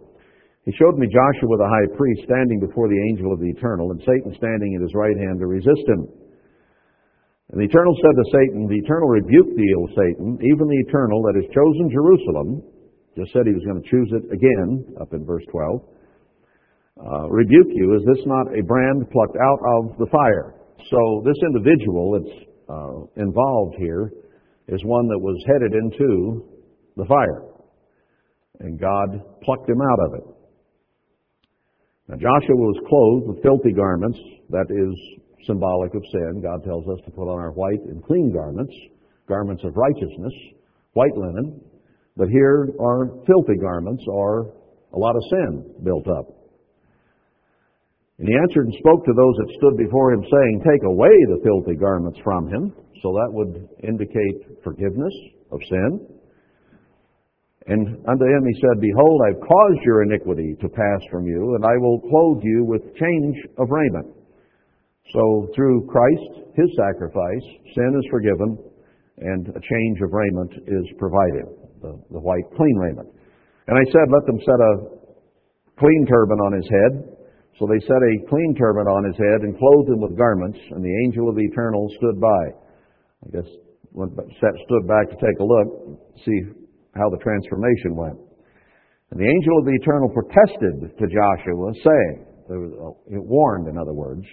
He 0.65 0.71
showed 0.77 0.97
me 0.97 1.09
Joshua 1.09 1.57
the 1.57 1.65
high 1.65 1.89
priest 1.97 2.21
standing 2.29 2.61
before 2.61 2.87
the 2.87 3.01
angel 3.09 3.33
of 3.33 3.39
the 3.41 3.49
eternal, 3.49 3.89
and 3.89 3.99
Satan 4.05 4.33
standing 4.37 4.77
at 4.77 4.81
his 4.85 4.93
right 4.93 5.17
hand 5.17 5.39
to 5.41 5.47
resist 5.47 5.81
him. 5.89 6.05
And 7.51 7.59
the 7.59 7.67
eternal 7.67 7.95
said 7.99 8.15
to 8.15 8.25
Satan, 8.31 8.67
The 8.67 8.79
eternal 8.79 9.09
rebuked 9.11 9.55
thee, 9.59 9.73
O 9.75 9.87
Satan, 9.91 10.39
even 10.39 10.65
the 10.71 10.81
eternal 10.87 11.19
that 11.27 11.35
has 11.35 11.47
chosen 11.51 11.91
Jerusalem, 11.91 12.63
just 13.19 13.35
said 13.35 13.43
he 13.43 13.51
was 13.51 13.67
going 13.67 13.83
to 13.83 13.89
choose 13.91 14.07
it 14.15 14.23
again, 14.31 14.95
up 15.03 15.11
in 15.11 15.25
verse 15.25 15.43
12, 15.51 15.83
uh, 16.95 17.27
rebuke 17.27 17.67
you. 17.75 17.95
Is 17.99 18.03
this 18.07 18.23
not 18.25 18.55
a 18.55 18.63
brand 18.63 19.03
plucked 19.11 19.35
out 19.35 19.59
of 19.79 19.99
the 19.99 20.07
fire? 20.07 20.55
So 20.89 21.23
this 21.27 21.35
individual 21.43 22.15
that's 22.15 22.35
uh, 22.71 23.21
involved 23.21 23.75
here 23.77 24.11
is 24.69 24.79
one 24.85 25.07
that 25.07 25.19
was 25.19 25.35
headed 25.45 25.75
into 25.75 26.47
the 26.95 27.05
fire. 27.05 27.51
And 28.59 28.79
God 28.79 29.09
plucked 29.43 29.67
him 29.67 29.81
out 29.81 29.99
of 30.07 30.13
it. 30.15 30.25
Now 32.07 32.15
Joshua 32.15 32.55
was 32.55 32.79
clothed 32.87 33.27
with 33.27 33.43
filthy 33.43 33.73
garments. 33.73 34.19
That 34.49 34.71
is 34.71 34.95
symbolic 35.45 35.93
of 35.95 36.03
sin. 36.11 36.41
God 36.41 36.63
tells 36.63 36.87
us 36.87 36.99
to 37.05 37.11
put 37.11 37.27
on 37.27 37.39
our 37.39 37.51
white 37.51 37.81
and 37.87 38.03
clean 38.03 38.31
garments, 38.33 38.73
garments 39.27 39.63
of 39.63 39.75
righteousness, 39.75 40.33
white 40.93 41.15
linen. 41.15 41.61
But 42.17 42.29
here 42.29 42.69
are 42.79 43.07
filthy 43.25 43.57
garments 43.59 44.03
or 44.07 44.53
a 44.93 44.99
lot 44.99 45.15
of 45.15 45.23
sin 45.29 45.75
built 45.83 46.07
up. 46.07 46.25
And 48.19 48.27
he 48.27 48.35
answered 48.37 48.67
and 48.67 48.75
spoke 48.77 49.03
to 49.05 49.13
those 49.17 49.35
that 49.41 49.55
stood 49.57 49.77
before 49.77 50.13
him, 50.13 50.21
saying, 50.21 50.61
Take 50.61 50.83
away 50.85 51.09
the 51.29 51.41
filthy 51.43 51.75
garments 51.75 52.19
from 52.23 52.47
him. 52.47 52.73
So 53.01 53.13
that 53.13 53.33
would 53.33 53.67
indicate 53.81 54.61
forgiveness 54.63 55.13
of 55.51 55.59
sin. 55.67 56.07
And 57.65 57.97
unto 58.07 58.25
him 58.25 58.45
he 58.45 58.61
said, 58.61 58.81
Behold, 58.81 59.21
I've 59.25 59.41
caused 59.41 59.81
your 59.85 60.03
iniquity 60.03 60.55
to 60.61 60.69
pass 60.69 61.01
from 61.09 61.25
you, 61.25 61.55
and 61.55 61.65
I 61.65 61.77
will 61.77 61.99
clothe 61.99 62.43
you 62.43 62.65
with 62.65 62.81
change 62.95 63.37
of 63.57 63.69
raiment. 63.69 64.20
So 65.13 65.47
through 65.55 65.87
Christ, 65.87 66.55
his 66.55 66.69
sacrifice, 66.75 67.45
sin 67.75 67.91
is 67.99 68.07
forgiven, 68.09 68.57
and 69.19 69.47
a 69.47 69.61
change 69.61 69.97
of 70.01 70.11
raiment 70.11 70.51
is 70.67 70.85
provided, 70.97 71.45
the, 71.81 71.99
the 72.11 72.19
white, 72.19 72.47
clean 72.55 72.75
raiment. 72.77 73.09
And 73.67 73.77
I 73.77 73.85
said, 73.91 74.07
Let 74.07 74.25
them 74.25 74.39
set 74.39 74.59
a 74.59 74.73
clean 75.79 76.05
turban 76.07 76.39
on 76.39 76.53
his 76.53 76.67
head. 76.69 76.93
So 77.59 77.67
they 77.67 77.79
set 77.85 78.01
a 78.01 78.13
clean 78.29 78.55
turban 78.57 78.87
on 78.87 79.05
his 79.05 79.17
head 79.19 79.45
and 79.45 79.53
clothed 79.53 79.89
him 79.89 80.01
with 80.01 80.17
garments, 80.17 80.57
and 80.71 80.81
the 80.83 80.95
angel 81.05 81.29
of 81.29 81.35
the 81.35 81.45
eternal 81.45 81.87
stood 81.99 82.19
by. 82.19 82.43
I 83.21 83.27
guess 83.35 83.49
went, 83.91 84.13
stood 84.15 84.85
back 84.87 85.09
to 85.09 85.17
take 85.19 85.37
a 85.39 85.43
look, 85.43 85.99
see 86.25 86.39
how 86.95 87.09
the 87.09 87.21
transformation 87.21 87.95
went. 87.95 88.17
And 89.11 89.19
the 89.19 89.27
angel 89.27 89.59
of 89.59 89.65
the 89.65 89.75
eternal 89.75 90.09
protested 90.09 90.97
to 90.97 91.05
Joshua, 91.05 91.67
saying, 91.83 92.25
uh, 92.49 93.15
it 93.15 93.23
warned, 93.23 93.67
in 93.67 93.77
other 93.77 93.93
words, 93.93 94.25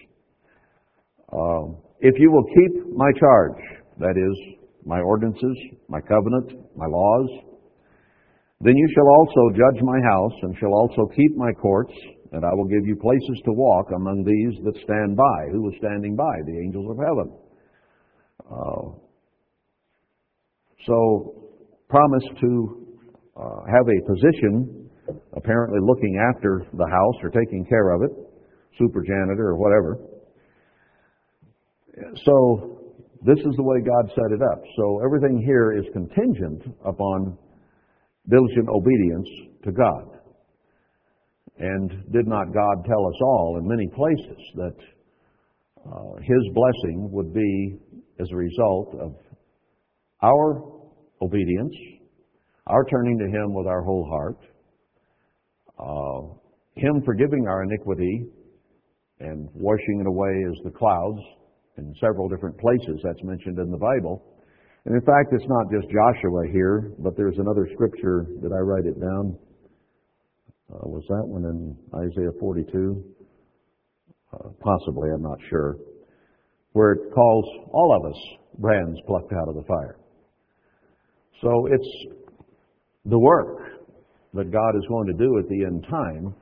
uh, 1.32 1.74
if 2.00 2.14
you 2.18 2.30
will 2.30 2.44
keep 2.44 2.96
my 2.96 3.10
charge, 3.18 3.60
that 3.98 4.16
is, 4.16 4.58
my 4.84 5.00
ordinances, 5.00 5.56
my 5.88 6.00
covenant, 6.00 6.52
my 6.76 6.86
laws, 6.86 7.28
then 8.60 8.74
you 8.74 8.88
shall 8.94 9.08
also 9.08 9.56
judge 9.56 9.82
my 9.82 10.00
house, 10.10 10.32
and 10.42 10.56
shall 10.58 10.72
also 10.72 11.06
keep 11.14 11.36
my 11.36 11.52
courts, 11.52 11.92
and 12.32 12.44
I 12.44 12.50
will 12.54 12.66
give 12.66 12.86
you 12.86 12.96
places 12.96 13.42
to 13.44 13.52
walk 13.52 13.86
among 13.94 14.24
these 14.24 14.64
that 14.64 14.74
stand 14.82 15.16
by. 15.16 15.38
Who 15.52 15.62
was 15.62 15.74
standing 15.78 16.16
by? 16.16 16.32
The 16.46 16.58
angels 16.58 16.86
of 16.90 16.96
heaven. 16.98 17.28
Uh, 18.50 18.98
so, 20.86 21.50
promised 21.88 22.32
to 22.40 22.86
uh, 23.36 23.60
have 23.70 23.86
a 23.86 23.98
position, 24.08 24.90
apparently 25.36 25.78
looking 25.82 26.18
after 26.34 26.66
the 26.72 26.86
house 26.86 27.14
or 27.22 27.30
taking 27.30 27.64
care 27.66 27.90
of 27.94 28.02
it, 28.02 28.10
super 28.78 29.02
janitor 29.02 29.48
or 29.48 29.56
whatever. 29.56 29.98
So, 32.24 32.78
this 33.24 33.38
is 33.38 33.54
the 33.56 33.62
way 33.62 33.80
God 33.80 34.10
set 34.14 34.32
it 34.32 34.42
up. 34.52 34.62
So, 34.76 35.00
everything 35.04 35.42
here 35.44 35.72
is 35.72 35.84
contingent 35.92 36.62
upon 36.84 37.36
diligent 38.28 38.68
obedience 38.68 39.28
to 39.64 39.72
God. 39.72 40.18
And 41.58 41.90
did 42.12 42.26
not 42.26 42.52
God 42.52 42.84
tell 42.86 43.06
us 43.06 43.20
all 43.22 43.58
in 43.60 43.66
many 43.66 43.88
places 43.88 44.42
that 44.54 44.76
uh, 45.84 46.14
His 46.22 46.54
blessing 46.54 47.08
would 47.10 47.34
be 47.34 47.78
as 48.20 48.28
a 48.32 48.36
result 48.36 48.94
of 49.00 49.14
our 50.22 50.62
obedience, 51.20 51.74
our 52.66 52.84
turning 52.84 53.18
to 53.18 53.24
Him 53.24 53.54
with 53.54 53.66
our 53.66 53.82
whole 53.82 54.06
heart, 54.08 54.38
uh, 55.78 56.80
Him 56.80 57.02
forgiving 57.04 57.46
our 57.48 57.64
iniquity 57.64 58.26
and 59.20 59.48
washing 59.54 60.00
it 60.00 60.06
away 60.06 60.44
as 60.48 60.62
the 60.64 60.70
clouds 60.70 61.20
in 61.78 61.94
several 62.00 62.28
different 62.28 62.58
places 62.58 63.00
that's 63.02 63.22
mentioned 63.22 63.58
in 63.58 63.70
the 63.70 63.78
Bible. 63.78 64.22
And 64.84 64.94
in 64.94 65.00
fact, 65.02 65.32
it's 65.32 65.48
not 65.48 65.66
just 65.70 65.86
Joshua 65.88 66.42
here, 66.52 66.92
but 66.98 67.16
there's 67.16 67.38
another 67.38 67.68
scripture. 67.74 68.26
that 68.42 68.52
I 68.52 68.58
write 68.58 68.86
it 68.86 69.00
down? 69.00 69.38
Uh, 70.72 70.88
was 70.88 71.04
that 71.08 71.24
one 71.26 71.44
in 71.44 71.76
Isaiah 71.94 72.32
42? 72.38 73.02
Uh, 74.32 74.48
possibly, 74.60 75.08
I'm 75.14 75.22
not 75.22 75.38
sure 75.48 75.76
where 76.72 76.92
it 76.92 77.12
calls 77.14 77.44
all 77.72 77.96
of 77.96 78.10
us 78.10 78.20
brands 78.58 78.98
plucked 79.06 79.32
out 79.32 79.48
of 79.48 79.54
the 79.54 79.64
fire. 79.64 79.98
So 81.42 81.66
it's 81.66 81.88
the 83.04 83.18
work 83.18 83.58
that 84.34 84.50
God 84.50 84.76
is 84.76 84.84
going 84.88 85.06
to 85.06 85.14
do 85.14 85.38
at 85.38 85.48
the 85.48 85.64
end 85.64 85.84
time 85.90 86.34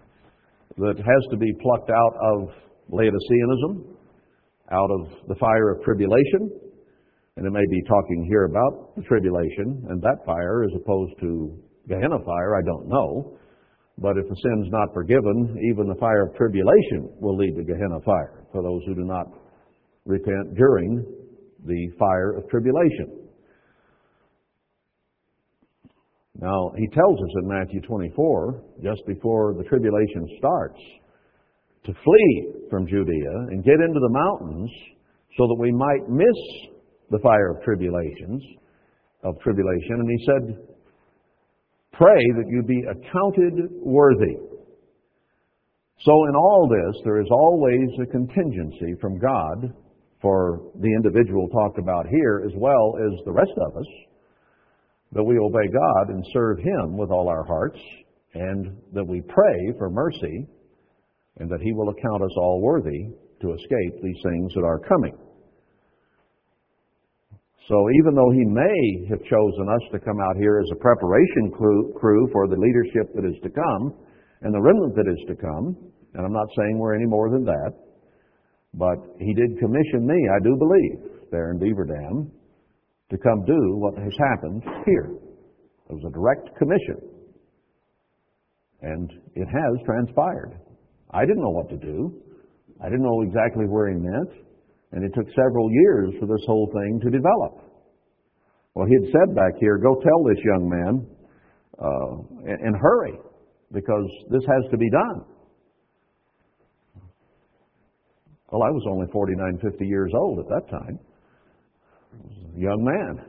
that 0.78 0.96
has 0.98 1.30
to 1.30 1.36
be 1.36 1.52
plucked 1.62 1.90
out 1.90 2.14
of 2.20 2.48
Laodiceanism, 2.92 3.95
out 4.72 4.90
of 4.90 5.28
the 5.28 5.34
fire 5.36 5.70
of 5.70 5.84
tribulation, 5.84 6.50
and 7.36 7.46
it 7.46 7.50
may 7.50 7.66
be 7.70 7.82
talking 7.88 8.26
here 8.28 8.44
about 8.44 8.96
the 8.96 9.02
tribulation 9.02 9.84
and 9.88 10.00
that 10.02 10.24
fire 10.24 10.64
as 10.64 10.70
opposed 10.74 11.12
to 11.20 11.58
Gehenna 11.88 12.18
fire, 12.24 12.56
I 12.56 12.62
don't 12.64 12.88
know. 12.88 13.38
But 13.98 14.18
if 14.18 14.28
the 14.28 14.36
sin's 14.36 14.68
not 14.70 14.92
forgiven, 14.92 15.56
even 15.72 15.88
the 15.88 15.98
fire 16.00 16.26
of 16.26 16.36
tribulation 16.36 17.08
will 17.20 17.36
lead 17.36 17.56
to 17.56 17.64
Gehenna 17.64 18.00
fire 18.04 18.44
for 18.52 18.62
those 18.62 18.82
who 18.86 18.94
do 18.94 19.04
not 19.04 19.26
repent 20.04 20.54
during 20.54 21.04
the 21.64 21.88
fire 21.98 22.36
of 22.36 22.48
tribulation. 22.48 23.26
Now, 26.38 26.72
he 26.76 26.86
tells 26.88 27.18
us 27.18 27.30
in 27.42 27.48
Matthew 27.48 27.80
24, 27.80 28.62
just 28.82 29.06
before 29.06 29.54
the 29.54 29.64
tribulation 29.64 30.28
starts, 30.38 30.78
to 31.86 31.92
flee 32.04 32.52
from 32.70 32.86
Judea 32.86 33.34
and 33.50 33.64
get 33.64 33.80
into 33.80 34.00
the 34.00 34.10
mountains 34.10 34.70
so 35.38 35.46
that 35.46 35.56
we 35.58 35.72
might 35.72 36.08
miss 36.08 36.38
the 37.10 37.18
fire 37.20 37.50
of 37.50 37.62
tribulations, 37.62 38.42
of 39.22 39.38
tribulation. 39.40 40.00
And 40.00 40.10
he 40.10 40.26
said, 40.26 40.66
Pray 41.92 42.22
that 42.36 42.48
you 42.48 42.62
be 42.62 42.82
accounted 42.90 43.70
worthy. 43.80 44.36
So 46.04 46.12
in 46.28 46.36
all 46.36 46.68
this, 46.68 47.00
there 47.04 47.20
is 47.20 47.28
always 47.30 47.88
a 48.02 48.06
contingency 48.06 48.94
from 49.00 49.18
God 49.18 49.72
for 50.20 50.72
the 50.80 50.92
individual 50.92 51.48
talked 51.48 51.78
about 51.78 52.06
here 52.08 52.42
as 52.44 52.52
well 52.56 52.96
as 52.98 53.24
the 53.24 53.32
rest 53.32 53.52
of 53.56 53.76
us 53.76 53.86
that 55.12 55.22
we 55.22 55.38
obey 55.38 55.68
God 55.72 56.08
and 56.10 56.24
serve 56.32 56.58
Him 56.58 56.96
with 56.96 57.10
all 57.10 57.28
our 57.28 57.44
hearts, 57.44 57.78
and 58.34 58.76
that 58.92 59.06
we 59.06 59.22
pray 59.22 59.72
for 59.78 59.88
mercy, 59.88 60.46
and 61.38 61.50
that 61.50 61.60
He 61.62 61.72
will 61.72 61.90
account 61.90 62.22
us 62.22 62.36
all 62.38 62.60
worthy 62.60 63.12
to 63.42 63.52
escape 63.52 63.94
these 64.02 64.22
things 64.24 64.52
that 64.54 64.64
are 64.64 64.80
coming. 64.80 65.16
So 67.68 67.76
even 68.00 68.14
though 68.14 68.30
He 68.30 68.44
may 68.46 69.06
have 69.10 69.22
chosen 69.24 69.66
us 69.68 69.82
to 69.92 69.98
come 69.98 70.20
out 70.20 70.36
here 70.36 70.60
as 70.60 70.70
a 70.72 70.80
preparation 70.80 71.50
crew 71.50 72.28
for 72.32 72.46
the 72.48 72.56
leadership 72.56 73.12
that 73.14 73.26
is 73.26 73.36
to 73.42 73.50
come, 73.50 73.94
and 74.42 74.54
the 74.54 74.60
remnant 74.60 74.94
that 74.94 75.08
is 75.10 75.24
to 75.28 75.34
come, 75.34 75.76
and 76.14 76.24
I'm 76.24 76.32
not 76.32 76.48
saying 76.56 76.78
we're 76.78 76.94
any 76.94 77.06
more 77.06 77.30
than 77.30 77.44
that, 77.44 77.72
but 78.74 78.98
He 79.18 79.34
did 79.34 79.58
commission 79.58 80.06
me, 80.06 80.16
I 80.30 80.38
do 80.44 80.56
believe, 80.56 81.28
there 81.30 81.50
in 81.50 81.58
Beaver 81.58 81.86
Dam, 81.86 82.30
to 83.10 83.18
come 83.18 83.44
do 83.44 83.76
what 83.76 83.94
has 83.98 84.12
happened 84.18 84.62
here. 84.86 85.10
It 85.88 85.92
was 85.92 86.04
a 86.06 86.10
direct 86.10 86.56
commission. 86.58 86.98
And 88.82 89.10
it 89.34 89.46
has 89.46 89.86
transpired. 89.86 90.58
I 91.10 91.20
didn't 91.22 91.42
know 91.42 91.50
what 91.50 91.68
to 91.70 91.76
do. 91.76 92.22
I 92.80 92.86
didn't 92.86 93.02
know 93.02 93.22
exactly 93.22 93.64
where 93.66 93.88
he 93.88 93.96
meant. 93.96 94.30
And 94.92 95.04
it 95.04 95.12
took 95.14 95.26
several 95.34 95.70
years 95.70 96.14
for 96.20 96.26
this 96.26 96.44
whole 96.46 96.70
thing 96.72 97.00
to 97.02 97.10
develop. 97.10 97.62
Well, 98.74 98.86
he 98.86 98.94
had 98.94 99.12
said 99.12 99.34
back 99.34 99.52
here, 99.58 99.78
go 99.78 99.94
tell 99.94 100.24
this 100.24 100.42
young 100.44 100.68
man, 100.68 101.06
uh, 101.78 102.62
and, 102.64 102.76
hurry, 102.76 103.18
because 103.72 104.06
this 104.30 104.42
has 104.46 104.70
to 104.70 104.76
be 104.76 104.90
done. 104.90 105.24
Well, 108.50 108.62
I 108.62 108.70
was 108.70 108.84
only 108.88 109.06
49, 109.12 109.58
50 109.62 109.86
years 109.86 110.12
old 110.14 110.38
at 110.38 110.48
that 110.48 110.70
time 110.70 110.98
young 112.56 112.82
man. 112.82 113.24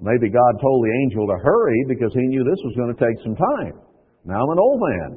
Maybe 0.00 0.30
God 0.30 0.52
told 0.62 0.84
the 0.84 0.94
angel 1.02 1.26
to 1.26 1.38
hurry 1.42 1.84
because 1.88 2.12
he 2.14 2.26
knew 2.26 2.44
this 2.44 2.62
was 2.62 2.74
going 2.76 2.94
to 2.94 3.00
take 3.00 3.18
some 3.22 3.34
time. 3.34 3.82
Now 4.24 4.42
I'm 4.42 4.50
an 4.50 4.58
old 4.58 4.80
man. 4.80 5.10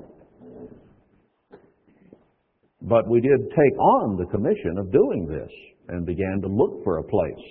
But 2.81 3.07
we 3.07 3.21
did 3.21 3.39
take 3.49 3.77
on 3.77 4.17
the 4.17 4.25
commission 4.25 4.77
of 4.77 4.91
doing 4.91 5.27
this 5.29 5.51
and 5.89 6.05
began 6.05 6.41
to 6.41 6.47
look 6.47 6.83
for 6.83 6.97
a 6.97 7.03
place. 7.03 7.45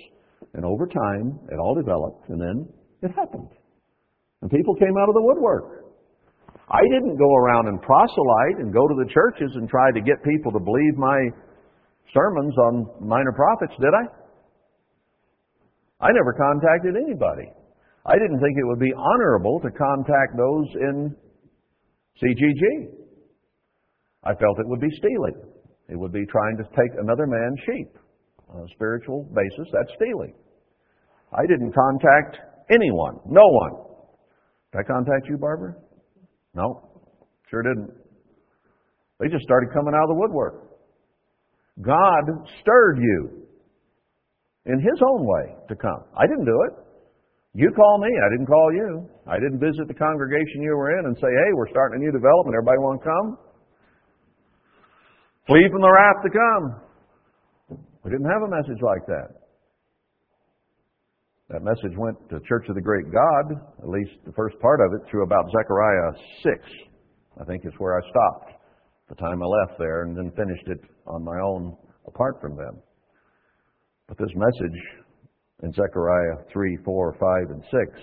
And 0.53 0.65
over 0.65 0.85
time, 0.85 1.39
it 1.49 1.59
all 1.59 1.75
developed, 1.75 2.27
and 2.29 2.39
then 2.41 2.67
it 3.01 3.11
happened. 3.15 3.47
And 4.41 4.51
people 4.51 4.75
came 4.75 4.97
out 4.99 5.07
of 5.07 5.15
the 5.15 5.23
woodwork. 5.23 5.85
I 6.69 6.81
didn't 6.91 7.17
go 7.17 7.35
around 7.35 7.67
and 7.67 7.81
proselyte 7.81 8.59
and 8.59 8.73
go 8.73 8.87
to 8.87 8.95
the 8.95 9.09
churches 9.13 9.51
and 9.55 9.69
try 9.69 9.91
to 9.91 10.01
get 10.01 10.23
people 10.23 10.51
to 10.51 10.59
believe 10.59 10.97
my 10.97 11.19
sermons 12.13 12.55
on 12.57 12.87
minor 12.99 13.31
prophets, 13.31 13.73
did 13.79 13.93
I? 13.93 14.07
I 16.07 16.11
never 16.11 16.33
contacted 16.33 16.95
anybody. 16.95 17.47
I 18.05 18.13
didn't 18.13 18.39
think 18.39 18.57
it 18.57 18.65
would 18.65 18.79
be 18.79 18.91
honorable 18.97 19.59
to 19.61 19.69
contact 19.69 20.35
those 20.35 20.67
in 20.75 21.15
CGG. 22.17 23.00
I 24.23 24.33
felt 24.35 24.59
it 24.59 24.67
would 24.67 24.81
be 24.81 24.91
stealing. 24.97 25.35
It 25.89 25.97
would 25.97 26.13
be 26.13 26.25
trying 26.25 26.57
to 26.57 26.63
take 26.75 26.91
another 27.01 27.27
man's 27.27 27.59
sheep 27.65 27.97
on 28.49 28.61
a 28.61 28.67
spiritual 28.75 29.27
basis. 29.33 29.67
That's 29.73 29.91
stealing. 29.95 30.33
I 31.33 31.45
didn't 31.47 31.73
contact 31.73 32.37
anyone. 32.69 33.19
No 33.25 33.43
one. 33.43 33.71
Did 34.71 34.79
I 34.79 34.83
contact 34.83 35.27
you, 35.27 35.37
Barbara? 35.37 35.75
No. 36.53 36.89
Sure 37.49 37.63
didn't. 37.63 37.91
They 39.19 39.27
just 39.27 39.43
started 39.43 39.69
coming 39.73 39.93
out 39.95 40.03
of 40.03 40.15
the 40.15 40.19
woodwork. 40.19 40.71
God 41.81 42.23
stirred 42.61 42.99
you 42.99 43.47
in 44.65 44.79
His 44.79 45.01
own 45.01 45.25
way 45.25 45.55
to 45.69 45.75
come. 45.75 46.03
I 46.17 46.27
didn't 46.27 46.45
do 46.45 46.57
it. 46.69 46.73
You 47.53 47.71
call 47.75 47.99
me. 47.99 48.07
I 48.07 48.29
didn't 48.31 48.47
call 48.47 48.71
you. 48.73 49.09
I 49.27 49.35
didn't 49.35 49.59
visit 49.59 49.87
the 49.87 49.93
congregation 49.93 50.61
you 50.61 50.71
were 50.71 50.97
in 50.99 51.05
and 51.05 51.15
say, 51.17 51.27
hey, 51.27 51.51
we're 51.53 51.69
starting 51.69 51.99
a 51.99 52.05
new 52.05 52.11
development. 52.11 52.55
Everybody 52.55 52.79
want 52.79 53.01
to 53.01 53.07
come? 53.07 53.27
Flee 55.47 55.67
from 55.71 55.81
the 55.81 55.91
wrath 55.91 56.23
to 56.23 56.29
come. 56.29 56.81
We 58.03 58.11
didn't 58.11 58.29
have 58.29 58.43
a 58.43 58.49
message 58.49 58.81
like 58.81 59.05
that. 59.07 59.41
That 61.49 61.63
message 61.63 61.97
went 61.97 62.17
to 62.29 62.39
Church 62.47 62.65
of 62.69 62.75
the 62.75 62.81
Great 62.81 63.11
God, 63.11 63.59
at 63.83 63.89
least 63.89 64.11
the 64.25 64.31
first 64.33 64.57
part 64.59 64.79
of 64.79 64.93
it, 64.93 65.09
through 65.09 65.23
about 65.23 65.45
Zechariah 65.51 66.13
6. 66.43 66.55
I 67.41 67.43
think 67.45 67.65
is 67.65 67.73
where 67.77 67.97
I 67.97 68.01
stopped 68.09 68.53
the 69.09 69.15
time 69.15 69.41
I 69.41 69.45
left 69.45 69.77
there 69.77 70.03
and 70.03 70.15
then 70.15 70.31
finished 70.31 70.67
it 70.67 70.79
on 71.07 71.23
my 71.23 71.39
own 71.39 71.75
apart 72.07 72.39
from 72.39 72.55
them. 72.55 72.81
But 74.07 74.17
this 74.17 74.31
message 74.35 74.79
in 75.63 75.73
Zechariah 75.73 76.45
3, 76.51 76.77
4, 76.85 77.13
5, 77.19 77.49
and 77.49 77.63
6 77.63 78.01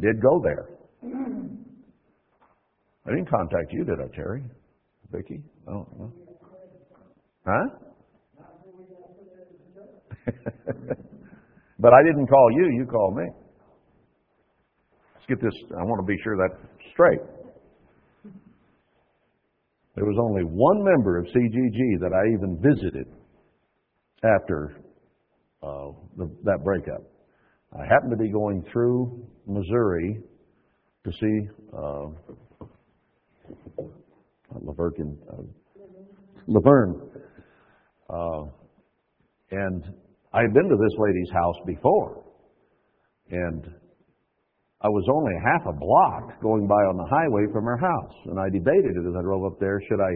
did 0.00 0.22
go 0.22 0.40
there. 0.42 0.68
I 3.04 3.10
didn't 3.10 3.28
contact 3.28 3.72
you, 3.72 3.84
did 3.84 3.98
I, 4.00 4.14
Terry? 4.14 4.44
Vicki? 5.10 5.42
Oh, 5.68 5.86
no. 5.98 6.12
Huh? 7.46 7.66
but 11.78 11.92
I 11.92 12.02
didn't 12.04 12.28
call 12.28 12.48
you, 12.52 12.70
you 12.76 12.86
called 12.86 13.16
me. 13.16 13.24
Let's 15.14 15.26
get 15.28 15.40
this, 15.40 15.54
I 15.70 15.82
want 15.84 16.00
to 16.00 16.06
be 16.06 16.16
sure 16.22 16.36
that's 16.36 16.60
straight. 16.92 17.20
There 19.94 20.04
was 20.04 20.16
only 20.20 20.42
one 20.42 20.84
member 20.84 21.18
of 21.18 21.26
CGG 21.26 22.00
that 22.00 22.12
I 22.14 22.26
even 22.34 22.58
visited 22.62 23.06
after 24.24 24.76
uh, 25.62 25.92
the, 26.16 26.30
that 26.44 26.64
breakup. 26.64 27.02
I 27.74 27.84
happened 27.84 28.12
to 28.12 28.16
be 28.16 28.30
going 28.30 28.64
through 28.72 29.26
Missouri 29.46 30.20
to 31.04 31.12
see 31.12 31.48
uh, 31.76 32.06
uh, 35.30 35.42
Laverne. 36.46 37.00
Uh, 38.12 38.44
and 39.50 39.82
I 40.32 40.42
had 40.42 40.52
been 40.52 40.68
to 40.68 40.76
this 40.76 40.96
lady's 40.98 41.30
house 41.32 41.56
before, 41.66 42.24
and 43.30 43.64
I 44.82 44.88
was 44.88 45.06
only 45.08 45.32
half 45.40 45.66
a 45.66 45.72
block 45.72 46.40
going 46.42 46.66
by 46.66 46.82
on 46.90 46.96
the 46.96 47.08
highway 47.08 47.50
from 47.52 47.64
her 47.64 47.78
house, 47.78 48.16
and 48.26 48.38
I 48.38 48.50
debated 48.50 48.92
it 48.96 49.08
as 49.08 49.14
I 49.16 49.22
drove 49.22 49.44
up 49.44 49.58
there. 49.58 49.80
Should 49.88 50.00
I 50.00 50.12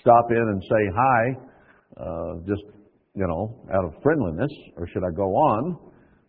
stop 0.00 0.26
in 0.30 0.36
and 0.36 0.62
say 0.62 0.82
hi, 0.94 1.22
uh, 1.96 2.32
just 2.46 2.62
you 3.14 3.26
know, 3.26 3.66
out 3.74 3.84
of 3.84 3.92
friendliness, 4.02 4.52
or 4.76 4.86
should 4.88 5.02
I 5.02 5.10
go 5.14 5.26
on? 5.34 5.76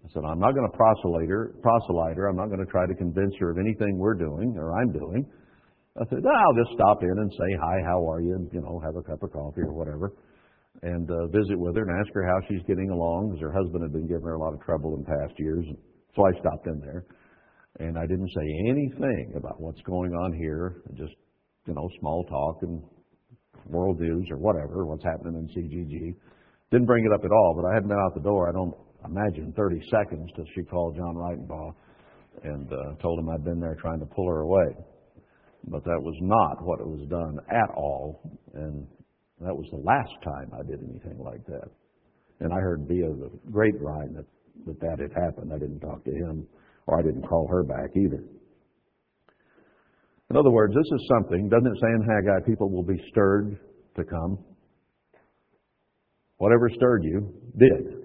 I 0.04 0.08
said, 0.14 0.24
I'm 0.26 0.40
not 0.40 0.54
going 0.54 0.70
to 0.70 0.76
proselyte 0.76 1.30
her, 1.30 1.54
proselyte 1.62 2.18
her. 2.18 2.28
I'm 2.28 2.36
not 2.36 2.48
going 2.48 2.60
to 2.60 2.72
try 2.72 2.88
to 2.88 2.96
convince 2.96 3.34
her 3.40 3.52
of 3.52 3.58
anything 3.60 3.98
we're 3.98 4.18
doing 4.18 4.56
or 4.58 4.74
I'm 4.74 4.92
doing. 4.92 5.26
I 6.00 6.06
said, 6.10 6.26
I'll 6.26 6.58
just 6.58 6.74
stop 6.74 7.04
in 7.04 7.12
and 7.12 7.32
say, 7.32 7.50
hi, 7.62 7.86
how 7.86 8.02
are 8.10 8.22
you? 8.22 8.34
And, 8.34 8.50
you 8.52 8.62
know, 8.62 8.82
have 8.84 8.96
a 8.96 9.04
cup 9.04 9.22
of 9.22 9.32
coffee 9.32 9.62
or 9.62 9.74
whatever. 9.74 10.14
And 10.84 11.10
uh, 11.10 11.28
visit 11.28 11.60
with 11.60 11.76
her 11.76 11.84
and 11.84 12.00
ask 12.00 12.14
her 12.14 12.26
how 12.26 12.40
she's 12.48 12.64
getting 12.68 12.90
along 12.90 13.30
because 13.30 13.42
her 13.42 13.52
husband 13.52 13.84
had 13.84 13.94
been 13.94 14.08
giving 14.08 14.24
her 14.24 14.34
a 14.34 14.40
lot 14.40 14.54
of 14.54 14.62
trouble 14.62 14.96
in 14.98 15.06
past 15.06 15.38
years. 15.38 15.66
So 16.16 16.26
I 16.26 16.32
stopped 16.40 16.68
in 16.68 16.80
there. 16.80 17.06
And 17.80 17.98
I 17.98 18.06
didn't 18.06 18.30
say 18.30 18.48
anything 18.70 19.34
about 19.36 19.62
what's 19.62 19.82
going 19.82 20.12
on 20.12 20.34
here. 20.34 20.82
Just, 20.96 21.14
you 21.68 21.74
know, 21.74 21.88
small 22.00 22.26
talk 22.26 22.64
and 22.64 22.82
world 23.68 24.00
news 24.00 24.28
or 24.32 24.38
whatever, 24.38 24.86
what's 24.86 25.04
happening 25.04 25.36
in 25.36 25.48
CGG. 25.50 26.16
Didn't 26.72 26.88
bring 26.88 27.06
it 27.06 27.14
up 27.14 27.24
at 27.24 27.32
all, 27.32 27.54
but 27.56 27.68
I 27.68 27.74
hadn't 27.74 27.90
been 27.90 28.00
out 28.00 28.14
the 28.16 28.22
door, 28.22 28.50
I 28.50 28.52
don't 28.52 28.76
imagine, 29.06 29.54
30 29.56 29.82
seconds 29.90 30.30
till 30.36 30.46
she 30.56 30.64
called 30.64 30.96
John 30.96 31.16
Ritenbaugh 31.16 31.74
and 32.44 32.72
uh, 32.72 32.96
told 33.02 33.20
him 33.20 33.30
I'd 33.30 33.44
been 33.44 33.60
there 33.60 33.76
trying 33.82 34.00
to 34.00 34.06
pull 34.06 34.28
her 34.28 34.42
away. 34.42 34.76
But 35.68 35.84
that 35.84 36.00
was 36.02 36.16
not 36.22 36.64
what 36.64 36.80
it 36.80 36.88
was 36.88 37.08
done 37.08 37.38
at 37.50 37.70
all, 37.76 38.22
and 38.56 38.88
that 39.42 39.56
was 39.56 39.68
the 39.72 39.78
last 39.78 40.14
time 40.24 40.52
I 40.54 40.64
did 40.64 40.80
anything 40.84 41.18
like 41.20 41.46
that. 41.48 41.70
And 42.40 42.54
I 42.54 42.58
heard 42.58 42.86
via 42.88 43.10
the 43.10 43.30
grapevine 43.52 44.14
that 44.14 44.26
that, 44.66 44.80
that 44.80 45.00
had 45.00 45.12
happened. 45.14 45.52
I 45.54 45.58
didn't 45.58 45.80
talk 45.80 46.04
to 46.06 46.12
him, 46.12 46.48
or 46.88 47.00
I 47.00 47.02
didn't 47.02 47.28
call 47.28 47.48
her 47.48 47.64
back 47.64 47.90
either. 47.96 48.24
In 50.30 50.38
other 50.38 50.50
words, 50.50 50.74
this 50.74 51.00
is 51.00 51.10
something, 51.10 51.50
doesn't 51.50 51.68
it 51.68 51.80
say 51.82 51.88
in 51.88 52.08
Haggai, 52.08 52.46
people 52.46 52.70
will 52.70 52.84
be 52.84 53.02
stirred 53.10 53.60
to 53.96 54.04
come? 54.04 54.38
Whatever 56.38 56.70
stirred 56.70 57.04
you 57.04 57.34
did. 57.58 57.98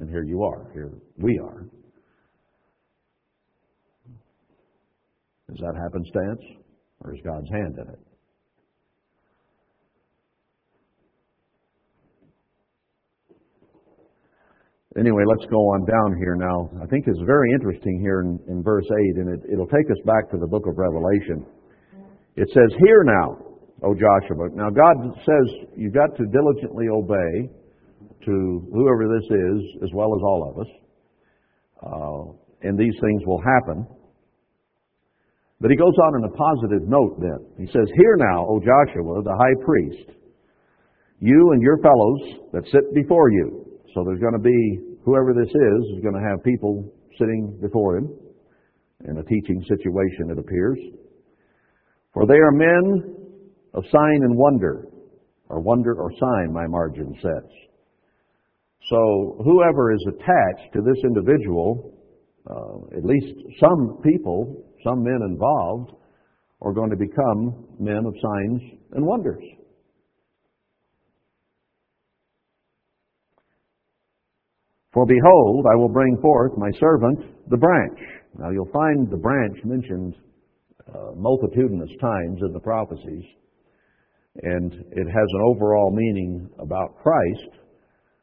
And 0.00 0.10
here 0.10 0.24
you 0.24 0.42
are. 0.42 0.70
Here 0.72 0.92
we 1.16 1.38
are. 1.38 1.66
Is 5.50 5.58
that 5.60 5.74
happenstance? 5.80 6.40
Or 7.00 7.14
is 7.14 7.20
God's 7.24 7.48
hand 7.50 7.76
in 7.78 7.88
it? 7.88 8.07
Anyway, 14.98 15.22
let's 15.30 15.46
go 15.48 15.62
on 15.78 15.86
down 15.86 16.18
here 16.18 16.34
now. 16.34 16.68
I 16.82 16.86
think 16.86 17.06
it's 17.06 17.22
very 17.24 17.52
interesting 17.54 18.00
here 18.00 18.20
in, 18.20 18.40
in 18.48 18.62
verse 18.64 18.86
8, 19.14 19.22
and 19.22 19.28
it, 19.30 19.40
it'll 19.52 19.70
take 19.70 19.86
us 19.90 20.02
back 20.04 20.28
to 20.32 20.38
the 20.38 20.46
book 20.46 20.66
of 20.66 20.74
Revelation. 20.76 21.46
It 22.34 22.48
says, 22.50 22.66
Hear 22.82 23.04
now, 23.04 23.38
O 23.84 23.94
Joshua. 23.94 24.50
Now, 24.54 24.70
God 24.70 24.96
says 25.22 25.70
you've 25.76 25.94
got 25.94 26.16
to 26.16 26.26
diligently 26.26 26.86
obey 26.90 27.46
to 28.26 28.66
whoever 28.74 29.06
this 29.06 29.24
is, 29.30 29.84
as 29.84 29.90
well 29.94 30.10
as 30.16 30.22
all 30.22 30.50
of 30.50 30.58
us. 30.58 30.70
Uh, 31.78 32.66
and 32.68 32.76
these 32.76 32.94
things 33.00 33.22
will 33.24 33.40
happen. 33.40 33.86
But 35.60 35.70
he 35.70 35.76
goes 35.76 35.94
on 36.06 36.22
in 36.22 36.24
a 36.24 36.34
positive 36.34 36.88
note 36.88 37.20
then. 37.20 37.38
He 37.56 37.70
says, 37.70 37.86
Hear 37.94 38.16
now, 38.18 38.46
O 38.48 38.58
Joshua, 38.58 39.22
the 39.22 39.36
high 39.38 39.64
priest, 39.64 40.10
you 41.20 41.50
and 41.52 41.62
your 41.62 41.78
fellows 41.78 42.50
that 42.52 42.64
sit 42.72 42.94
before 42.94 43.30
you. 43.30 43.64
So 43.94 44.04
there's 44.04 44.20
going 44.20 44.34
to 44.34 44.38
be, 44.38 44.87
whoever 45.08 45.32
this 45.32 45.48
is, 45.48 45.96
is 45.96 46.02
going 46.02 46.14
to 46.14 46.28
have 46.28 46.44
people 46.44 46.84
sitting 47.18 47.58
before 47.62 47.96
him 47.96 48.12
in 49.08 49.16
a 49.16 49.22
teaching 49.22 49.64
situation, 49.66 50.30
it 50.30 50.38
appears. 50.38 50.78
For 52.12 52.26
they 52.26 52.34
are 52.34 52.52
men 52.52 53.16
of 53.72 53.84
sign 53.90 54.20
and 54.22 54.36
wonder, 54.36 54.86
or 55.48 55.60
wonder 55.60 55.94
or 55.94 56.10
sign, 56.12 56.52
my 56.52 56.66
margin 56.66 57.14
says. 57.22 57.50
So 58.90 59.40
whoever 59.44 59.94
is 59.94 60.04
attached 60.08 60.74
to 60.74 60.82
this 60.82 61.02
individual, 61.04 61.94
uh, 62.50 62.96
at 62.96 63.04
least 63.04 63.34
some 63.60 64.00
people, 64.04 64.62
some 64.84 65.02
men 65.02 65.20
involved, 65.26 65.92
are 66.60 66.74
going 66.74 66.90
to 66.90 66.96
become 66.96 67.66
men 67.78 68.04
of 68.04 68.14
signs 68.20 68.60
and 68.92 69.06
wonders. 69.06 69.42
For 74.92 75.04
behold, 75.06 75.66
I 75.70 75.76
will 75.76 75.90
bring 75.90 76.16
forth 76.22 76.52
my 76.56 76.70
servant, 76.80 77.20
the 77.50 77.56
branch. 77.56 77.98
Now 78.38 78.50
you'll 78.50 78.72
find 78.72 79.10
the 79.10 79.18
branch 79.18 79.58
mentioned 79.64 80.14
uh, 80.94 81.12
multitudinous 81.16 81.90
times 82.00 82.40
in 82.40 82.52
the 82.52 82.60
prophecies, 82.60 83.24
and 84.42 84.72
it 84.72 85.06
has 85.06 85.28
an 85.34 85.42
overall 85.44 85.90
meaning 85.90 86.48
about 86.58 86.96
Christ, 87.02 87.60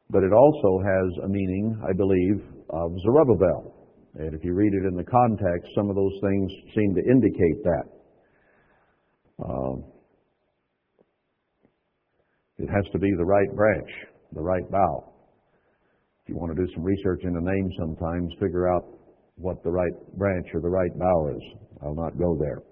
but 0.10 0.24
it 0.24 0.34
also 0.34 0.80
has 0.84 1.24
a 1.26 1.28
meaning, 1.28 1.80
I 1.88 1.94
believe, 1.94 2.42
of 2.70 2.92
Zerubbabel. 3.04 3.74
And 4.16 4.34
if 4.34 4.44
you 4.44 4.54
read 4.54 4.74
it 4.74 4.88
in 4.88 4.96
the 4.96 5.04
context, 5.04 5.70
some 5.76 5.90
of 5.90 5.96
those 5.96 6.18
things 6.22 6.52
seem 6.74 6.96
to 6.96 7.02
indicate 7.12 7.64
that. 7.64 7.84
Uh, 9.44 9.76
it 12.58 12.70
has 12.70 12.86
to 12.94 13.00
be 13.00 13.12
the 13.18 13.26
right 13.26 13.54
branch, 13.54 13.90
the 14.34 14.42
right 14.42 14.70
bough. 14.72 15.15
If 16.26 16.34
you 16.34 16.38
want 16.38 16.58
to 16.58 16.66
do 16.66 16.68
some 16.74 16.84
research 16.84 17.22
in 17.22 17.38
a 17.38 17.40
name 17.40 17.70
sometimes, 17.78 18.34
figure 18.42 18.68
out 18.68 18.84
what 19.36 19.62
the 19.64 19.70
right 19.70 19.94
branch 20.18 20.48
or 20.56 20.60
the 20.60 20.70
right 20.70 20.90
bough 20.98 21.30
is. 21.38 21.44
I'll 21.84 21.94
not 21.94 22.18
go 22.18 22.36
there. 22.40 22.64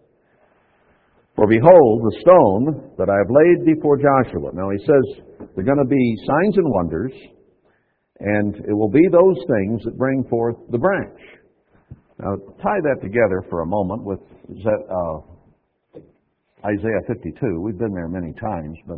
For 1.36 1.46
behold, 1.46 2.02
the 2.02 2.18
stone 2.22 2.96
that 2.98 3.12
I 3.12 3.18
have 3.22 3.30
laid 3.30 3.76
before 3.76 3.98
Joshua. 3.98 4.50
Now 4.56 4.72
he 4.72 4.80
says 4.80 5.46
there 5.54 5.62
are 5.62 5.70
going 5.70 5.78
to 5.78 5.86
be 5.86 6.18
signs 6.26 6.58
and 6.58 6.66
wonders, 6.66 7.14
and 8.22 8.56
it 8.56 8.74
will 8.74 8.90
be 8.90 9.06
those 9.12 9.38
things 9.38 9.84
that 9.86 10.00
bring 10.00 10.24
forth 10.32 10.56
the 10.72 10.80
branch. 10.80 11.20
Now 12.18 12.34
tie 12.58 12.82
that 12.82 13.04
together 13.04 13.44
for 13.52 13.62
a 13.62 13.68
moment 13.68 14.04
with 14.04 14.20
uh, 14.66 15.18
Isaiah 16.66 17.06
52. 17.08 17.62
We've 17.62 17.78
been 17.78 17.94
there 17.94 18.10
many 18.10 18.34
times, 18.34 18.78
but 18.88 18.98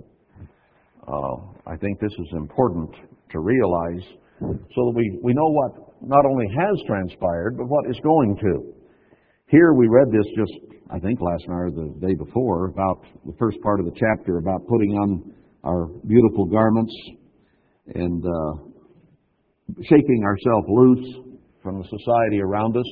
uh, 1.11 1.35
I 1.67 1.75
think 1.75 1.99
this 1.99 2.13
is 2.13 2.27
important 2.37 2.95
to 3.31 3.39
realize 3.41 4.03
so 4.39 4.81
that 4.87 4.93
we, 4.95 5.19
we 5.23 5.33
know 5.33 5.47
what 5.47 5.71
not 6.01 6.25
only 6.25 6.45
has 6.57 6.75
transpired, 6.87 7.57
but 7.57 7.67
what 7.67 7.89
is 7.89 7.99
going 8.03 8.37
to. 8.41 8.73
Here 9.47 9.73
we 9.73 9.87
read 9.87 10.07
this 10.11 10.25
just, 10.37 10.53
I 10.89 10.99
think, 10.99 11.19
last 11.21 11.47
night 11.47 11.55
or 11.55 11.71
the 11.71 11.93
day 12.01 12.15
before 12.15 12.67
about 12.67 13.05
the 13.25 13.33
first 13.39 13.57
part 13.61 13.79
of 13.79 13.85
the 13.85 13.93
chapter 13.95 14.37
about 14.37 14.67
putting 14.67 14.91
on 14.91 15.31
our 15.63 15.87
beautiful 16.07 16.45
garments 16.45 16.93
and 17.93 18.23
uh, 18.25 18.53
shaking 19.83 20.23
ourselves 20.23 20.67
loose 20.69 21.15
from 21.63 21.79
the 21.79 21.85
society 21.85 22.41
around 22.41 22.75
us. 22.77 22.85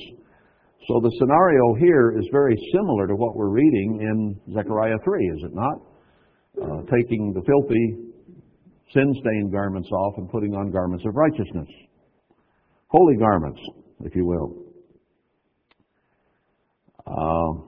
So 0.88 1.00
the 1.00 1.10
scenario 1.18 1.74
here 1.78 2.18
is 2.18 2.26
very 2.32 2.56
similar 2.74 3.06
to 3.06 3.14
what 3.14 3.36
we're 3.36 3.50
reading 3.50 4.00
in 4.02 4.54
Zechariah 4.54 4.98
3, 5.04 5.26
is 5.26 5.44
it 5.44 5.54
not? 5.54 5.76
Uh, 6.54 6.82
taking 6.86 7.32
the 7.32 7.42
filthy 7.42 8.13
sin 8.92 9.14
stained 9.20 9.52
garments 9.52 9.88
off 9.90 10.14
and 10.18 10.30
putting 10.30 10.54
on 10.54 10.70
garments 10.70 11.04
of 11.06 11.14
righteousness. 11.14 11.68
Holy 12.88 13.16
garments, 13.16 13.60
if 14.04 14.14
you 14.14 14.26
will. 14.26 14.64
Uh, 17.06 17.60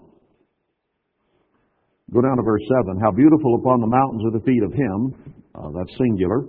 go 2.13 2.23
down 2.23 2.37
to 2.37 2.43
verse 2.43 2.63
7. 2.85 3.01
How 3.01 3.11
beautiful 3.11 3.57
upon 3.57 3.81
the 3.81 3.87
mountains 3.87 4.23
are 4.25 4.39
the 4.39 4.45
feet 4.45 4.63
of 4.63 4.73
him, 4.73 5.35
uh, 5.55 5.71
that's 5.77 5.99
singular, 5.99 6.45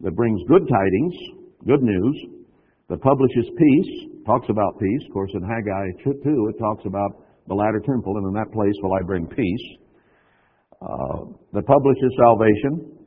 that 0.00 0.14
brings 0.14 0.40
good 0.48 0.68
tidings, 0.68 1.14
good 1.66 1.82
news, 1.82 2.16
that 2.88 3.00
publishes 3.00 3.46
peace, 3.56 4.10
talks 4.26 4.48
about 4.48 4.78
peace. 4.78 5.02
Of 5.06 5.12
course, 5.12 5.30
in 5.34 5.42
Haggai 5.42 6.04
2, 6.04 6.52
it 6.54 6.58
talks 6.58 6.84
about 6.86 7.24
the 7.48 7.54
latter 7.54 7.80
temple, 7.80 8.16
and 8.16 8.26
in 8.28 8.34
that 8.34 8.52
place 8.52 8.74
will 8.82 8.94
I 8.94 9.02
bring 9.02 9.26
peace. 9.26 9.66
Uh, 10.80 11.34
that 11.52 11.66
publishes 11.66 12.12
salvation, 12.16 12.99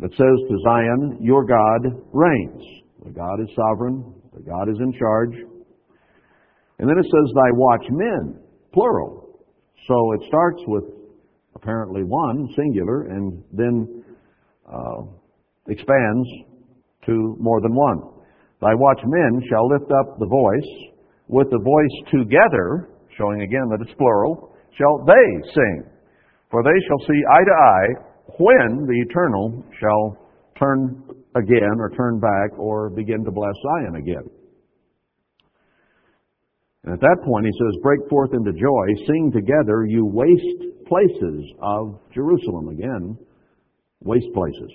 that 0.00 0.10
says 0.12 0.18
to 0.48 0.58
Zion, 0.64 1.18
Your 1.20 1.44
God 1.44 2.02
reigns. 2.12 2.62
The 3.04 3.10
God 3.10 3.40
is 3.40 3.48
sovereign, 3.56 4.14
the 4.34 4.42
God 4.42 4.68
is 4.68 4.76
in 4.80 4.92
charge. 4.98 5.34
And 6.78 6.88
then 6.88 6.98
it 6.98 7.04
says, 7.04 7.34
Thy 7.34 7.50
watchmen, 7.52 8.40
plural. 8.72 9.40
So 9.86 10.12
it 10.12 10.20
starts 10.28 10.60
with 10.66 10.84
apparently 11.56 12.02
one, 12.04 12.48
singular, 12.56 13.08
and 13.08 13.42
then 13.52 14.04
uh, 14.66 15.02
expands 15.68 16.28
to 17.06 17.36
more 17.40 17.60
than 17.60 17.74
one. 17.74 17.98
Thy 18.60 18.74
watchmen 18.74 19.42
shall 19.48 19.68
lift 19.68 19.90
up 19.90 20.18
the 20.18 20.26
voice, 20.26 20.92
with 21.28 21.48
the 21.50 21.58
voice 21.58 21.96
together, 22.12 22.90
showing 23.16 23.42
again 23.42 23.68
that 23.70 23.80
it's 23.80 23.94
plural, 23.98 24.54
shall 24.76 25.04
they 25.04 25.50
sing. 25.54 25.84
For 26.50 26.62
they 26.62 26.78
shall 26.86 26.98
see 27.06 27.20
eye 27.30 27.44
to 27.44 27.54
eye, 27.54 28.07
when 28.38 28.86
the 28.86 29.04
eternal 29.08 29.64
shall 29.80 30.18
turn 30.58 31.02
again 31.34 31.76
or 31.78 31.90
turn 31.90 32.20
back 32.20 32.58
or 32.58 32.90
begin 32.90 33.24
to 33.24 33.30
bless 33.30 33.54
Zion 33.62 33.96
again. 33.96 34.28
And 36.84 36.94
at 36.94 37.00
that 37.00 37.18
point, 37.24 37.46
he 37.46 37.52
says, 37.52 37.82
Break 37.82 38.00
forth 38.08 38.30
into 38.32 38.52
joy, 38.52 38.86
sing 39.06 39.32
together, 39.32 39.84
you 39.86 40.06
waste 40.06 40.86
places 40.86 41.44
of 41.60 42.00
Jerusalem. 42.14 42.68
Again, 42.68 43.18
waste 44.00 44.32
places. 44.34 44.72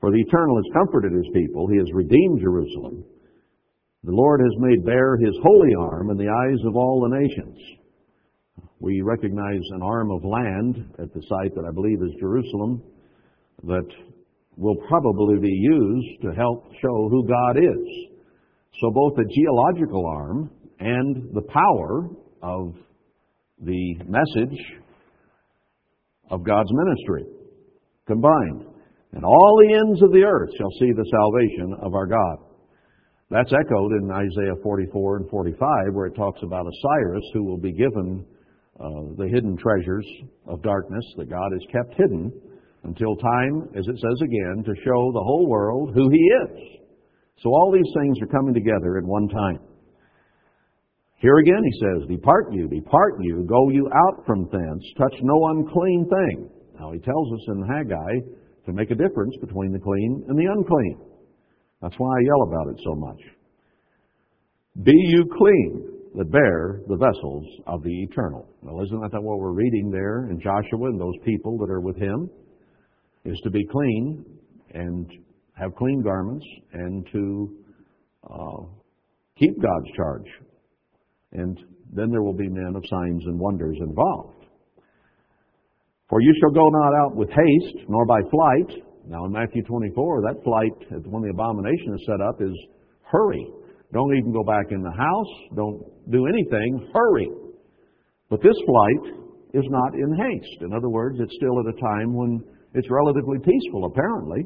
For 0.00 0.10
the 0.10 0.20
eternal 0.20 0.56
has 0.56 0.72
comforted 0.72 1.12
his 1.12 1.26
people, 1.34 1.68
he 1.68 1.78
has 1.78 1.92
redeemed 1.92 2.40
Jerusalem. 2.40 3.04
The 4.04 4.12
Lord 4.12 4.40
has 4.40 4.54
made 4.58 4.84
bare 4.86 5.16
his 5.16 5.34
holy 5.42 5.74
arm 5.78 6.10
in 6.10 6.16
the 6.16 6.28
eyes 6.28 6.64
of 6.64 6.76
all 6.76 7.00
the 7.00 7.18
nations. 7.18 7.58
We 8.78 9.00
recognize 9.02 9.62
an 9.70 9.82
arm 9.82 10.10
of 10.10 10.24
land 10.24 10.94
at 10.98 11.12
the 11.14 11.22
site 11.28 11.54
that 11.54 11.64
I 11.66 11.72
believe 11.72 12.02
is 12.02 12.20
Jerusalem 12.20 12.82
that 13.64 13.88
will 14.56 14.76
probably 14.88 15.38
be 15.38 15.52
used 15.52 16.22
to 16.22 16.34
help 16.34 16.70
show 16.82 17.08
who 17.08 17.26
God 17.26 17.56
is. 17.56 18.08
So 18.80 18.90
both 18.90 19.16
the 19.16 19.24
geological 19.34 20.06
arm 20.06 20.50
and 20.78 21.34
the 21.34 21.42
power 21.42 22.10
of 22.42 22.74
the 23.62 23.94
message 24.06 24.58
of 26.30 26.44
God's 26.44 26.70
ministry 26.72 27.24
combined. 28.06 28.66
And 29.12 29.24
all 29.24 29.62
the 29.62 29.74
ends 29.74 30.02
of 30.02 30.12
the 30.12 30.22
earth 30.22 30.50
shall 30.58 30.70
see 30.78 30.92
the 30.92 31.10
salvation 31.10 31.74
of 31.80 31.94
our 31.94 32.06
God. 32.06 32.38
That's 33.30 33.52
echoed 33.52 33.92
in 33.92 34.10
Isaiah 34.10 34.60
44 34.62 35.16
and 35.16 35.30
45, 35.30 35.58
where 35.92 36.06
it 36.06 36.14
talks 36.14 36.40
about 36.42 36.66
a 36.66 36.70
who 37.32 37.44
will 37.44 37.58
be 37.58 37.72
given 37.72 38.24
uh, 38.78 39.16
the 39.16 39.28
hidden 39.32 39.56
treasures 39.56 40.06
of 40.46 40.62
darkness 40.62 41.04
that 41.16 41.30
God 41.30 41.50
has 41.52 41.62
kept 41.72 41.98
hidden 41.98 42.32
until 42.84 43.16
time, 43.16 43.68
as 43.76 43.86
it 43.88 43.96
says 43.96 44.20
again, 44.22 44.62
to 44.64 44.74
show 44.84 45.12
the 45.12 45.24
whole 45.24 45.48
world 45.48 45.92
who 45.94 46.10
He 46.10 46.18
is. 46.18 46.76
So 47.42 47.50
all 47.50 47.72
these 47.72 47.92
things 48.00 48.18
are 48.22 48.26
coming 48.26 48.54
together 48.54 48.98
at 48.98 49.04
one 49.04 49.28
time. 49.28 49.60
Here 51.18 51.36
again 51.38 51.62
he 51.64 51.80
says, 51.80 52.08
Depart 52.08 52.52
you, 52.52 52.68
depart 52.68 53.14
you, 53.20 53.44
go 53.48 53.70
you 53.70 53.88
out 53.88 54.24
from 54.26 54.48
thence, 54.52 54.84
touch 54.98 55.14
no 55.22 55.46
unclean 55.48 56.06
thing. 56.08 56.50
Now 56.78 56.92
he 56.92 56.98
tells 56.98 57.32
us 57.32 57.48
in 57.48 57.64
Haggai 57.66 58.12
to 58.66 58.72
make 58.72 58.90
a 58.90 58.94
difference 58.94 59.34
between 59.40 59.72
the 59.72 59.78
clean 59.78 60.24
and 60.28 60.38
the 60.38 60.44
unclean. 60.44 61.00
That's 61.80 61.94
why 61.96 62.08
I 62.08 62.20
yell 62.20 62.42
about 62.48 62.68
it 62.68 62.80
so 62.84 62.94
much. 62.94 63.20
Be 64.82 64.92
you 64.94 65.24
clean 65.38 65.95
that 66.16 66.32
bear 66.32 66.80
the 66.88 66.96
vessels 66.96 67.44
of 67.66 67.82
the 67.82 68.02
eternal. 68.02 68.48
Well, 68.62 68.82
isn't 68.84 69.00
that 69.12 69.22
what 69.22 69.38
we're 69.38 69.52
reading 69.52 69.90
there 69.90 70.28
in 70.30 70.40
Joshua 70.40 70.88
and 70.88 70.98
those 71.00 71.14
people 71.24 71.58
that 71.58 71.70
are 71.70 71.80
with 71.80 71.96
him? 71.96 72.30
Is 73.24 73.38
to 73.44 73.50
be 73.50 73.66
clean 73.66 74.24
and 74.72 75.10
have 75.54 75.74
clean 75.74 76.00
garments 76.02 76.46
and 76.72 77.06
to 77.12 77.56
uh, 78.24 78.62
keep 79.38 79.60
God's 79.60 79.96
charge. 79.96 80.26
And 81.32 81.58
then 81.92 82.10
there 82.10 82.22
will 82.22 82.36
be 82.36 82.48
men 82.48 82.74
of 82.76 82.84
signs 82.88 83.22
and 83.26 83.38
wonders 83.38 83.76
involved. 83.80 84.46
For 86.08 86.20
you 86.20 86.32
shall 86.40 86.50
go 86.50 86.68
not 86.68 86.94
out 87.04 87.16
with 87.16 87.28
haste, 87.28 87.84
nor 87.88 88.06
by 88.06 88.20
flight. 88.30 88.82
Now 89.08 89.24
in 89.26 89.32
Matthew 89.32 89.62
24, 89.64 90.22
that 90.22 90.42
flight, 90.44 91.02
when 91.04 91.22
the 91.22 91.30
abomination 91.30 91.94
is 91.94 92.06
set 92.06 92.20
up, 92.20 92.40
is 92.40 92.56
hurry. 93.02 93.46
Don't 93.96 94.14
even 94.18 94.30
go 94.30 94.44
back 94.44 94.72
in 94.72 94.82
the 94.82 94.92
house. 94.92 95.32
Don't 95.56 95.80
do 96.12 96.26
anything. 96.26 96.92
Hurry. 96.92 97.30
But 98.28 98.42
this 98.42 98.56
flight 98.66 99.16
is 99.54 99.64
not 99.70 99.94
in 99.94 100.12
haste. 100.12 100.60
In 100.60 100.74
other 100.74 100.90
words, 100.90 101.16
it's 101.18 101.32
still 101.40 101.60
at 101.60 101.72
a 101.72 101.80
time 101.80 102.12
when 102.12 102.44
it's 102.74 102.90
relatively 102.90 103.38
peaceful, 103.38 103.86
apparently. 103.86 104.44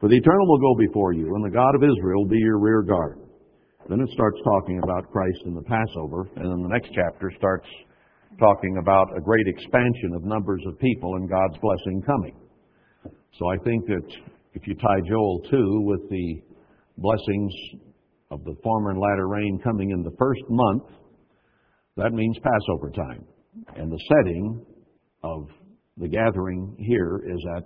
For 0.00 0.08
the 0.08 0.16
eternal 0.16 0.48
will 0.48 0.58
go 0.58 0.74
before 0.74 1.12
you, 1.12 1.32
and 1.36 1.44
the 1.44 1.54
God 1.54 1.76
of 1.76 1.84
Israel 1.84 2.24
will 2.24 2.30
be 2.34 2.42
your 2.42 2.58
rear 2.58 2.82
guard. 2.82 3.20
Then 3.88 4.00
it 4.00 4.10
starts 4.10 4.38
talking 4.42 4.80
about 4.82 5.08
Christ 5.12 5.38
and 5.44 5.56
the 5.56 5.62
Passover, 5.62 6.26
and 6.34 6.50
then 6.50 6.62
the 6.62 6.68
next 6.68 6.90
chapter 6.96 7.30
starts 7.38 7.68
talking 8.40 8.78
about 8.82 9.06
a 9.16 9.20
great 9.20 9.46
expansion 9.46 10.14
of 10.16 10.24
numbers 10.24 10.62
of 10.66 10.76
people 10.80 11.14
and 11.14 11.30
God's 11.30 11.58
blessing 11.62 12.02
coming. 12.02 12.34
So 13.38 13.46
I 13.46 13.56
think 13.62 13.86
that 13.86 14.16
if 14.54 14.66
you 14.66 14.74
tie 14.74 15.00
Joel 15.08 15.42
2 15.48 15.80
with 15.86 16.10
the 16.10 16.42
blessings 16.98 17.52
of 18.30 18.44
the 18.44 18.54
former 18.62 18.90
and 18.90 19.00
latter 19.00 19.28
rain 19.28 19.60
coming 19.62 19.90
in 19.90 20.02
the 20.02 20.14
first 20.18 20.42
month, 20.48 20.84
that 21.96 22.12
means 22.12 22.36
Passover 22.38 22.90
time. 22.90 23.24
And 23.76 23.90
the 23.90 24.00
setting 24.08 24.64
of 25.22 25.48
the 25.96 26.08
gathering 26.08 26.76
here 26.78 27.22
is 27.26 27.44
at 27.56 27.64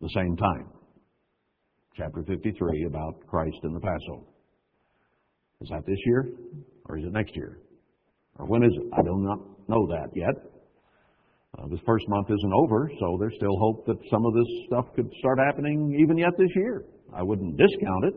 the 0.00 0.08
same 0.14 0.36
time. 0.36 0.68
Chapter 1.96 2.22
53 2.26 2.84
about 2.86 3.14
Christ 3.26 3.56
and 3.62 3.74
the 3.74 3.80
Passover. 3.80 4.26
Is 5.60 5.68
that 5.70 5.86
this 5.86 5.98
year 6.06 6.28
or 6.86 6.98
is 6.98 7.04
it 7.04 7.12
next 7.12 7.34
year? 7.34 7.58
Or 8.38 8.46
when 8.46 8.62
is 8.64 8.72
it? 8.74 8.90
I 8.92 9.02
do 9.02 9.14
not 9.16 9.38
know 9.68 9.86
that 9.86 10.08
yet. 10.14 10.34
Uh, 11.56 11.68
this 11.68 11.78
first 11.86 12.04
month 12.08 12.26
isn't 12.30 12.52
over, 12.52 12.90
so 12.98 13.16
there's 13.20 13.34
still 13.36 13.56
hope 13.58 13.86
that 13.86 13.96
some 14.10 14.26
of 14.26 14.34
this 14.34 14.46
stuff 14.66 14.86
could 14.96 15.08
start 15.20 15.38
happening 15.38 15.96
even 16.00 16.18
yet 16.18 16.32
this 16.36 16.50
year. 16.56 16.84
I 17.14 17.22
wouldn't 17.22 17.56
discount 17.56 18.04
it. 18.04 18.14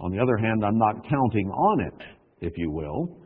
On 0.00 0.10
the 0.10 0.20
other 0.20 0.36
hand, 0.36 0.64
I'm 0.64 0.78
not 0.78 1.08
counting 1.08 1.48
on 1.50 1.80
it, 1.86 2.06
if 2.40 2.52
you 2.56 2.70
will, 2.70 3.16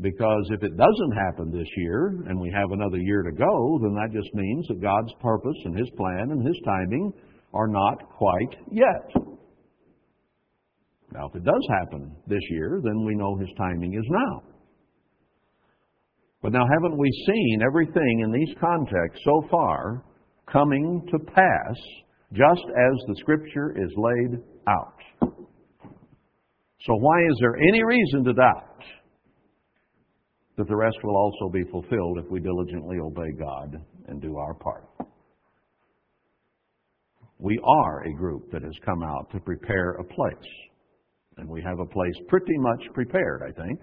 because 0.00 0.48
if 0.50 0.62
it 0.62 0.76
doesn't 0.76 1.12
happen 1.12 1.50
this 1.50 1.68
year 1.76 2.24
and 2.28 2.40
we 2.40 2.50
have 2.50 2.72
another 2.72 2.98
year 2.98 3.22
to 3.22 3.32
go, 3.32 3.78
then 3.82 3.94
that 3.94 4.10
just 4.12 4.34
means 4.34 4.66
that 4.68 4.80
God's 4.80 5.12
purpose 5.20 5.56
and 5.64 5.78
His 5.78 5.88
plan 5.96 6.30
and 6.30 6.46
His 6.46 6.60
timing 6.64 7.12
are 7.54 7.68
not 7.68 8.10
quite 8.16 8.56
yet. 8.70 9.24
Now, 11.12 11.28
if 11.28 11.36
it 11.36 11.44
does 11.44 11.68
happen 11.80 12.16
this 12.26 12.42
year, 12.50 12.80
then 12.82 13.04
we 13.04 13.14
know 13.14 13.36
His 13.36 13.50
timing 13.56 13.94
is 13.94 14.06
now. 14.08 14.42
But 16.42 16.52
now, 16.52 16.66
haven't 16.66 16.98
we 16.98 17.08
seen 17.26 17.60
everything 17.64 18.20
in 18.24 18.32
these 18.32 18.56
contexts 18.58 19.22
so 19.24 19.46
far 19.48 20.04
coming 20.50 21.06
to 21.12 21.18
pass 21.18 21.76
just 22.32 22.64
as 22.66 23.06
the 23.08 23.16
Scripture 23.20 23.74
is 23.76 23.90
laid 23.96 24.40
out? 24.66 25.32
So, 26.80 26.94
why 26.96 27.20
is 27.30 27.36
there 27.40 27.56
any 27.56 27.84
reason 27.84 28.24
to 28.24 28.32
doubt 28.32 28.82
that 30.56 30.66
the 30.66 30.76
rest 30.76 30.96
will 31.04 31.16
also 31.16 31.48
be 31.52 31.62
fulfilled 31.70 32.18
if 32.18 32.30
we 32.30 32.40
diligently 32.40 32.98
obey 32.98 33.32
God 33.38 33.76
and 34.08 34.20
do 34.20 34.36
our 34.36 34.54
part? 34.54 34.88
We 37.38 37.58
are 37.64 38.04
a 38.04 38.14
group 38.14 38.50
that 38.52 38.62
has 38.62 38.74
come 38.84 39.02
out 39.02 39.30
to 39.32 39.40
prepare 39.40 39.92
a 39.92 40.04
place. 40.04 40.50
And 41.38 41.48
we 41.48 41.62
have 41.62 41.78
a 41.80 41.86
place 41.86 42.14
pretty 42.28 42.56
much 42.58 42.82
prepared, 42.94 43.42
I 43.42 43.52
think. 43.52 43.80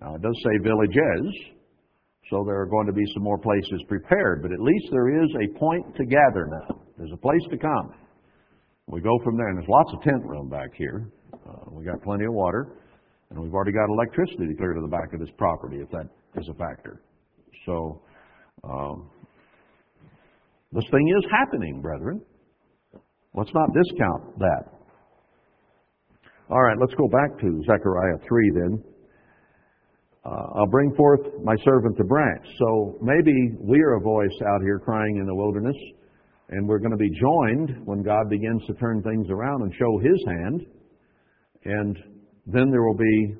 Now, 0.00 0.16
it 0.16 0.22
does 0.22 0.36
say 0.42 0.58
villages, 0.62 1.34
so 2.30 2.42
there 2.44 2.60
are 2.60 2.66
going 2.66 2.86
to 2.86 2.92
be 2.92 3.04
some 3.14 3.22
more 3.22 3.38
places 3.38 3.82
prepared, 3.88 4.42
but 4.42 4.52
at 4.52 4.60
least 4.60 4.86
there 4.90 5.22
is 5.22 5.30
a 5.30 5.58
point 5.58 5.94
to 5.96 6.04
gather 6.04 6.48
now. 6.50 6.83
There's 6.96 7.12
a 7.12 7.16
place 7.16 7.42
to 7.50 7.58
come. 7.58 7.94
We 8.86 9.00
go 9.00 9.18
from 9.24 9.36
there, 9.36 9.48
and 9.48 9.58
there's 9.58 9.68
lots 9.68 9.90
of 9.94 10.02
tent 10.02 10.24
room 10.24 10.48
back 10.48 10.70
here. 10.76 11.10
Uh, 11.32 11.70
we 11.70 11.84
got 11.84 12.02
plenty 12.02 12.24
of 12.24 12.32
water, 12.32 12.76
and 13.30 13.40
we've 13.40 13.52
already 13.52 13.72
got 13.72 13.88
electricity 13.88 14.54
clear 14.56 14.74
to 14.74 14.80
the 14.80 14.88
back 14.88 15.12
of 15.12 15.20
this 15.20 15.30
property, 15.36 15.78
if 15.78 15.90
that 15.90 16.08
is 16.40 16.48
a 16.48 16.54
factor. 16.54 17.02
So, 17.66 18.02
um, 18.62 19.10
this 20.72 20.84
thing 20.90 21.08
is 21.18 21.24
happening, 21.30 21.80
brethren. 21.80 22.20
Let's 23.34 23.50
not 23.54 23.68
discount 23.72 24.38
that. 24.38 24.64
All 26.50 26.62
right, 26.62 26.76
let's 26.78 26.94
go 26.94 27.08
back 27.08 27.40
to 27.40 27.62
Zechariah 27.66 28.18
3 28.28 28.50
then. 28.54 28.84
Uh, 30.24 30.58
I'll 30.58 30.70
bring 30.70 30.94
forth 30.94 31.20
my 31.42 31.56
servant 31.64 31.96
the 31.98 32.04
branch. 32.04 32.46
So 32.58 32.98
maybe 33.02 33.32
we 33.60 33.80
are 33.80 33.96
a 33.96 34.00
voice 34.00 34.36
out 34.46 34.62
here 34.62 34.78
crying 34.78 35.16
in 35.18 35.26
the 35.26 35.34
wilderness, 35.34 35.76
and 36.50 36.68
we're 36.68 36.78
going 36.78 36.90
to 36.90 36.96
be 36.96 37.10
joined 37.10 37.86
when 37.86 38.02
God 38.02 38.28
begins 38.28 38.62
to 38.66 38.74
turn 38.74 39.02
things 39.02 39.26
around 39.30 39.62
and 39.62 39.72
show 39.78 39.98
His 39.98 40.24
hand. 40.26 40.66
And 41.64 41.96
then 42.46 42.70
there 42.70 42.82
will 42.82 42.96
be 42.96 43.34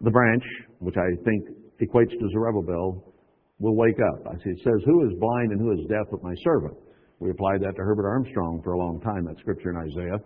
the 0.00 0.10
branch, 0.10 0.42
which 0.78 0.96
I 0.96 1.08
think 1.24 1.44
equates 1.80 2.10
to 2.10 2.28
Zerubbabel, 2.32 3.14
will 3.58 3.76
wake 3.76 3.98
up. 4.12 4.26
I 4.26 4.36
see 4.42 4.50
it 4.50 4.60
says, 4.64 4.80
Who 4.86 5.06
is 5.06 5.18
blind 5.18 5.52
and 5.52 5.60
who 5.60 5.72
is 5.72 5.86
deaf 5.88 6.06
but 6.10 6.22
my 6.22 6.34
servant? 6.42 6.74
We 7.18 7.30
applied 7.30 7.60
that 7.60 7.76
to 7.76 7.82
Herbert 7.82 8.08
Armstrong 8.08 8.62
for 8.64 8.72
a 8.72 8.78
long 8.78 9.00
time, 9.00 9.26
that 9.26 9.38
scripture 9.40 9.70
in 9.70 9.76
Isaiah. 9.76 10.16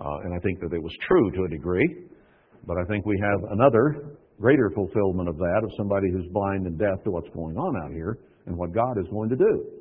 Uh, 0.00 0.24
and 0.24 0.32
I 0.32 0.38
think 0.38 0.60
that 0.60 0.72
it 0.72 0.82
was 0.82 0.92
true 1.06 1.30
to 1.32 1.44
a 1.44 1.48
degree. 1.48 2.06
But 2.64 2.78
I 2.78 2.84
think 2.88 3.04
we 3.04 3.20
have 3.20 3.50
another 3.52 4.16
greater 4.40 4.70
fulfillment 4.74 5.28
of 5.28 5.36
that 5.36 5.60
of 5.62 5.70
somebody 5.76 6.10
who's 6.10 6.26
blind 6.32 6.66
and 6.66 6.78
deaf 6.78 7.04
to 7.04 7.10
what's 7.10 7.28
going 7.34 7.56
on 7.56 7.84
out 7.84 7.92
here 7.92 8.18
and 8.46 8.56
what 8.56 8.72
God 8.72 8.96
is 8.98 9.06
going 9.10 9.28
to 9.28 9.36
do. 9.36 9.77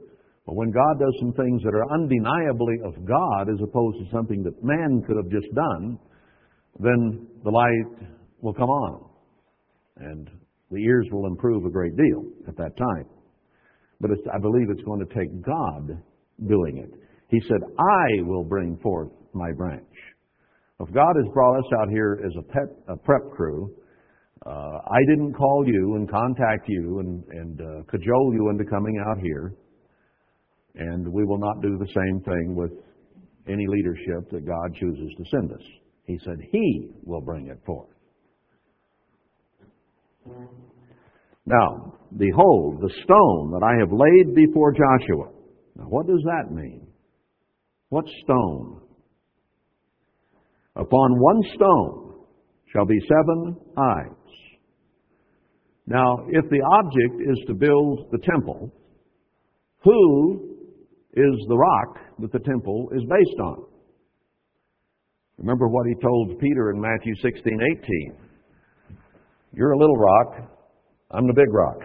But 0.48 0.56
when 0.56 0.72
God 0.72 0.98
does 0.98 1.14
some 1.20 1.34
things 1.34 1.62
that 1.64 1.76
are 1.76 1.92
undeniably 1.94 2.78
of 2.86 3.06
God 3.06 3.50
as 3.54 3.60
opposed 3.62 3.98
to 4.00 4.10
something 4.12 4.44
that 4.44 4.64
man 4.64 5.04
could 5.06 5.18
have 5.18 5.30
just 5.30 5.54
done, 5.54 6.00
then 6.80 7.28
the 7.44 7.52
light 7.52 8.10
will 8.40 8.54
come 8.54 8.70
on. 8.70 9.10
And 9.98 10.30
the 10.72 10.78
ears 10.78 11.06
will 11.12 11.28
improve 11.28 11.66
a 11.66 11.70
great 11.70 11.98
deal 11.98 12.24
at 12.48 12.56
that 12.56 12.78
time. 12.78 13.06
But 14.00 14.12
I 14.34 14.40
believe 14.40 14.70
it's 14.70 14.84
going 14.84 15.06
to 15.06 15.14
take 15.14 15.42
God 15.42 16.02
doing 16.48 16.78
it. 16.78 16.92
He 17.30 17.42
said, 17.42 17.60
I 17.78 18.24
will 18.24 18.46
bring 18.46 18.78
forth 18.78 19.12
my 19.34 19.52
branch. 19.52 19.84
If 20.80 20.94
God 20.94 21.14
has 21.16 21.34
brought 21.34 21.58
us 21.58 21.66
out 21.82 21.90
here 21.90 22.22
as 22.24 22.32
a, 22.40 22.44
pet, 22.44 22.70
a 22.88 22.96
prep 22.96 23.32
crew, 23.36 23.76
uh, 24.46 24.50
I 24.50 25.00
didn't 25.10 25.34
call 25.34 25.66
you 25.68 25.96
and 25.96 26.10
contact 26.10 26.70
you 26.70 27.00
and, 27.00 27.24
and 27.32 27.60
uh, 27.60 27.84
cajole 27.92 28.34
you 28.34 28.50
into 28.50 28.64
coming 28.64 29.04
out 29.06 29.18
here, 29.22 29.54
and 30.78 31.12
we 31.12 31.24
will 31.26 31.40
not 31.40 31.62
do 31.62 31.78
the 31.78 31.88
same 31.88 32.22
thing 32.22 32.56
with 32.56 32.72
any 33.48 33.66
leadership 33.68 34.30
that 34.32 34.46
God 34.46 34.76
chooses 34.80 35.14
to 35.18 35.24
send 35.32 35.52
us. 35.52 35.66
He 36.04 36.20
said 36.24 36.38
He 36.52 36.90
will 37.04 37.22
bring 37.22 37.48
it 37.48 37.60
forth. 37.66 37.90
Now, 41.46 41.94
behold, 42.18 42.82
the 42.82 42.94
stone 43.04 43.52
that 43.52 43.64
I 43.64 43.80
have 43.80 43.92
laid 43.92 44.36
before 44.36 44.74
Joshua. 44.74 45.32
Now, 45.78 45.86
what 45.86 46.06
does 46.06 46.22
that 46.26 46.54
mean? 46.54 46.88
What 47.90 48.06
stone? 48.24 48.82
Upon 50.76 51.20
one 51.20 51.42
stone 51.56 52.14
shall 52.74 52.86
be 52.86 53.00
seven 53.08 53.56
eyes. 53.78 54.12
Now, 55.88 56.18
if 56.28 56.50
the 56.50 56.62
object 56.62 57.30
is 57.32 57.46
to 57.48 57.54
build 57.54 58.10
the 58.12 58.20
temple, 58.20 58.74
who 59.84 60.47
is 61.18 61.46
the 61.48 61.58
rock 61.58 62.00
that 62.20 62.32
the 62.32 62.40
temple 62.40 62.90
is 62.94 63.02
based 63.02 63.40
on? 63.42 63.66
Remember 65.40 65.68
what 65.68 65.86
he 65.88 65.96
told 66.02 66.40
Peter 66.40 66.72
in 66.72 66.80
Matthew 66.80 67.14
16, 67.22 67.60
18. 67.82 68.18
You're 69.54 69.72
a 69.72 69.78
little 69.78 69.98
rock, 69.98 70.52
I'm 71.12 71.28
the 71.28 71.34
big 71.34 71.52
rock. 71.52 71.80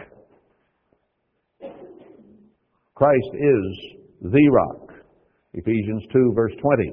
Christ 2.95 3.35
is 3.35 4.31
the 4.33 4.49
rock. 4.53 4.93
Ephesians 5.55 6.03
2, 6.13 6.33
verse 6.35 6.53
20. 6.61 6.93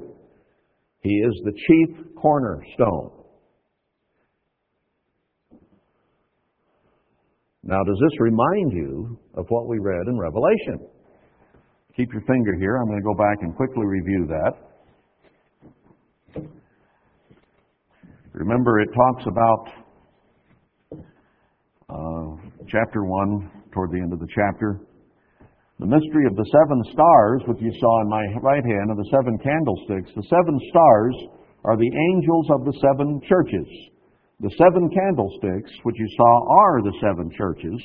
He 1.02 1.10
is 1.10 1.40
the 1.44 1.52
chief 1.52 2.14
cornerstone. 2.20 3.10
Now, 7.62 7.82
does 7.84 7.98
this 8.00 8.20
remind 8.20 8.72
you 8.72 9.18
of 9.34 9.46
what 9.48 9.68
we 9.68 9.78
read 9.78 10.06
in 10.08 10.18
Revelation? 10.18 10.88
Keep 12.00 12.14
your 12.14 12.24
finger 12.24 12.56
here. 12.56 12.80
I'm 12.80 12.88
going 12.88 12.96
to 12.96 13.04
go 13.04 13.12
back 13.12 13.36
and 13.42 13.54
quickly 13.54 13.84
review 13.84 14.26
that. 14.32 14.56
Remember, 18.32 18.80
it 18.80 18.88
talks 18.96 19.24
about 19.28 19.68
uh, 21.92 22.40
chapter 22.72 23.04
1, 23.04 23.50
toward 23.74 23.92
the 23.92 24.00
end 24.00 24.14
of 24.14 24.18
the 24.18 24.28
chapter. 24.34 24.80
The 25.78 25.84
mystery 25.84 26.24
of 26.24 26.36
the 26.36 26.48
seven 26.48 26.80
stars, 26.90 27.42
which 27.44 27.60
you 27.60 27.72
saw 27.78 28.00
in 28.00 28.08
my 28.08 28.24
right 28.40 28.64
hand, 28.64 28.88
and 28.88 28.96
the 28.96 29.10
seven 29.12 29.36
candlesticks. 29.36 30.08
The 30.16 30.24
seven 30.24 30.58
stars 30.72 31.16
are 31.66 31.76
the 31.76 31.92
angels 32.14 32.48
of 32.48 32.64
the 32.64 32.80
seven 32.80 33.20
churches. 33.28 33.68
The 34.40 34.56
seven 34.56 34.88
candlesticks, 34.88 35.70
which 35.82 35.96
you 35.98 36.08
saw, 36.16 36.64
are 36.64 36.80
the 36.80 36.96
seven 37.04 37.30
churches. 37.36 37.76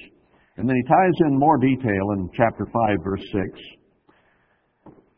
And 0.56 0.70
then 0.70 0.78
he 0.78 0.88
ties 0.88 1.28
in 1.28 1.38
more 1.38 1.58
detail 1.58 2.16
in 2.16 2.30
chapter 2.32 2.64
5, 2.64 3.04
verse 3.04 3.28
6. 3.52 3.60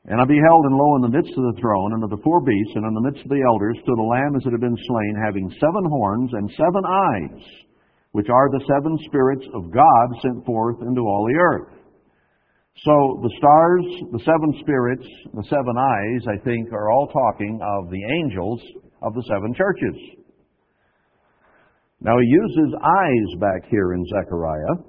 And 0.08 0.22
I 0.22 0.26
beheld, 0.26 0.64
and 0.64 0.76
lo, 0.80 0.96
in 0.96 1.04
the 1.04 1.12
midst 1.12 1.36
of 1.36 1.44
the 1.52 1.60
throne, 1.60 1.92
and 1.94 2.04
of 2.04 2.10
the 2.10 2.24
four 2.24 2.40
beasts, 2.40 2.76
and 2.76 2.88
in 2.88 2.94
the 2.96 3.04
midst 3.12 3.24
of 3.24 3.30
the 3.30 3.44
elders, 3.44 3.76
stood 3.84 4.00
a 4.00 4.08
lamb 4.08 4.40
as 4.40 4.46
it 4.48 4.56
had 4.56 4.64
been 4.64 4.80
slain, 4.88 5.16
having 5.20 5.52
seven 5.60 5.84
horns 5.84 6.32
and 6.32 6.48
seven 6.56 6.84
eyes, 6.88 7.44
which 8.16 8.32
are 8.32 8.48
the 8.50 8.64
seven 8.72 8.96
spirits 9.04 9.44
of 9.54 9.68
God 9.68 10.08
sent 10.24 10.46
forth 10.46 10.80
into 10.80 11.02
all 11.02 11.28
the 11.28 11.36
earth. 11.36 11.76
So 12.86 13.20
the 13.20 13.34
stars, 13.36 13.86
the 14.16 14.24
seven 14.24 14.56
spirits, 14.62 15.08
the 15.34 15.44
seven 15.50 15.76
eyes, 15.76 16.22
I 16.30 16.40
think, 16.46 16.72
are 16.72 16.90
all 16.90 17.08
talking 17.08 17.60
of 17.60 17.92
the 17.92 18.04
angels 18.24 18.62
of 19.02 19.14
the 19.14 19.24
seven 19.28 19.54
churches. 19.56 19.98
Now 22.00 22.16
he 22.18 22.28
uses 22.28 22.76
eyes 22.80 23.40
back 23.42 23.70
here 23.70 23.94
in 23.94 24.06
Zechariah, 24.06 24.88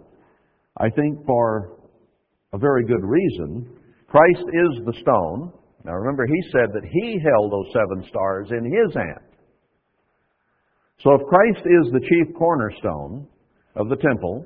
I 0.77 0.91
think 0.91 1.25
for 1.27 1.79
a 2.53 2.59
very 2.59 2.85
good 2.85 3.03
reason. 3.03 3.78
Christ 4.09 4.45
is 4.49 4.85
the 4.85 4.97
stone. 5.01 5.53
Now 5.85 5.93
remember, 5.93 6.27
he 6.27 6.43
said 6.51 6.73
that 6.73 6.89
he 6.91 7.21
held 7.23 7.53
those 7.53 7.73
seven 7.73 8.09
stars 8.09 8.49
in 8.51 8.65
his 8.65 8.95
hand. 8.95 9.29
So 11.05 11.15
if 11.15 11.27
Christ 11.29 11.65
is 11.65 11.93
the 11.93 12.01
chief 12.01 12.35
cornerstone 12.37 13.29
of 13.77 13.89
the 13.89 13.97
temple, 13.97 14.45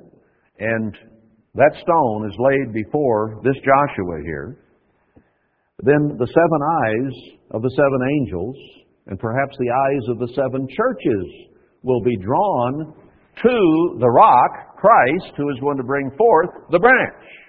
and 0.59 0.93
that 1.55 1.73
stone 1.81 2.29
is 2.29 2.35
laid 2.37 2.73
before 2.73 3.41
this 3.43 3.55
Joshua 3.55 4.21
here, 4.23 4.57
then 5.81 6.15
the 6.19 6.27
seven 6.27 6.61
eyes 6.61 7.37
of 7.51 7.61
the 7.61 7.71
seven 7.75 7.99
angels, 8.19 8.55
and 9.07 9.19
perhaps 9.19 9.57
the 9.57 9.71
eyes 9.71 10.09
of 10.09 10.19
the 10.19 10.33
seven 10.35 10.67
churches, 10.69 11.25
will 11.81 12.01
be 12.01 12.15
drawn 12.17 12.93
to 13.41 13.97
the 13.99 14.09
rock, 14.09 14.77
Christ, 14.77 15.33
who 15.37 15.49
is 15.49 15.59
going 15.59 15.77
to 15.77 15.83
bring 15.83 16.11
forth 16.17 16.49
the 16.69 16.79
branch. 16.79 17.42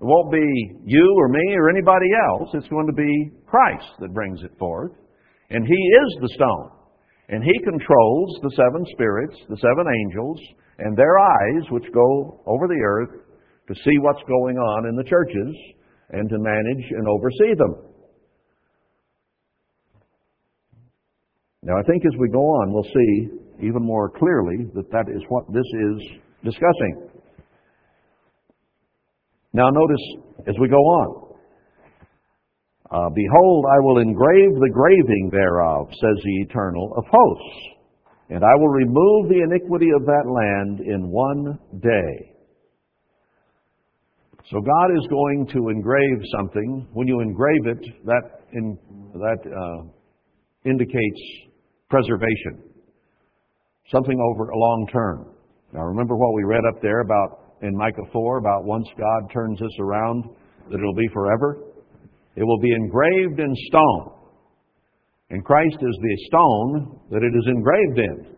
It 0.00 0.04
won't 0.04 0.30
be 0.30 0.46
you 0.84 1.14
or 1.16 1.28
me 1.28 1.54
or 1.56 1.70
anybody 1.70 2.08
else. 2.28 2.50
It's 2.52 2.68
going 2.68 2.86
to 2.86 2.92
be 2.92 3.30
Christ 3.46 3.88
that 4.00 4.12
brings 4.12 4.42
it 4.42 4.52
forth. 4.58 4.92
And 5.50 5.66
He 5.66 5.74
is 5.74 6.18
the 6.20 6.34
stone. 6.34 6.70
And 7.28 7.42
He 7.42 7.64
controls 7.64 8.38
the 8.42 8.52
seven 8.56 8.84
spirits, 8.92 9.36
the 9.48 9.56
seven 9.56 9.86
angels, 9.88 10.40
and 10.78 10.96
their 10.96 11.18
eyes, 11.18 11.70
which 11.70 11.90
go 11.94 12.42
over 12.46 12.68
the 12.68 12.82
earth 12.84 13.20
to 13.68 13.74
see 13.74 13.98
what's 14.00 14.22
going 14.28 14.58
on 14.58 14.86
in 14.88 14.96
the 14.96 15.04
churches 15.04 15.56
and 16.10 16.28
to 16.28 16.38
manage 16.38 16.84
and 16.90 17.08
oversee 17.08 17.54
them. 17.56 17.74
Now, 21.62 21.74
I 21.78 21.82
think 21.82 22.04
as 22.04 22.12
we 22.20 22.28
go 22.28 22.44
on, 22.44 22.72
we'll 22.72 22.84
see 22.84 23.66
even 23.66 23.82
more 23.82 24.10
clearly 24.10 24.70
that 24.74 24.90
that 24.92 25.08
is 25.10 25.22
what 25.28 25.44
this 25.52 25.64
is 25.64 26.20
discussing. 26.44 27.08
Now, 29.56 29.70
notice 29.70 30.04
as 30.46 30.54
we 30.60 30.68
go 30.68 30.76
on. 30.76 31.32
Uh, 32.90 33.08
Behold, 33.14 33.64
I 33.64 33.80
will 33.80 33.98
engrave 34.00 34.52
the 34.52 34.70
graving 34.70 35.30
thereof, 35.32 35.88
says 35.88 36.22
the 36.22 36.42
Eternal 36.42 36.92
of 36.94 37.04
hosts, 37.10 37.58
and 38.28 38.44
I 38.44 38.54
will 38.58 38.68
remove 38.68 39.30
the 39.30 39.40
iniquity 39.42 39.88
of 39.96 40.04
that 40.04 40.26
land 40.28 40.80
in 40.80 41.08
one 41.08 41.58
day. 41.80 42.34
So 44.50 44.60
God 44.60 44.94
is 44.94 45.06
going 45.08 45.48
to 45.54 45.70
engrave 45.70 46.18
something. 46.36 46.86
When 46.92 47.08
you 47.08 47.20
engrave 47.20 47.66
it, 47.66 48.04
that 48.04 48.22
in, 48.52 48.78
that 49.14 49.38
uh, 49.42 49.88
indicates 50.68 51.20
preservation, 51.88 52.62
something 53.90 54.20
over 54.20 54.50
a 54.50 54.58
long 54.58 54.86
term. 54.92 55.32
Now, 55.72 55.80
remember 55.80 56.14
what 56.14 56.34
we 56.34 56.44
read 56.44 56.62
up 56.68 56.82
there 56.82 57.00
about 57.00 57.45
in 57.62 57.76
Micah 57.76 58.08
4 58.12 58.38
about 58.38 58.64
once 58.64 58.86
God 58.98 59.32
turns 59.32 59.58
this 59.58 59.76
around, 59.80 60.24
that 60.70 60.76
it'll 60.76 60.94
be 60.94 61.08
forever. 61.12 61.58
It 62.36 62.44
will 62.44 62.60
be 62.60 62.72
engraved 62.72 63.40
in 63.40 63.54
stone. 63.68 64.12
And 65.30 65.44
Christ 65.44 65.76
is 65.80 65.98
the 66.00 66.16
stone 66.28 67.00
that 67.10 67.22
it 67.22 67.32
is 67.36 67.46
engraved 67.48 67.98
in. 67.98 68.36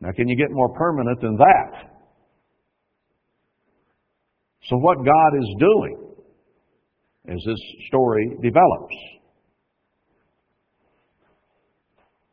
Now, 0.00 0.10
can 0.12 0.28
you 0.28 0.36
get 0.36 0.50
more 0.50 0.74
permanent 0.74 1.20
than 1.20 1.36
that? 1.36 1.90
So, 4.64 4.76
what 4.76 4.98
God 4.98 5.38
is 5.38 5.56
doing 5.58 6.14
as 7.28 7.38
this 7.46 7.58
story 7.88 8.28
develops 8.42 8.94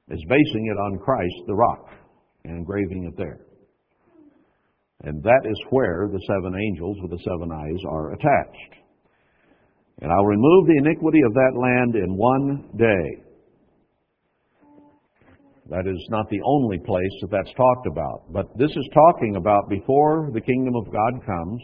is 0.09 0.20
basing 0.28 0.68
it 0.68 0.78
on 0.78 0.99
Christ, 0.99 1.36
the 1.47 1.55
rock, 1.55 1.88
and 2.43 2.57
engraving 2.57 3.05
it 3.05 3.18
there. 3.18 3.39
And 5.04 5.24
that 5.24 5.41
is 5.45 5.58
where 5.70 6.08
the 6.12 6.22
seven 6.28 6.54
angels 6.56 6.97
with 7.02 7.12
the 7.12 7.24
seven 7.24 7.52
eyes 7.52 7.82
are 7.89 8.14
attached. 8.14 8.74
And 10.02 10.12
I'll 10.12 10.26
remove 10.26 10.68
the 10.68 10.78
iniquity 10.78 11.22
of 11.26 11.34
that 11.34 11.54
land 11.56 11.95
in 11.95 12.18
one 12.18 12.70
day. 12.78 13.24
That 15.70 15.88
is 15.88 16.08
not 16.10 16.30
the 16.30 16.41
only 16.43 16.80
place 16.80 17.16
that 17.22 17.32
that's 17.32 17.54
talked 17.56 17.88
about. 17.88 18.32
But 18.32 18.45
this 18.58 18.72
is 18.72 18.89
talking 18.93 19.38
about 19.38 19.70
before 19.70 20.30
the 20.34 20.41
kingdom 20.41 20.76
of 20.76 20.91
God 20.91 21.26
comes, 21.26 21.62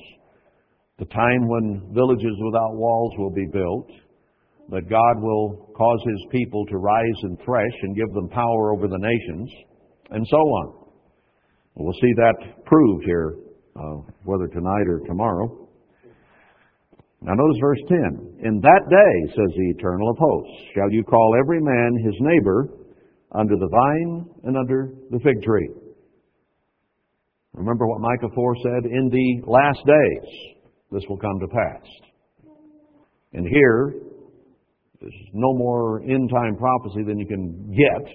the 0.97 1.05
time 1.05 1.47
when 1.47 1.91
villages 1.93 2.35
without 2.45 2.73
walls 2.73 3.13
will 3.17 3.33
be 3.33 3.45
built, 3.51 3.89
that 4.69 4.89
God 4.89 5.21
will 5.21 5.73
cause 5.77 5.99
His 6.05 6.25
people 6.31 6.65
to 6.67 6.77
rise 6.77 7.19
and 7.23 7.37
thresh 7.43 7.77
and 7.83 7.95
give 7.95 8.13
them 8.13 8.29
power 8.29 8.73
over 8.73 8.87
the 8.87 8.97
nations, 8.97 9.51
and 10.11 10.25
so 10.27 10.37
on. 10.37 10.76
We'll 11.79 11.93
see 11.93 12.13
that 12.15 12.65
proved 12.65 13.05
here, 13.05 13.35
uh, 13.75 14.01
whether 14.23 14.47
tonight 14.47 14.87
or 14.87 14.99
tomorrow. 15.05 15.69
Now 17.21 17.33
notice 17.33 17.57
verse 17.61 17.79
10. 17.87 18.39
In 18.43 18.59
that 18.61 18.81
day, 18.89 19.33
says 19.35 19.53
the 19.55 19.73
Eternal 19.77 20.09
of 20.09 20.17
hosts, 20.17 20.53
shall 20.73 20.91
you 20.91 21.03
call 21.03 21.35
every 21.39 21.61
man 21.61 21.97
his 22.03 22.15
neighbor 22.19 22.69
under 23.33 23.55
the 23.55 23.67
vine 23.67 24.25
and 24.43 24.57
under 24.57 24.89
the 25.11 25.19
fig 25.19 25.41
tree. 25.43 25.69
Remember 27.53 27.87
what 27.87 28.01
Micah 28.01 28.33
4 28.33 28.55
said? 28.63 28.91
In 28.91 29.09
the 29.09 29.49
last 29.49 29.79
days, 29.85 30.53
this 30.91 31.03
will 31.09 31.17
come 31.17 31.39
to 31.39 31.47
pass. 31.47 31.83
And 33.33 33.47
here, 33.47 33.93
there's 34.99 35.13
no 35.33 35.53
more 35.53 36.01
end 36.01 36.29
time 36.33 36.55
prophecy 36.55 37.03
than 37.03 37.19
you 37.19 37.27
can 37.27 37.71
get. 37.71 38.13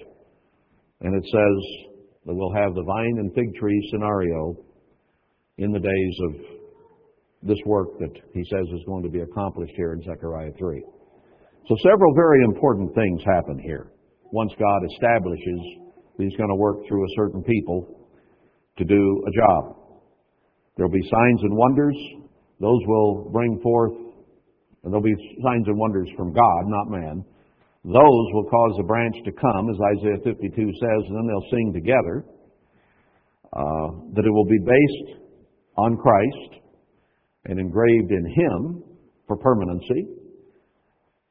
And 1.01 1.15
it 1.15 1.23
says, 1.23 1.92
that 2.25 2.33
we'll 2.33 2.53
have 2.53 2.73
the 2.73 2.83
vine 2.83 3.17
and 3.19 3.33
fig 3.33 3.53
tree 3.55 3.89
scenario 3.91 4.55
in 5.57 5.71
the 5.71 5.79
days 5.79 6.15
of 6.27 6.31
this 7.43 7.59
work 7.65 7.99
that 7.99 8.13
he 8.33 8.43
says 8.49 8.65
is 8.73 8.83
going 8.87 9.03
to 9.03 9.09
be 9.09 9.19
accomplished 9.19 9.73
here 9.75 9.93
in 9.93 10.01
Zechariah 10.01 10.51
3. 10.57 10.83
So 11.67 11.75
several 11.83 12.13
very 12.15 12.43
important 12.43 12.93
things 12.95 13.21
happen 13.25 13.59
here. 13.59 13.91
Once 14.31 14.51
God 14.57 14.81
establishes 14.91 15.61
that 16.17 16.23
he's 16.23 16.35
going 16.37 16.49
to 16.49 16.55
work 16.55 16.77
through 16.87 17.03
a 17.03 17.13
certain 17.15 17.43
people 17.43 18.07
to 18.77 18.83
do 18.83 19.23
a 19.27 19.31
job. 19.31 19.75
There'll 20.75 20.91
be 20.91 21.03
signs 21.03 21.41
and 21.43 21.55
wonders. 21.55 21.95
Those 22.59 22.79
will 22.87 23.29
bring 23.31 23.59
forth, 23.61 23.93
and 24.83 24.91
there'll 24.91 25.03
be 25.03 25.15
signs 25.43 25.67
and 25.67 25.77
wonders 25.77 26.09
from 26.17 26.33
God, 26.33 26.61
not 26.65 26.89
man. 26.89 27.25
Those 27.83 28.25
will 28.31 28.47
cause 28.49 28.75
the 28.77 28.87
branch 28.87 29.15
to 29.25 29.31
come, 29.31 29.69
as 29.69 29.75
Isaiah 29.99 30.23
52 30.23 30.55
says, 30.55 31.01
and 31.07 31.15
then 31.15 31.27
they'll 31.27 31.51
sing 31.51 31.73
together. 31.73 32.25
Uh, 33.53 33.87
that 34.15 34.25
it 34.25 34.33
will 34.33 34.49
be 34.49 34.57
based 34.65 35.21
on 35.77 35.95
Christ 35.97 36.63
and 37.45 37.59
engraved 37.59 38.09
in 38.09 38.25
Him 38.25 38.83
for 39.27 39.37
permanency. 39.37 40.07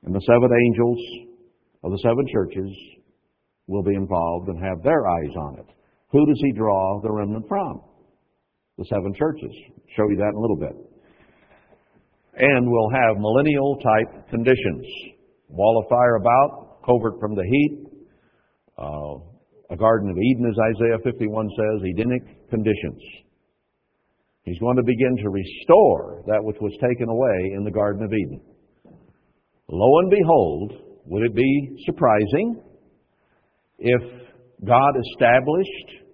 And 0.05 0.15
the 0.15 0.21
seven 0.21 0.51
angels 0.67 0.99
of 1.83 1.91
the 1.91 1.99
seven 1.99 2.25
churches 2.33 2.71
will 3.67 3.83
be 3.83 3.95
involved 3.95 4.49
and 4.49 4.63
have 4.63 4.85
their 4.85 5.09
eyes 5.09 5.35
on 5.37 5.59
it. 5.59 5.67
Who 6.13 6.25
does 6.27 6.39
He 6.45 6.53
draw 6.53 7.01
the 7.03 7.11
remnant 7.11 7.47
from? 7.49 7.81
The 8.79 8.85
seven 8.85 9.13
churches. 9.19 9.51
Show 9.97 10.09
you 10.09 10.17
that 10.17 10.31
in 10.31 10.37
a 10.37 10.41
little 10.41 10.59
bit. 10.59 10.77
And 12.37 12.71
we'll 12.71 12.91
have 12.91 13.17
millennial 13.19 13.79
type 13.83 14.31
conditions 14.31 14.87
wall 15.53 15.83
of 15.83 15.89
fire 15.89 16.17
about, 16.17 16.83
covert 16.85 17.21
from 17.21 17.35
the 17.35 17.45
heat, 17.45 17.87
uh, 18.79 19.15
a 19.71 19.77
Garden 19.77 20.11
of 20.11 20.17
Eden, 20.17 20.47
as 20.51 20.57
Isaiah 20.77 20.99
51 21.05 21.49
says, 21.57 21.83
Edenic 21.85 22.51
conditions. 22.51 23.01
He's 24.45 24.59
going 24.59 24.77
to 24.77 24.83
begin 24.83 25.17
to 25.23 25.31
restore 25.31 26.23
that 26.27 26.43
which 26.43 26.57
was 26.61 26.73
taken 26.73 27.09
away 27.09 27.53
in 27.57 27.65
the 27.65 27.71
Garden 27.71 28.05
of 28.05 28.13
Eden. 28.13 28.41
Lo 29.69 29.99
and 30.01 30.11
behold, 30.11 30.73
would 31.07 31.23
it 31.23 31.35
be 31.35 31.77
surprising 31.87 32.61
if 33.79 34.03
God 34.65 34.93
established 35.13 36.07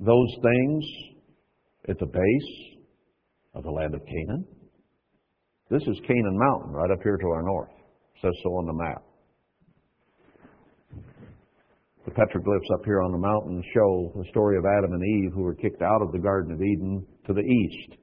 those 0.00 0.36
things 0.42 0.84
at 1.88 1.98
the 1.98 2.06
base 2.06 2.78
of 3.54 3.64
the 3.64 3.70
land 3.70 3.94
of 3.94 4.00
Canaan? 4.06 4.46
This 5.70 5.82
is 5.82 5.96
Canaan 6.06 6.38
Mountain 6.38 6.72
right 6.72 6.90
up 6.90 7.02
here 7.02 7.16
to 7.16 7.26
our 7.28 7.42
north. 7.42 7.70
It 7.70 8.20
says 8.20 8.32
so 8.42 8.50
on 8.50 8.66
the 8.66 8.74
map. 8.74 9.02
The 12.04 12.10
petroglyphs 12.10 12.70
up 12.74 12.84
here 12.84 13.00
on 13.00 13.12
the 13.12 13.18
mountain 13.18 13.64
show 13.72 14.12
the 14.14 14.28
story 14.28 14.58
of 14.58 14.64
Adam 14.66 14.92
and 14.92 15.02
Eve 15.02 15.32
who 15.32 15.40
were 15.40 15.54
kicked 15.54 15.80
out 15.80 16.02
of 16.02 16.12
the 16.12 16.18
Garden 16.18 16.52
of 16.52 16.60
Eden 16.60 17.06
to 17.26 17.32
the 17.32 17.40
east. 17.40 17.96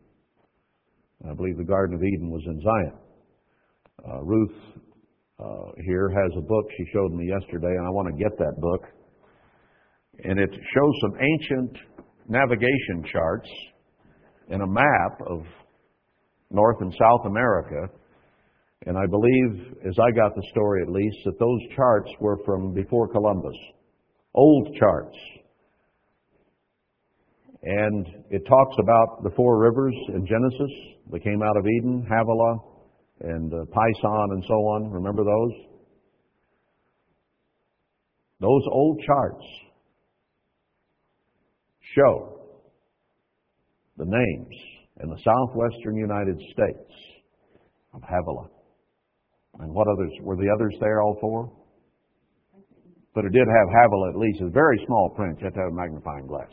I 1.30 1.36
believe 1.36 1.56
the 1.56 1.64
Garden 1.64 1.96
of 1.96 2.04
Eden 2.04 2.32
was 2.32 2.42
in 2.48 2.62
Zion. 2.62 2.98
Uh, 4.10 4.24
Ruth 4.24 4.58
uh, 5.40 5.72
here 5.86 6.10
has 6.10 6.32
a 6.36 6.42
book 6.42 6.66
she 6.76 6.86
showed 6.92 7.12
me 7.12 7.28
yesterday, 7.28 7.70
and 7.78 7.86
I 7.86 7.92
want 7.92 8.08
to 8.08 8.24
get 8.24 8.36
that 8.40 8.56
book. 8.58 8.86
And 10.24 10.40
it 10.40 10.50
shows 10.50 10.94
some 11.02 11.14
ancient 11.22 11.78
navigation 12.28 13.06
charts 13.14 13.50
and 14.50 14.64
a 14.64 14.68
map 14.68 15.22
of 15.28 15.44
North 16.52 16.78
and 16.82 16.94
South 16.94 17.26
America. 17.26 17.88
And 18.86 18.98
I 18.98 19.06
believe, 19.06 19.76
as 19.88 19.96
I 20.00 20.12
got 20.12 20.36
the 20.36 20.44
story 20.52 20.82
at 20.82 20.90
least, 20.90 21.18
that 21.26 21.40
those 21.40 21.60
charts 21.76 22.10
were 22.20 22.38
from 22.46 22.74
before 22.74 23.08
Columbus. 23.08 23.56
Old 24.34 24.76
charts. 24.80 25.18
And 27.64 28.08
it 28.32 28.44
talks 28.48 28.76
about 28.80 29.24
the 29.24 29.30
four 29.36 29.60
rivers 29.60 29.94
in 30.10 30.26
Genesis 30.26 30.72
that 31.12 31.24
came 31.24 31.44
out 31.44 31.58
of 31.58 31.66
Eden, 31.68 32.08
Havilah 32.10 32.58
and 33.24 33.54
uh, 33.54 33.58
Pison 33.66 34.32
and 34.32 34.44
so 34.48 34.54
on. 34.54 34.92
Remember 34.92 35.24
those? 35.24 35.72
Those 38.40 38.64
old 38.72 39.00
charts 39.06 39.46
show 41.96 42.40
the 43.98 44.06
names 44.06 44.71
in 45.04 45.10
the 45.10 45.18
southwestern 45.24 45.96
United 45.96 46.38
States 46.54 46.94
of 47.94 48.02
Havilah. 48.04 48.50
And 49.60 49.74
what 49.74 49.88
others? 49.88 50.12
Were 50.22 50.38
the 50.38 50.50
others 50.56 50.76
there, 50.80 51.02
all 51.02 51.18
four? 51.20 51.52
But 53.14 53.26
it 53.26 53.34
did 53.34 53.48
have 53.48 53.68
Havilah 53.68 54.10
at 54.12 54.18
least. 54.18 54.40
It's 54.42 54.54
very 54.54 54.82
small 54.86 55.10
print. 55.16 55.40
You 55.40 55.46
have 55.46 55.54
to 55.54 55.60
have 55.60 55.72
a 55.72 55.76
magnifying 55.76 56.28
glass. 56.28 56.50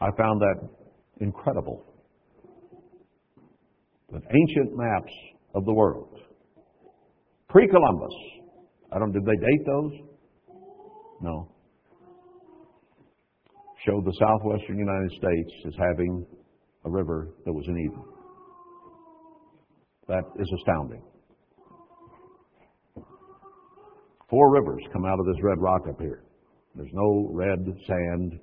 I 0.00 0.08
found 0.16 0.40
that 0.40 0.68
incredible. 1.20 1.84
The 4.10 4.20
ancient 4.20 4.76
maps 4.76 5.12
of 5.54 5.64
the 5.64 5.72
world. 5.72 6.20
Pre-Columbus. 7.48 8.14
I 8.92 8.98
don't, 8.98 9.12
did 9.12 9.24
they 9.24 9.36
date 9.36 9.66
those? 9.66 9.92
No. 11.20 11.50
Showed 13.86 14.04
the 14.04 14.14
southwestern 14.18 14.78
United 14.78 15.10
States 15.10 15.52
as 15.66 15.72
having 15.78 16.26
a 16.84 16.90
river 16.90 17.34
that 17.44 17.52
was 17.52 17.64
in 17.68 17.78
Eden. 17.78 18.04
That 20.08 20.24
is 20.38 20.52
astounding. 20.58 21.02
Four 24.28 24.52
rivers 24.52 24.82
come 24.92 25.04
out 25.04 25.18
of 25.18 25.26
this 25.26 25.42
red 25.42 25.58
rock 25.58 25.82
up 25.88 26.00
here. 26.00 26.24
There's 26.74 26.92
no 26.92 27.28
red 27.32 27.58
sand 27.86 28.40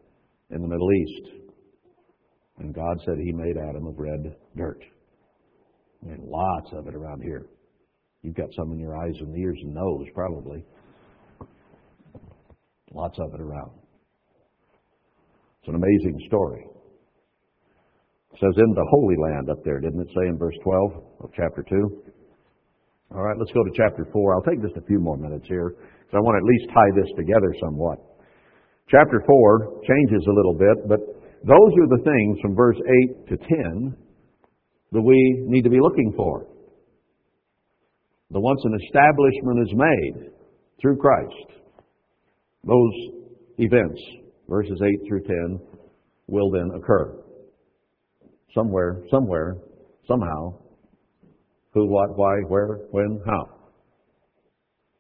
in 0.50 0.62
the 0.62 0.68
Middle 0.68 0.92
East. 0.94 1.42
And 2.60 2.74
God 2.74 2.98
said 3.06 3.16
He 3.18 3.32
made 3.32 3.58
Adam 3.58 3.88
of 3.88 3.98
red 3.98 4.36
dirt. 4.56 4.82
And 6.04 6.24
lots 6.24 6.72
of 6.74 6.88
it 6.88 6.96
around 6.96 7.22
here. 7.22 7.46
You've 8.24 8.36
got 8.36 8.50
some 8.56 8.72
in 8.72 8.80
your 8.80 8.96
eyes 8.96 9.16
and 9.20 9.38
ears 9.38 9.58
and 9.64 9.74
nose, 9.74 10.08
probably. 10.14 10.64
Lots 12.94 13.18
of 13.20 13.34
it 13.34 13.42
around. 13.42 13.72
It's 15.60 15.70
an 15.70 15.76
amazing 15.76 16.20
story. 16.28 16.66
It 18.34 18.39
says 18.39 18.55
in 18.57 18.73
the 18.73 18.88
Holy 18.89 19.15
Land 19.17 19.49
up 19.49 19.63
there, 19.63 19.79
didn't 19.79 20.01
it 20.01 20.11
say 20.15 20.27
in 20.27 20.38
verse 20.38 20.55
12 20.63 21.03
of 21.21 21.29
chapter 21.36 21.63
2? 21.67 22.03
All 23.13 23.23
right, 23.23 23.36
let's 23.38 23.51
go 23.51 23.63
to 23.63 23.71
chapter 23.75 24.07
4. 24.11 24.36
I'll 24.36 24.47
take 24.47 24.61
just 24.61 24.77
a 24.77 24.88
few 24.88 24.99
more 24.99 25.17
minutes 25.17 25.45
here 25.47 25.75
because 25.75 26.15
I 26.15 26.19
want 26.23 26.39
to 26.39 26.43
at 26.43 26.47
least 26.47 26.71
tie 26.73 26.91
this 26.95 27.11
together 27.17 27.53
somewhat. 27.59 27.99
Chapter 28.88 29.23
4 29.27 29.82
changes 29.84 30.23
a 30.27 30.32
little 30.32 30.55
bit, 30.55 30.88
but 30.88 30.99
those 31.43 31.71
are 31.75 31.89
the 31.91 32.03
things 32.03 32.39
from 32.41 32.55
verse 32.55 32.77
8 33.27 33.27
to 33.29 33.38
10 33.38 33.97
that 34.93 35.01
we 35.01 35.43
need 35.47 35.63
to 35.63 35.69
be 35.69 35.79
looking 35.82 36.13
for. 36.15 36.47
The 38.32 38.39
once 38.39 38.61
an 38.63 38.79
establishment 38.86 39.67
is 39.67 39.73
made 39.75 40.32
through 40.82 40.97
Christ, 40.97 41.59
those 42.63 42.93
events, 43.57 43.99
verses 44.47 44.79
8 44.82 45.07
through 45.07 45.23
10, 45.23 45.59
will 46.27 46.49
then 46.49 46.71
occur. 46.75 47.20
Somewhere, 48.54 49.02
somewhere, 49.10 49.58
somehow, 50.08 50.54
who, 51.74 51.88
what, 51.88 52.18
why, 52.18 52.36
where, 52.47 52.80
when, 52.91 53.22
how. 53.26 53.45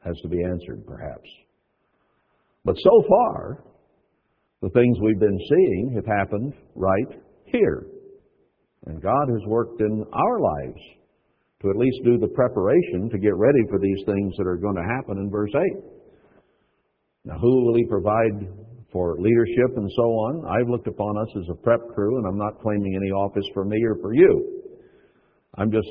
Has 0.05 0.15
to 0.23 0.29
be 0.29 0.43
answered, 0.43 0.85
perhaps. 0.87 1.29
But 2.63 2.75
so 2.77 3.03
far, 3.07 3.63
the 4.61 4.69
things 4.69 4.97
we've 5.01 5.19
been 5.19 5.39
seeing 5.49 5.93
have 5.95 6.05
happened 6.05 6.53
right 6.75 7.19
here. 7.45 7.87
And 8.85 9.01
God 9.01 9.27
has 9.29 9.41
worked 9.47 9.81
in 9.81 10.05
our 10.13 10.39
lives 10.39 10.81
to 11.61 11.69
at 11.69 11.75
least 11.75 11.97
do 12.03 12.17
the 12.17 12.27
preparation 12.29 13.09
to 13.11 13.19
get 13.19 13.35
ready 13.35 13.59
for 13.69 13.79
these 13.79 14.03
things 14.05 14.33
that 14.37 14.47
are 14.47 14.57
going 14.57 14.75
to 14.75 14.95
happen 14.95 15.17
in 15.17 15.29
verse 15.29 15.51
8. 15.53 15.83
Now, 17.25 17.37
who 17.39 17.65
will 17.65 17.75
He 17.75 17.85
provide 17.85 18.47
for 18.91 19.15
leadership 19.19 19.77
and 19.77 19.89
so 19.95 20.03
on? 20.03 20.45
I've 20.45 20.69
looked 20.69 20.87
upon 20.87 21.17
us 21.17 21.27
as 21.37 21.49
a 21.49 21.55
prep 21.55 21.79
crew, 21.93 22.17
and 22.17 22.27
I'm 22.27 22.37
not 22.37 22.61
claiming 22.61 22.95
any 22.95 23.11
office 23.11 23.45
for 23.53 23.65
me 23.65 23.77
or 23.83 23.95
for 24.01 24.13
you. 24.13 24.63
I'm 25.55 25.71
just 25.71 25.89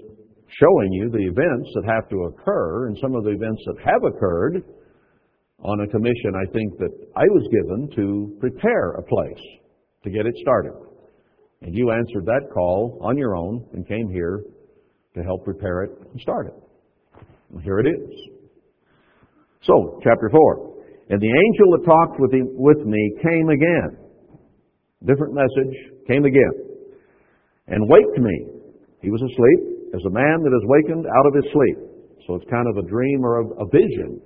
showing 0.59 0.93
you 0.93 1.11
the 1.11 1.25
events 1.27 1.71
that 1.75 1.85
have 1.87 2.09
to 2.11 2.17
occur 2.25 2.89
and 2.89 2.99
some 3.01 3.15
of 3.15 3.25
the 3.25 3.31
events 3.31 3.63
that 3.67 3.77
have 3.85 4.03
occurred 4.05 4.63
on 5.63 5.81
a 5.81 5.87
commission 5.89 6.33
I 6.35 6.51
think 6.53 6.79
that 6.79 6.91
I 7.17 7.25
was 7.25 7.47
given 7.53 7.89
to 7.97 8.37
prepare 8.41 8.93
a 8.93 9.03
place 9.03 9.45
to 10.05 10.11
get 10.11 10.27
it 10.27 10.35
started. 10.41 10.73
And 11.63 11.75
you 11.75 11.91
answered 11.91 12.25
that 12.25 12.49
call 12.53 12.99
on 13.03 13.19
your 13.19 13.37
own 13.37 13.67
and 13.75 13.87
came 13.87 14.09
here 14.11 14.43
to 15.15 15.23
help 15.23 15.45
prepare 15.45 15.83
it 15.85 15.91
and 16.11 16.21
start 16.21 16.47
it. 16.47 16.55
And 17.53 17.63
here 17.63 17.79
it 17.81 17.87
is. 17.87 18.31
So, 19.63 20.01
chapter 20.03 20.31
4. 20.31 20.70
And 21.11 21.19
the 21.21 21.27
angel 21.27 21.67
that 21.75 21.83
talked 21.85 22.21
with, 22.21 22.33
him, 22.33 22.55
with 22.55 22.87
me 22.87 23.03
came 23.19 23.51
again. 23.51 23.99
Different 25.05 25.35
message, 25.35 25.75
came 26.07 26.25
again. 26.25 26.55
And 27.67 27.91
waked 27.91 28.19
me. 28.19 28.47
He 29.03 29.11
was 29.11 29.21
asleep 29.21 29.91
as 29.95 30.03
a 30.07 30.15
man 30.15 30.39
that 30.47 30.55
is 30.55 30.65
wakened 30.71 31.07
out 31.07 31.27
of 31.27 31.35
his 31.35 31.51
sleep. 31.51 31.79
So 32.27 32.37
it's 32.37 32.47
kind 32.51 32.67
of 32.71 32.79
a 32.79 32.89
dream 32.89 33.25
or 33.25 33.43
a, 33.43 33.45
a 33.59 33.67
vision. 33.75 34.23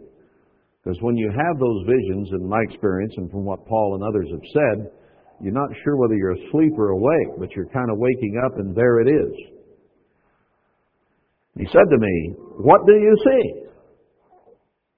Because 0.82 1.00
when 1.00 1.16
you 1.16 1.32
have 1.32 1.56
those 1.58 1.80
visions, 1.88 2.28
in 2.36 2.46
my 2.46 2.60
experience 2.68 3.14
and 3.16 3.30
from 3.30 3.46
what 3.46 3.64
Paul 3.64 3.96
and 3.96 4.04
others 4.04 4.28
have 4.30 4.44
said, 4.52 4.92
you're 5.40 5.56
not 5.56 5.70
sure 5.82 5.96
whether 5.96 6.14
you're 6.14 6.36
asleep 6.36 6.76
or 6.76 6.90
awake, 6.90 7.38
but 7.38 7.50
you're 7.52 7.72
kind 7.72 7.90
of 7.90 7.96
waking 7.96 8.36
up 8.44 8.58
and 8.58 8.76
there 8.76 9.00
it 9.00 9.08
is. 9.08 9.32
He 11.56 11.66
said 11.66 11.88
to 11.88 11.98
me, 11.98 12.34
What 12.60 12.84
do 12.86 12.92
you 12.92 13.16
see? 13.24 13.63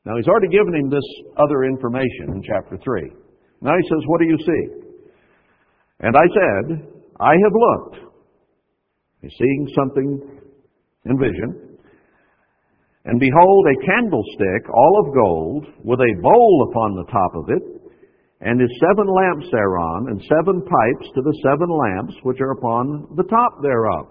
Now 0.06 0.14
he's 0.16 0.28
already 0.30 0.54
given 0.54 0.72
him 0.72 0.88
this 0.88 1.04
other 1.36 1.64
information 1.64 2.38
in 2.38 2.42
chapter 2.46 2.78
3. 2.78 3.10
Now 3.60 3.74
he 3.74 3.88
says, 3.90 4.06
What 4.06 4.20
do 4.20 4.26
you 4.30 4.38
see? 4.38 4.62
And 5.98 6.14
I 6.14 6.26
said, 6.30 6.86
I 7.18 7.34
have 7.34 7.52
looked. 7.52 7.96
He's 9.20 9.34
seeing 9.36 9.66
something 9.74 10.38
in 11.06 11.18
vision. 11.18 11.78
And 13.04 13.18
behold, 13.18 13.66
a 13.66 13.86
candlestick, 13.86 14.70
all 14.72 14.94
of 15.02 15.14
gold, 15.14 15.66
with 15.82 15.98
a 15.98 16.22
bowl 16.22 16.68
upon 16.70 16.94
the 16.94 17.10
top 17.10 17.32
of 17.34 17.50
it, 17.50 17.62
and 18.42 18.60
his 18.60 18.70
seven 18.78 19.06
lamps 19.10 19.46
thereon, 19.50 20.06
and 20.10 20.22
seven 20.22 20.62
pipes 20.62 21.10
to 21.14 21.22
the 21.22 21.34
seven 21.42 21.70
lamps 21.70 22.14
which 22.22 22.40
are 22.40 22.52
upon 22.52 23.08
the 23.16 23.24
top 23.24 23.62
thereof. 23.62 24.06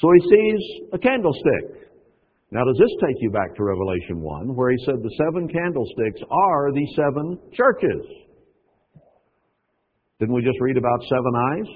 So 0.00 0.08
he 0.12 0.20
sees 0.30 0.60
a 0.92 0.98
candlestick. 0.98 1.81
Now, 2.52 2.68
does 2.68 2.76
this 2.76 2.92
take 3.00 3.16
you 3.24 3.30
back 3.30 3.56
to 3.56 3.64
Revelation 3.64 4.20
1, 4.20 4.54
where 4.54 4.70
he 4.70 4.76
said 4.84 5.00
the 5.00 5.16
seven 5.16 5.48
candlesticks 5.48 6.20
are 6.28 6.68
the 6.68 6.84
seven 6.92 7.40
churches? 7.56 8.04
Didn't 10.20 10.34
we 10.34 10.44
just 10.44 10.60
read 10.60 10.76
about 10.76 11.00
seven 11.08 11.32
eyes? 11.32 11.68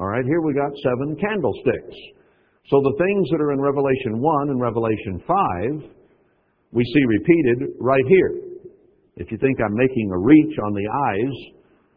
All 0.00 0.10
right, 0.10 0.24
here 0.26 0.42
we 0.42 0.58
got 0.58 0.74
seven 0.82 1.14
candlesticks. 1.14 1.94
So 2.66 2.82
the 2.82 2.98
things 2.98 3.30
that 3.30 3.38
are 3.38 3.52
in 3.52 3.60
Revelation 3.60 4.18
1 4.18 4.50
and 4.50 4.60
Revelation 4.60 5.22
5, 5.22 5.86
we 6.72 6.82
see 6.82 7.04
repeated 7.06 7.78
right 7.78 8.06
here. 8.08 8.32
If 9.22 9.30
you 9.30 9.38
think 9.38 9.58
I'm 9.62 9.76
making 9.76 10.10
a 10.10 10.18
reach 10.18 10.58
on 10.66 10.74
the 10.74 10.88
eyes 10.90 11.34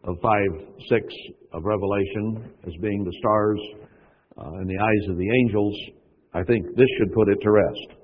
of 0.04 0.16
5 0.22 0.42
6 0.94 1.06
of 1.54 1.66
Revelation 1.66 2.54
as 2.68 2.74
being 2.84 3.04
the 3.04 3.18
stars 3.18 3.60
uh, 4.38 4.62
in 4.62 4.68
the 4.68 4.78
eyes 4.78 5.10
of 5.10 5.18
the 5.18 5.30
angels, 5.42 5.74
I 6.36 6.44
think 6.44 6.76
this 6.76 6.92
should 7.00 7.16
put 7.16 7.30
it 7.32 7.40
to 7.42 7.50
rest. 7.50 7.96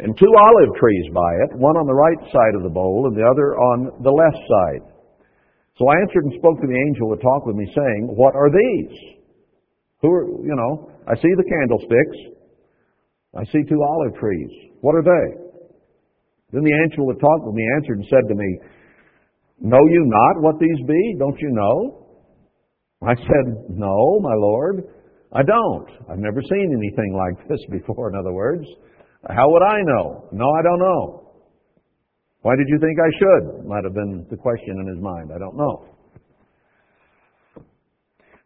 And 0.00 0.16
two 0.16 0.32
olive 0.32 0.72
trees 0.80 1.06
by 1.12 1.32
it, 1.44 1.60
one 1.60 1.76
on 1.76 1.86
the 1.86 1.92
right 1.92 2.20
side 2.32 2.54
of 2.56 2.64
the 2.64 2.72
bowl 2.72 3.04
and 3.08 3.16
the 3.16 3.24
other 3.24 3.56
on 3.56 4.00
the 4.00 4.12
left 4.12 4.40
side. 4.40 4.96
So 5.76 5.88
I 5.88 6.00
answered 6.00 6.24
and 6.24 6.40
spoke 6.40 6.56
to 6.60 6.66
the 6.66 6.80
angel 6.88 7.12
who 7.12 7.20
talked 7.20 7.46
with 7.46 7.56
me, 7.56 7.68
saying, 7.76 8.08
What 8.16 8.34
are 8.34 8.48
these? 8.48 8.96
Who 10.00 10.08
are, 10.08 10.24
you 10.40 10.56
know, 10.56 10.88
I 11.04 11.14
see 11.16 11.32
the 11.36 11.44
candlesticks. 11.44 12.16
I 13.36 13.44
see 13.52 13.60
two 13.68 13.80
olive 13.84 14.16
trees. 14.16 14.72
What 14.80 14.96
are 14.96 15.04
they? 15.04 15.26
Then 16.52 16.64
the 16.64 16.76
angel 16.84 17.08
that 17.08 17.20
talked 17.20 17.44
with 17.44 17.54
me 17.54 17.64
answered 17.76 17.98
and 18.00 18.08
said 18.08 18.24
to 18.28 18.34
me, 18.34 18.50
Know 19.60 19.80
you 19.88 20.04
not 20.08 20.40
what 20.40 20.56
these 20.60 20.80
be? 20.88 21.16
Don't 21.18 21.36
you 21.40 21.52
know? 21.52 22.08
I 23.04 23.14
said, 23.14 23.68
No, 23.68 24.20
my 24.20 24.32
Lord, 24.32 24.95
I 25.36 25.42
don't. 25.44 25.88
I've 26.08 26.18
never 26.18 26.40
seen 26.40 26.72
anything 26.72 27.12
like 27.12 27.46
this 27.46 27.60
before, 27.70 28.08
in 28.08 28.16
other 28.16 28.32
words. 28.32 28.64
How 29.28 29.44
would 29.50 29.62
I 29.62 29.76
know? 29.84 30.24
No, 30.32 30.48
I 30.48 30.62
don't 30.62 30.78
know. 30.78 31.28
Why 32.40 32.56
did 32.56 32.64
you 32.68 32.78
think 32.80 32.96
I 32.96 33.10
should? 33.20 33.68
Might 33.68 33.84
have 33.84 33.92
been 33.92 34.24
the 34.30 34.36
question 34.36 34.80
in 34.80 34.86
his 34.88 35.02
mind. 35.02 35.32
I 35.34 35.38
don't 35.38 35.56
know. 35.56 35.92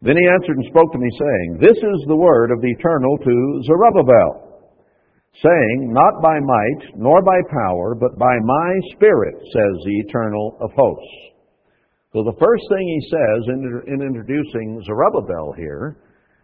Then 0.01 0.17
he 0.17 0.27
answered 0.35 0.57
and 0.57 0.65
spoke 0.67 0.91
to 0.91 0.99
me, 0.99 1.07
saying, 1.15 1.59
This 1.61 1.77
is 1.77 1.99
the 2.07 2.15
word 2.15 2.51
of 2.51 2.59
the 2.59 2.73
Eternal 2.75 3.17
to 3.19 3.61
Zerubbabel, 3.63 4.59
saying, 5.39 5.93
Not 5.93 6.19
by 6.21 6.39
might, 6.43 6.97
nor 6.97 7.21
by 7.21 7.39
power, 7.53 7.95
but 7.95 8.17
by 8.17 8.35
my 8.43 8.71
Spirit, 8.95 9.35
says 9.37 9.73
the 9.85 9.97
Eternal 10.09 10.57
of 10.59 10.71
hosts. 10.75 11.15
So 12.11 12.23
the 12.23 12.35
first 12.41 12.63
thing 12.67 12.83
he 12.83 13.07
says 13.07 13.41
in, 13.47 13.93
in 13.93 14.01
introducing 14.01 14.83
Zerubbabel 14.83 15.53
here 15.55 16.01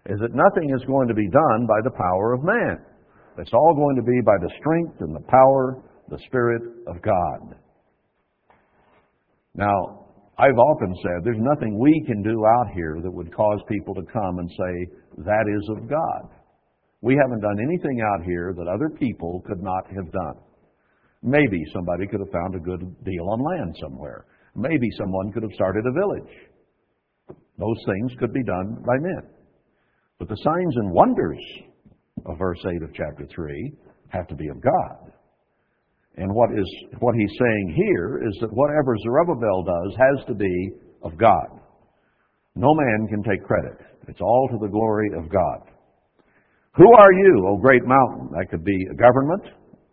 is 0.07 0.19
that 0.19 0.33
nothing 0.33 0.73
is 0.75 0.83
going 0.85 1.07
to 1.07 1.13
be 1.13 1.29
done 1.29 1.67
by 1.67 1.79
the 1.83 1.91
power 1.91 2.33
of 2.33 2.43
man. 2.43 2.79
It's 3.37 3.53
all 3.53 3.75
going 3.75 3.95
to 3.97 4.01
be 4.01 4.19
by 4.25 4.37
the 4.41 4.51
strength 4.59 5.01
and 5.01 5.15
the 5.15 5.27
power 5.29 5.83
the 6.09 6.19
Spirit 6.27 6.61
of 6.87 7.01
God. 7.01 7.55
Now, 9.55 10.05
I've 10.37 10.57
often 10.57 10.93
said 11.01 11.23
there's 11.23 11.37
nothing 11.39 11.77
we 11.77 12.03
can 12.05 12.21
do 12.21 12.45
out 12.45 12.67
here 12.73 12.99
that 13.03 13.11
would 13.11 13.35
cause 13.35 13.59
people 13.69 13.93
to 13.95 14.03
come 14.03 14.39
and 14.39 14.49
say, 14.49 15.23
that 15.25 15.45
is 15.49 15.69
of 15.69 15.89
God. 15.89 16.29
We 17.01 17.17
haven't 17.21 17.41
done 17.41 17.57
anything 17.59 18.01
out 18.01 18.25
here 18.25 18.53
that 18.55 18.67
other 18.67 18.89
people 18.89 19.43
could 19.47 19.61
not 19.61 19.85
have 19.95 20.11
done. 20.11 20.35
Maybe 21.23 21.63
somebody 21.73 22.07
could 22.07 22.19
have 22.19 22.31
found 22.31 22.55
a 22.55 22.59
good 22.59 22.81
deal 23.03 23.29
on 23.29 23.43
land 23.43 23.75
somewhere. 23.81 24.25
Maybe 24.55 24.87
someone 24.97 25.31
could 25.31 25.43
have 25.43 25.53
started 25.53 25.85
a 25.85 25.91
village. 25.91 26.33
Those 27.57 27.83
things 27.85 28.11
could 28.19 28.33
be 28.33 28.43
done 28.43 28.77
by 28.85 28.97
men. 28.99 29.36
But 30.19 30.29
the 30.29 30.37
signs 30.37 30.75
and 30.75 30.91
wonders 30.91 31.39
of 32.25 32.37
verse 32.37 32.59
8 32.65 32.83
of 32.83 32.93
chapter 32.93 33.27
3 33.33 33.73
have 34.09 34.27
to 34.27 34.35
be 34.35 34.47
of 34.47 34.61
God. 34.61 35.11
And 36.17 36.33
what 36.33 36.49
is 36.57 36.65
what 36.99 37.13
he's 37.15 37.37
saying 37.37 37.73
here 37.75 38.23
is 38.27 38.35
that 38.41 38.51
whatever 38.51 38.95
Zerubbabel 39.03 39.63
does 39.63 39.95
has 39.97 40.25
to 40.27 40.33
be 40.33 40.71
of 41.03 41.17
God. 41.17 41.61
No 42.55 42.73
man 42.73 43.07
can 43.07 43.21
take 43.21 43.45
credit. 43.45 43.77
It's 44.07 44.21
all 44.21 44.47
to 44.51 44.57
the 44.59 44.71
glory 44.71 45.09
of 45.15 45.29
God. 45.29 45.71
Who 46.75 46.91
are 46.91 47.13
you, 47.13 47.47
O 47.49 47.57
great 47.57 47.83
mountain? 47.85 48.29
That 48.31 48.49
could 48.49 48.63
be 48.63 48.77
a 48.91 48.95
government. 48.95 49.43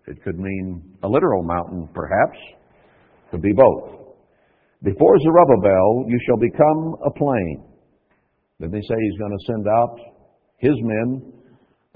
It 0.07 0.23
could 0.23 0.39
mean 0.39 0.83
a 1.03 1.09
literal 1.09 1.43
mountain, 1.43 1.89
perhaps. 1.95 2.39
It 2.49 3.31
could 3.31 3.43
be 3.43 3.53
both. 3.53 4.17
Before 4.83 5.19
Zerubbabel, 5.19 6.05
you 6.09 6.19
shall 6.27 6.37
become 6.37 6.95
a 7.05 7.11
plain. 7.11 7.65
Then 8.65 8.73
they 8.73 8.81
say 8.81 8.97
he's 8.97 9.19
going 9.19 9.37
to 9.37 9.45
send 9.45 9.69
out 9.69 9.97
his 10.57 10.77
men 10.81 11.33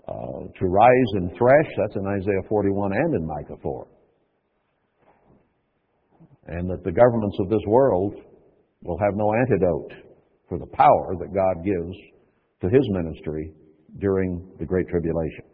uh, 0.06 0.52
to 0.52 0.66
rise 0.66 1.10
and 1.14 1.30
thresh. 1.32 1.70
That's 1.80 1.96
in 1.96 2.04
Isaiah 2.06 2.44
41 2.48 2.92
and 2.92 3.14
in 3.14 3.26
Micah 3.26 3.56
4 3.62 3.88
and 6.48 6.68
that 6.70 6.82
the 6.82 6.92
governments 6.92 7.36
of 7.40 7.48
this 7.48 7.60
world 7.66 8.14
will 8.82 8.98
have 8.98 9.14
no 9.16 9.32
antidote 9.34 9.92
for 10.48 10.58
the 10.58 10.66
power 10.72 11.14
that 11.18 11.32
God 11.32 11.64
gives 11.64 11.94
to 12.62 12.68
his 12.68 12.84
ministry 12.88 13.52
during 14.00 14.48
the 14.58 14.64
Great 14.64 14.88
Tribulation. 14.88 15.44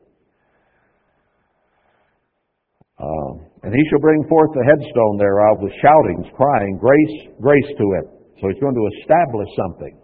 Uh, 2.99 3.43
and 3.65 3.75
he 3.75 3.83
shall 3.91 3.99
bring 3.99 4.23
forth 4.29 4.51
the 4.55 4.65
headstone 4.65 5.19
thereof 5.19 5.59
with 5.61 5.73
shoutings, 5.83 6.27
crying, 6.37 6.79
Grace, 6.79 7.35
grace 7.41 7.71
to 7.77 7.87
it. 7.99 8.07
So 8.41 8.49
he's 8.49 8.63
going 8.63 8.75
to 8.75 8.87
establish 9.03 9.49
something. 9.59 9.99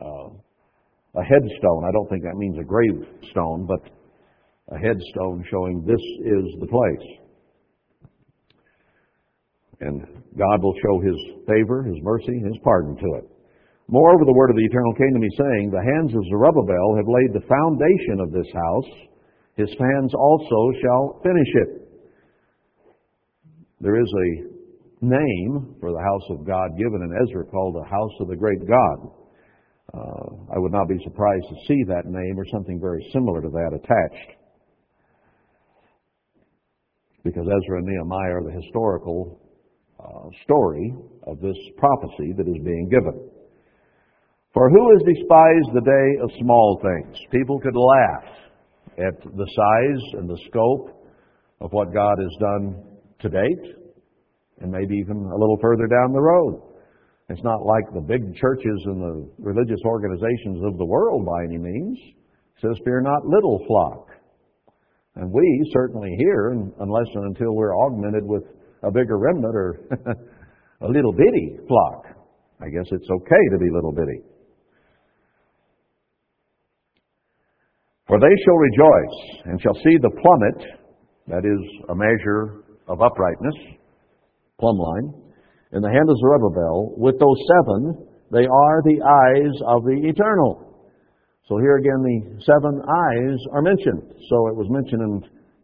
Uh, 0.00 0.35
a 1.16 1.24
headstone. 1.24 1.84
I 1.88 1.92
don't 1.92 2.08
think 2.08 2.22
that 2.22 2.36
means 2.36 2.56
a 2.58 2.64
gravestone, 2.64 3.66
but 3.66 3.80
a 4.68 4.78
headstone 4.78 5.44
showing 5.50 5.84
this 5.86 6.02
is 6.24 6.44
the 6.60 6.66
place. 6.66 7.08
And 9.80 10.00
God 10.36 10.62
will 10.62 10.74
show 10.84 11.00
His 11.00 11.16
favor, 11.46 11.84
His 11.84 11.96
mercy, 12.02 12.38
His 12.44 12.56
pardon 12.62 12.96
to 12.96 13.08
it. 13.18 13.24
Moreover, 13.88 14.24
the 14.24 14.34
word 14.34 14.50
of 14.50 14.56
the 14.56 14.64
eternal 14.64 14.94
came 14.94 15.14
to 15.14 15.20
me, 15.20 15.28
saying, 15.38 15.70
The 15.70 15.88
hands 15.94 16.12
of 16.14 16.26
Zerubbabel 16.28 16.96
have 16.96 17.06
laid 17.06 17.32
the 17.32 17.46
foundation 17.46 18.20
of 18.20 18.32
this 18.32 18.50
house. 18.52 18.90
His 19.56 19.70
hands 19.78 20.12
also 20.12 20.60
shall 20.82 21.20
finish 21.22 21.52
it. 21.54 21.70
There 23.80 24.00
is 24.00 24.10
a 24.10 25.06
name 25.06 25.76
for 25.80 25.92
the 25.92 26.02
house 26.02 26.26
of 26.30 26.46
God 26.46 26.76
given 26.76 27.00
in 27.00 27.12
Ezra 27.22 27.44
called 27.46 27.76
the 27.76 27.88
house 27.88 28.12
of 28.20 28.28
the 28.28 28.36
great 28.36 28.66
God. 28.66 29.25
Uh, 29.94 30.54
I 30.54 30.58
would 30.58 30.72
not 30.72 30.88
be 30.88 30.98
surprised 31.04 31.46
to 31.48 31.66
see 31.66 31.84
that 31.88 32.06
name 32.06 32.38
or 32.38 32.44
something 32.52 32.80
very 32.80 33.08
similar 33.12 33.40
to 33.40 33.48
that 33.48 33.70
attached. 33.72 34.38
Because 37.24 37.46
Ezra 37.46 37.78
and 37.78 37.86
Nehemiah 37.86 38.36
are 38.36 38.44
the 38.44 38.60
historical 38.62 39.40
uh, 39.98 40.28
story 40.44 40.94
of 41.26 41.40
this 41.40 41.56
prophecy 41.76 42.32
that 42.36 42.46
is 42.46 42.62
being 42.64 42.88
given. 42.90 43.30
For 44.52 44.70
who 44.70 44.90
has 44.94 45.02
despised 45.02 45.74
the 45.74 45.84
day 45.84 46.22
of 46.22 46.30
small 46.40 46.80
things? 46.82 47.18
People 47.30 47.60
could 47.60 47.76
laugh 47.76 48.24
at 48.98 49.22
the 49.22 49.46
size 49.46 50.02
and 50.14 50.28
the 50.28 50.38
scope 50.48 51.12
of 51.60 51.72
what 51.72 51.92
God 51.92 52.16
has 52.18 52.36
done 52.40 52.82
to 53.20 53.28
date, 53.28 53.74
and 54.60 54.70
maybe 54.70 54.94
even 54.96 55.16
a 55.16 55.36
little 55.36 55.58
further 55.60 55.86
down 55.86 56.12
the 56.12 56.20
road. 56.20 56.62
It's 57.28 57.42
not 57.42 57.66
like 57.66 57.92
the 57.92 58.00
big 58.00 58.36
churches 58.36 58.80
and 58.86 59.02
the 59.02 59.28
religious 59.38 59.80
organizations 59.84 60.62
of 60.64 60.78
the 60.78 60.84
world 60.84 61.26
by 61.26 61.44
any 61.44 61.58
means. 61.58 61.98
It 61.98 62.60
says, 62.62 62.78
Fear 62.84 63.02
not, 63.02 63.26
little 63.26 63.64
flock. 63.66 64.08
And 65.16 65.32
we 65.32 65.70
certainly 65.72 66.14
here, 66.18 66.50
unless 66.50 67.06
and 67.14 67.34
until 67.34 67.54
we're 67.54 67.76
augmented 67.76 68.24
with 68.24 68.44
a 68.82 68.90
bigger 68.92 69.18
remnant 69.18 69.54
or 69.54 69.80
a 70.82 70.86
little 70.86 71.12
bitty 71.12 71.58
flock. 71.66 72.06
I 72.60 72.68
guess 72.68 72.86
it's 72.90 73.10
okay 73.10 73.44
to 73.52 73.58
be 73.58 73.70
little 73.72 73.92
bitty. 73.92 74.22
For 78.06 78.20
they 78.20 78.34
shall 78.44 78.56
rejoice 78.56 79.42
and 79.46 79.60
shall 79.60 79.74
see 79.74 79.96
the 80.00 80.10
plummet, 80.10 80.78
that 81.26 81.44
is 81.44 81.88
a 81.88 81.94
measure 81.94 82.62
of 82.86 83.02
uprightness, 83.02 83.54
plumb 84.60 84.78
line, 84.78 85.25
in 85.76 85.82
the 85.84 85.92
hand 85.92 86.08
of 86.08 86.16
Zerubbabel. 86.16 86.96
With 86.96 87.20
those 87.20 87.36
seven, 87.52 88.08
they 88.32 88.48
are 88.48 88.80
the 88.82 88.98
eyes 89.04 89.54
of 89.68 89.84
the 89.84 90.08
eternal. 90.08 90.64
So 91.48 91.58
here 91.58 91.76
again, 91.76 92.00
the 92.00 92.40
seven 92.42 92.80
eyes 92.80 93.38
are 93.52 93.62
mentioned. 93.62 94.02
So 94.32 94.48
it 94.48 94.56
was 94.56 94.66
mentioned 94.72 95.02
in 95.04 95.14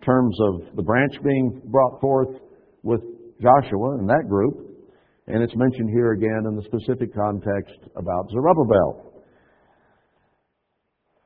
terms 0.04 0.36
of 0.52 0.76
the 0.76 0.82
branch 0.82 1.16
being 1.24 1.62
brought 1.72 2.00
forth 2.00 2.28
with 2.82 3.00
Joshua 3.40 3.98
and 3.98 4.08
that 4.08 4.28
group, 4.28 4.54
and 5.26 5.42
it's 5.42 5.56
mentioned 5.56 5.90
here 5.90 6.12
again 6.12 6.44
in 6.46 6.54
the 6.54 6.62
specific 6.62 7.14
context 7.14 7.74
about 7.96 8.30
Zerubbabel. 8.30 9.24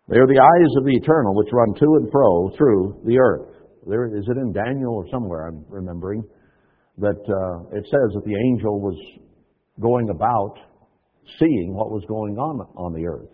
They 0.08 0.18
are 0.18 0.30
the 0.30 0.38
eyes 0.38 0.72
of 0.78 0.84
the 0.84 0.94
eternal 0.94 1.34
which 1.34 1.52
run 1.52 1.74
to 1.74 1.86
and 1.98 2.10
fro 2.12 2.50
through 2.56 3.02
the 3.04 3.18
earth. 3.18 3.50
There 3.86 4.06
is 4.06 4.24
it 4.28 4.36
in 4.38 4.52
Daniel 4.52 4.94
or 4.94 5.06
somewhere 5.10 5.48
I'm 5.48 5.64
remembering 5.68 6.22
that 6.98 7.20
uh, 7.28 7.77
it 7.77 7.85
says 7.85 8.14
that 8.14 8.24
the 8.24 8.35
angel 8.35 8.81
was 8.81 8.97
going 9.81 10.09
about 10.10 10.55
seeing 11.39 11.74
what 11.74 11.90
was 11.90 12.05
going 12.09 12.36
on 12.39 12.60
on 12.77 12.93
the 12.93 13.06
earth 13.06 13.28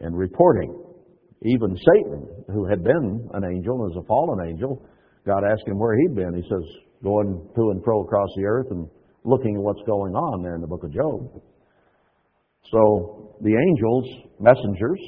and 0.00 0.16
reporting. 0.16 0.84
Even 1.42 1.76
Satan, 1.76 2.26
who 2.48 2.66
had 2.66 2.82
been 2.82 3.28
an 3.34 3.44
angel, 3.44 3.88
as 3.88 3.96
a 3.96 4.06
fallen 4.06 4.48
angel, 4.48 4.84
God 5.26 5.42
asked 5.44 5.66
him 5.66 5.78
where 5.78 5.96
he'd 5.96 6.14
been. 6.14 6.34
He 6.34 6.42
says, 6.42 6.64
going 7.02 7.48
to 7.54 7.70
and 7.70 7.84
fro 7.84 8.02
across 8.02 8.28
the 8.36 8.44
earth 8.44 8.66
and 8.70 8.88
looking 9.24 9.56
at 9.56 9.62
what's 9.62 9.82
going 9.86 10.14
on 10.14 10.42
there 10.42 10.54
in 10.54 10.60
the 10.60 10.66
book 10.66 10.82
of 10.82 10.92
Job. 10.92 11.40
So 12.72 13.36
the 13.40 13.54
angels, 13.54 14.04
messengers, 14.40 15.00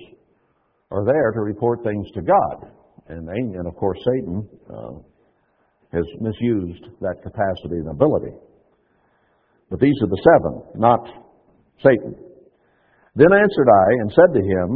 are 0.90 1.04
there 1.04 1.32
to 1.32 1.40
report 1.40 1.82
things 1.82 2.06
to 2.14 2.22
God. 2.22 2.70
And, 3.08 3.28
and 3.28 3.66
of 3.66 3.74
course, 3.74 3.98
Satan 4.04 4.48
uh, 4.72 4.92
has 5.92 6.04
misused 6.20 6.84
that 7.00 7.22
capacity 7.22 7.82
and 7.82 7.88
ability. 7.88 8.34
But 9.70 9.80
these 9.80 9.96
are 10.02 10.10
the 10.10 10.22
seven, 10.22 10.80
not 10.80 11.00
Satan. 11.82 12.14
Then 13.16 13.32
answered 13.32 13.68
I 13.68 13.86
and 14.02 14.10
said 14.10 14.30
to 14.34 14.42
him, 14.42 14.68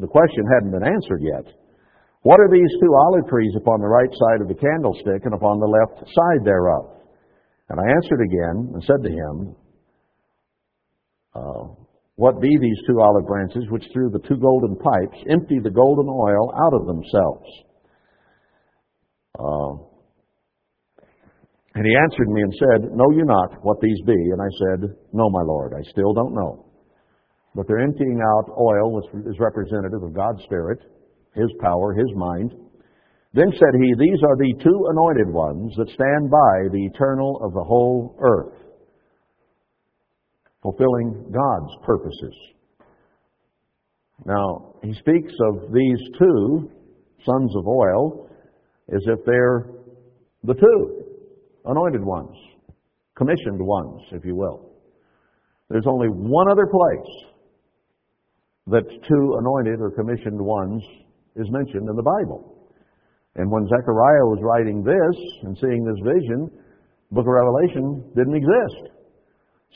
the 0.00 0.10
question 0.10 0.44
hadn't 0.54 0.72
been 0.72 0.86
answered 0.86 1.22
yet. 1.22 1.46
What 2.22 2.40
are 2.40 2.50
these 2.50 2.72
two 2.80 2.92
olive 2.94 3.28
trees 3.28 3.52
upon 3.56 3.80
the 3.80 3.88
right 3.88 4.10
side 4.10 4.40
of 4.40 4.48
the 4.48 4.54
candlestick 4.54 5.24
and 5.24 5.34
upon 5.34 5.60
the 5.60 5.68
left 5.68 6.08
side 6.08 6.44
thereof? 6.44 6.94
And 7.68 7.80
I 7.80 7.84
answered 7.84 8.20
again 8.20 8.72
and 8.74 8.82
said 8.84 9.02
to 9.02 9.10
him, 9.10 9.56
uh, 11.34 11.74
What 12.16 12.40
be 12.40 12.48
these 12.60 12.80
two 12.86 13.00
olive 13.00 13.26
branches 13.26 13.64
which 13.70 13.84
through 13.92 14.10
the 14.10 14.26
two 14.28 14.36
golden 14.36 14.76
pipes 14.76 15.18
empty 15.30 15.58
the 15.62 15.70
golden 15.70 16.08
oil 16.08 16.52
out 16.64 16.74
of 16.74 16.86
themselves? 16.86 17.48
Uh, 19.38 19.93
and 21.74 21.84
he 21.84 21.94
answered 21.96 22.28
me 22.28 22.40
and 22.42 22.54
said, 22.54 22.96
Know 22.96 23.10
you 23.10 23.24
not 23.24 23.64
what 23.64 23.80
these 23.80 24.00
be? 24.06 24.14
And 24.14 24.40
I 24.40 24.50
said, 24.62 24.96
No, 25.12 25.28
my 25.28 25.42
Lord, 25.42 25.72
I 25.74 25.82
still 25.90 26.12
don't 26.14 26.34
know. 26.34 26.66
But 27.54 27.66
they're 27.66 27.80
emptying 27.80 28.20
out 28.22 28.54
oil, 28.58 28.94
which 28.94 29.26
is 29.26 29.38
representative 29.40 30.02
of 30.02 30.14
God's 30.14 30.42
Spirit, 30.44 30.78
His 31.34 31.50
power, 31.60 31.94
His 31.94 32.10
mind. 32.14 32.52
Then 33.32 33.50
said 33.50 33.74
he, 33.74 33.94
These 33.98 34.22
are 34.22 34.36
the 34.36 34.54
two 34.62 34.86
anointed 34.90 35.34
ones 35.34 35.74
that 35.76 35.88
stand 35.88 36.30
by 36.30 36.70
the 36.70 36.86
eternal 36.94 37.40
of 37.42 37.52
the 37.52 37.64
whole 37.64 38.16
earth, 38.20 38.54
fulfilling 40.62 41.32
God's 41.32 41.72
purposes. 41.84 42.34
Now, 44.24 44.76
he 44.84 44.94
speaks 45.00 45.32
of 45.48 45.72
these 45.72 45.98
two 46.20 46.70
sons 47.26 47.52
of 47.56 47.66
oil 47.66 48.30
as 48.94 49.02
if 49.06 49.24
they're 49.26 49.70
the 50.44 50.54
two 50.54 51.03
anointed 51.64 52.04
ones, 52.04 52.36
commissioned 53.16 53.60
ones, 53.60 54.02
if 54.12 54.24
you 54.24 54.36
will. 54.36 54.70
There's 55.70 55.86
only 55.86 56.08
one 56.08 56.50
other 56.50 56.66
place 56.66 57.34
that 58.66 58.84
two 58.88 59.36
anointed 59.38 59.80
or 59.80 59.90
commissioned 59.90 60.40
ones 60.40 60.82
is 61.36 61.46
mentioned 61.50 61.88
in 61.88 61.96
the 61.96 62.02
Bible. 62.02 62.68
And 63.36 63.50
when 63.50 63.66
Zechariah 63.66 64.26
was 64.30 64.40
writing 64.42 64.82
this 64.84 65.16
and 65.42 65.56
seeing 65.60 65.84
this 65.84 66.00
vision, 66.04 66.50
book 67.10 67.26
of 67.26 67.32
Revelation 67.32 68.12
didn't 68.14 68.36
exist. 68.36 68.94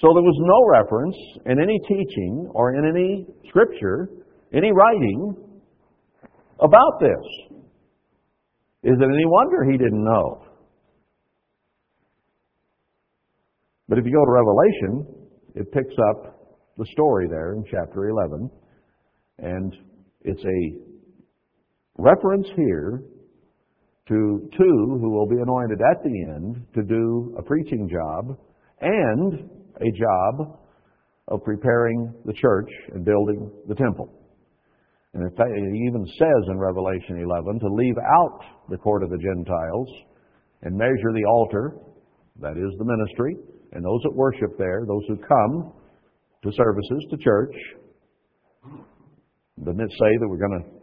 So 0.01 0.15
there 0.15 0.23
was 0.23 0.39
no 0.39 0.60
reference 0.70 1.16
in 1.47 1.60
any 1.60 1.78
teaching 1.89 2.48
or 2.55 2.74
in 2.74 2.86
any 2.86 3.27
scripture, 3.48 4.09
any 4.55 4.70
writing 4.70 5.35
about 6.60 7.01
this. 7.01 7.59
Is 8.85 8.94
it 8.94 9.05
any 9.05 9.27
wonder 9.27 9.65
he 9.65 9.77
didn't 9.77 10.05
know? 10.05 10.48
But 13.89 13.98
if 13.98 14.05
you 14.05 14.12
go 14.12 14.24
to 14.24 14.31
Revelation, 14.31 15.06
it 15.55 15.73
picks 15.73 15.94
up 16.10 16.56
the 16.77 16.86
story 16.93 17.27
there 17.28 17.55
in 17.55 17.65
chapter 17.70 18.09
11. 18.09 18.51
And 19.39 19.74
it's 20.23 20.44
a 20.44 20.89
reference 21.97 22.47
here 22.55 23.02
to 24.09 24.48
two 24.56 24.98
who 25.01 25.10
will 25.10 25.27
be 25.27 25.40
anointed 25.40 25.81
at 25.81 26.02
the 26.02 26.24
end 26.35 26.66
to 26.74 26.82
do 26.82 27.35
a 27.39 27.43
preaching 27.43 27.89
job 27.90 28.36
and 28.81 29.51
a 29.81 29.90
job 29.90 30.59
of 31.28 31.43
preparing 31.44 32.12
the 32.24 32.32
church 32.32 32.70
and 32.94 33.05
building 33.05 33.51
the 33.69 33.74
temple. 33.74 34.12
And 35.15 35.23
in 35.23 35.36
fact, 35.36 35.51
it 35.51 35.89
even 35.89 36.06
says 36.19 36.48
in 36.51 36.59
Revelation 36.59 37.23
11 37.23 37.60
to 37.60 37.69
leave 37.69 37.97
out 37.98 38.40
the 38.69 38.77
court 38.77 39.02
of 39.02 39.10
the 39.10 39.19
Gentiles 39.19 39.89
and 40.62 40.77
measure 40.77 41.12
the 41.15 41.24
altar, 41.24 41.77
that 42.40 42.56
is 42.56 42.78
the 42.78 42.85
ministry, 42.85 43.36
and 43.73 43.85
those 43.85 44.01
that 44.03 44.15
worship 44.15 44.57
there, 44.59 44.85
those 44.86 45.05
who 45.09 45.16
come 45.16 45.73
to 46.43 46.53
services, 46.53 47.07
to 47.11 47.16
church, 47.19 47.55
doesn't 49.65 49.81
it 49.81 49.90
say 49.90 50.16
that 50.20 50.28
we're 50.28 50.39
going 50.39 50.62
to 50.62 50.78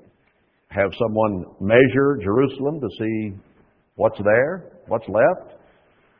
have 0.69 0.91
someone 0.99 1.45
measure 1.61 2.19
Jerusalem 2.21 2.81
to 2.81 2.87
see 2.99 3.39
what's 3.95 4.19
there, 4.23 4.71
what's 4.87 5.07
left, 5.07 5.61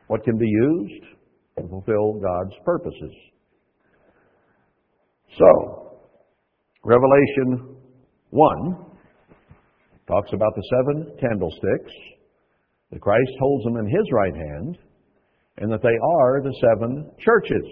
what 0.06 0.24
can 0.24 0.38
be 0.38 0.48
used 0.48 1.04
to 1.58 1.68
fulfill 1.68 2.14
God's 2.14 2.54
purposes? 2.64 3.12
So, 5.38 5.98
Revelation 6.84 7.76
1 8.30 8.76
talks 10.08 10.30
about 10.32 10.52
the 10.54 10.62
seven 10.70 11.16
candlesticks, 11.20 11.92
that 12.90 13.00
Christ 13.00 13.32
holds 13.40 13.64
them 13.64 13.76
in 13.76 13.86
his 13.86 14.06
right 14.12 14.34
hand, 14.34 14.78
and 15.58 15.72
that 15.72 15.82
they 15.82 15.88
are 15.88 16.42
the 16.42 16.54
seven 16.60 17.10
churches. 17.18 17.64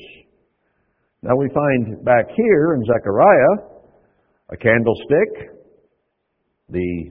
Now 1.23 1.37
we 1.37 1.49
find 1.49 2.05
back 2.05 2.27
here 2.35 2.75
in 2.75 2.85
Zechariah 2.85 3.71
a 4.51 4.57
candlestick, 4.57 5.51
the 6.69 7.11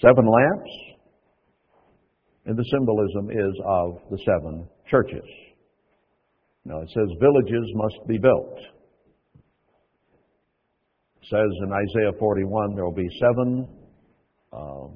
seven 0.00 0.26
lamps, 0.26 0.70
and 2.46 2.56
the 2.56 2.64
symbolism 2.70 3.30
is 3.30 3.60
of 3.66 3.98
the 4.10 4.18
seven 4.24 4.68
churches. 4.90 5.24
Now 6.64 6.80
it 6.80 6.88
says 6.88 7.08
villages 7.20 7.72
must 7.74 8.06
be 8.08 8.18
built. 8.18 8.58
It 11.20 11.28
says 11.30 11.50
in 11.64 11.72
Isaiah 11.72 12.12
41 12.18 12.74
there 12.74 12.84
will 12.84 12.92
be 12.92 13.08
seven 13.20 13.68
uh, 14.52 14.88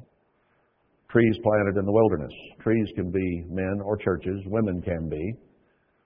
trees 1.17 1.39
planted 1.43 1.79
in 1.79 1.87
the 1.87 1.93
wilderness. 1.93 2.33
Trees 2.61 2.89
can 2.95 3.11
be 3.11 3.45
men 3.49 3.81
or 3.83 3.97
churches, 3.97 4.37
women 4.47 4.83
can 4.83 5.09
be. 5.09 5.35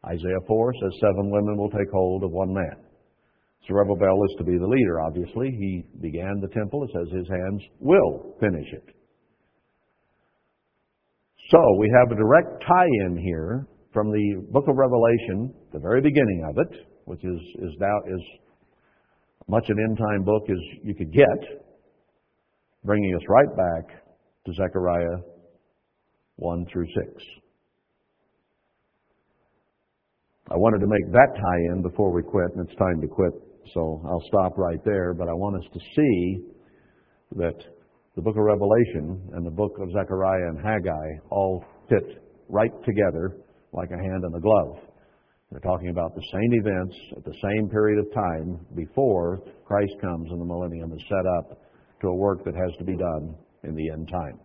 Isaiah 0.07 0.45
4 0.47 0.73
says 0.75 1.01
seven 1.01 1.31
women 1.31 1.57
will 1.57 1.71
take 1.71 1.91
hold 1.93 2.23
of 2.23 2.31
one 2.31 2.55
man. 2.55 2.77
Zerubbabel 3.67 4.25
is 4.31 4.37
to 4.39 4.45
be 4.45 4.57
the 4.57 4.67
leader, 4.67 5.01
obviously. 5.01 5.51
He 5.51 5.85
began 6.01 6.41
the 6.41 6.49
temple. 6.55 6.85
It 6.85 6.91
says 6.95 7.19
his 7.19 7.29
hands 7.29 7.61
will 7.81 8.37
finish 8.41 8.67
it. 8.73 8.85
So 11.51 11.59
we 11.79 11.91
have 11.99 12.13
a 12.13 12.15
direct 12.15 12.63
tie-in 12.67 13.19
here 13.19 13.67
from 13.93 14.13
the 14.13 14.47
book 14.51 14.69
of 14.69 14.77
Revelation, 14.77 15.53
the 15.73 15.81
very 15.81 16.01
beginning 16.01 16.47
of 16.49 16.59
it, 16.59 16.87
which 17.07 17.25
is, 17.25 17.41
is 17.59 17.75
now 17.81 17.99
is 18.07 18.23
much 19.49 19.65
an 19.69 19.77
end 19.89 19.99
time 19.99 20.23
book 20.23 20.45
as 20.49 20.59
you 20.85 20.95
could 20.95 21.13
get, 21.13 21.61
bringing 22.85 23.13
us 23.17 23.23
right 23.29 23.57
back 23.57 24.01
to 24.47 24.53
Zechariah 24.55 25.19
1 26.37 26.67
through 26.73 26.87
6. 26.87 27.25
I 30.51 30.57
wanted 30.57 30.81
to 30.81 30.87
make 30.87 31.13
that 31.13 31.35
tie 31.37 31.75
in 31.75 31.83
before 31.83 32.13
we 32.13 32.23
quit, 32.23 32.51
and 32.57 32.69
it's 32.69 32.79
time 32.79 33.01
to 33.01 33.07
quit 33.07 33.33
so 33.75 34.03
I'll 34.05 34.23
stop 34.27 34.59
right 34.59 34.83
there, 34.85 35.15
but 35.15 35.29
I 35.29 35.33
want 35.33 35.57
us 35.57 35.69
to 35.73 35.81
see 35.95 36.45
that 37.37 37.55
the 38.17 38.23
book 38.23 38.37
of 38.37 38.43
Revelation 38.43 39.31
and 39.35 39.47
the 39.47 39.51
book 39.51 39.73
of 39.81 39.93
Zechariah 39.93 40.49
and 40.49 40.59
Haggai 40.59 41.09
all 41.31 41.65
fit 41.89 42.25
right 42.49 42.73
together 42.85 43.37
like 43.73 43.91
a 43.91 44.03
hand 44.03 44.25
in 44.25 44.35
a 44.35 44.41
glove. 44.41 44.79
They're 45.51 45.61
talking 45.61 45.91
about 45.91 46.15
the 46.15 46.23
same 46.33 46.53
events 46.65 46.97
at 47.17 47.25
the 47.25 47.35
same 47.43 47.69
period 47.69 48.05
of 48.05 48.13
time 48.13 48.67
before 48.75 49.41
Christ 49.65 49.93
comes 50.01 50.31
and 50.31 50.41
the 50.41 50.45
millennium 50.45 50.93
is 50.93 51.03
set 51.09 51.27
up 51.39 51.61
to 52.01 52.09
a 52.09 52.15
work 52.15 52.45
that 52.45 52.55
has 52.55 52.71
to 52.79 52.85
be 52.85 52.97
done 52.97 53.35
in 53.65 53.75
the 53.75 53.91
end 53.91 54.09
time. 54.09 54.39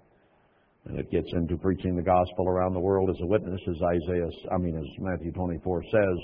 And 0.85 0.99
it 0.99 1.09
gets 1.11 1.27
into 1.33 1.57
preaching 1.57 1.95
the 1.95 2.03
gospel 2.03 2.47
around 2.47 2.73
the 2.73 2.79
world 2.79 3.09
as 3.09 3.15
a 3.21 3.25
witness, 3.25 3.59
as 3.67 3.81
Isaiah, 3.81 4.29
I 4.51 4.57
mean, 4.57 4.77
as 4.77 4.85
Matthew 4.99 5.31
24 5.31 5.83
says, 5.91 6.17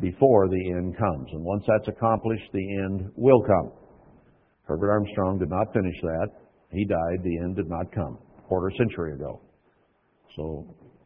before 0.00 0.48
the 0.48 0.70
end 0.70 0.96
comes. 0.96 1.28
And 1.32 1.44
once 1.44 1.64
that's 1.66 1.88
accomplished, 1.88 2.48
the 2.52 2.78
end 2.84 3.10
will 3.16 3.42
come. 3.42 3.72
Herbert 4.64 4.90
Armstrong 4.90 5.38
did 5.38 5.50
not 5.50 5.72
finish 5.72 5.96
that. 6.02 6.28
He 6.70 6.84
died. 6.84 7.24
The 7.24 7.38
end 7.38 7.56
did 7.56 7.68
not 7.68 7.92
come. 7.92 8.18
Quarter 8.46 8.70
century 8.78 9.14
ago. 9.14 9.40
So, 10.36 10.64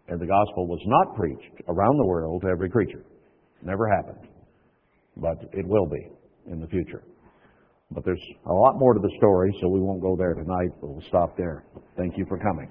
and 0.09 0.21
the 0.21 0.27
gospel 0.27 0.67
was 0.67 0.81
not 0.85 1.17
preached 1.17 1.63
around 1.69 1.97
the 1.97 2.07
world 2.07 2.43
to 2.43 2.49
every 2.49 2.69
creature. 2.69 3.05
Never 3.63 3.89
happened. 3.89 4.29
But 5.17 5.39
it 5.53 5.67
will 5.67 5.87
be 5.87 6.11
in 6.53 6.61
the 6.61 6.67
future. 6.67 7.03
But 7.91 8.05
there's 8.05 8.23
a 8.47 8.53
lot 8.53 8.79
more 8.79 8.95
to 8.95 9.01
the 9.01 9.11
story, 9.19 9.57
so 9.61 9.69
we 9.69 9.81
won't 9.81 10.03
go 10.03 10.17
there 10.17 10.35
tonight, 10.35 10.71
but 10.81 10.89
we'll 10.89 11.09
stop 11.09 11.37
there. 11.37 11.65
Thank 11.97 12.19
you 12.19 12.27
for 12.29 12.39
coming. 12.39 12.71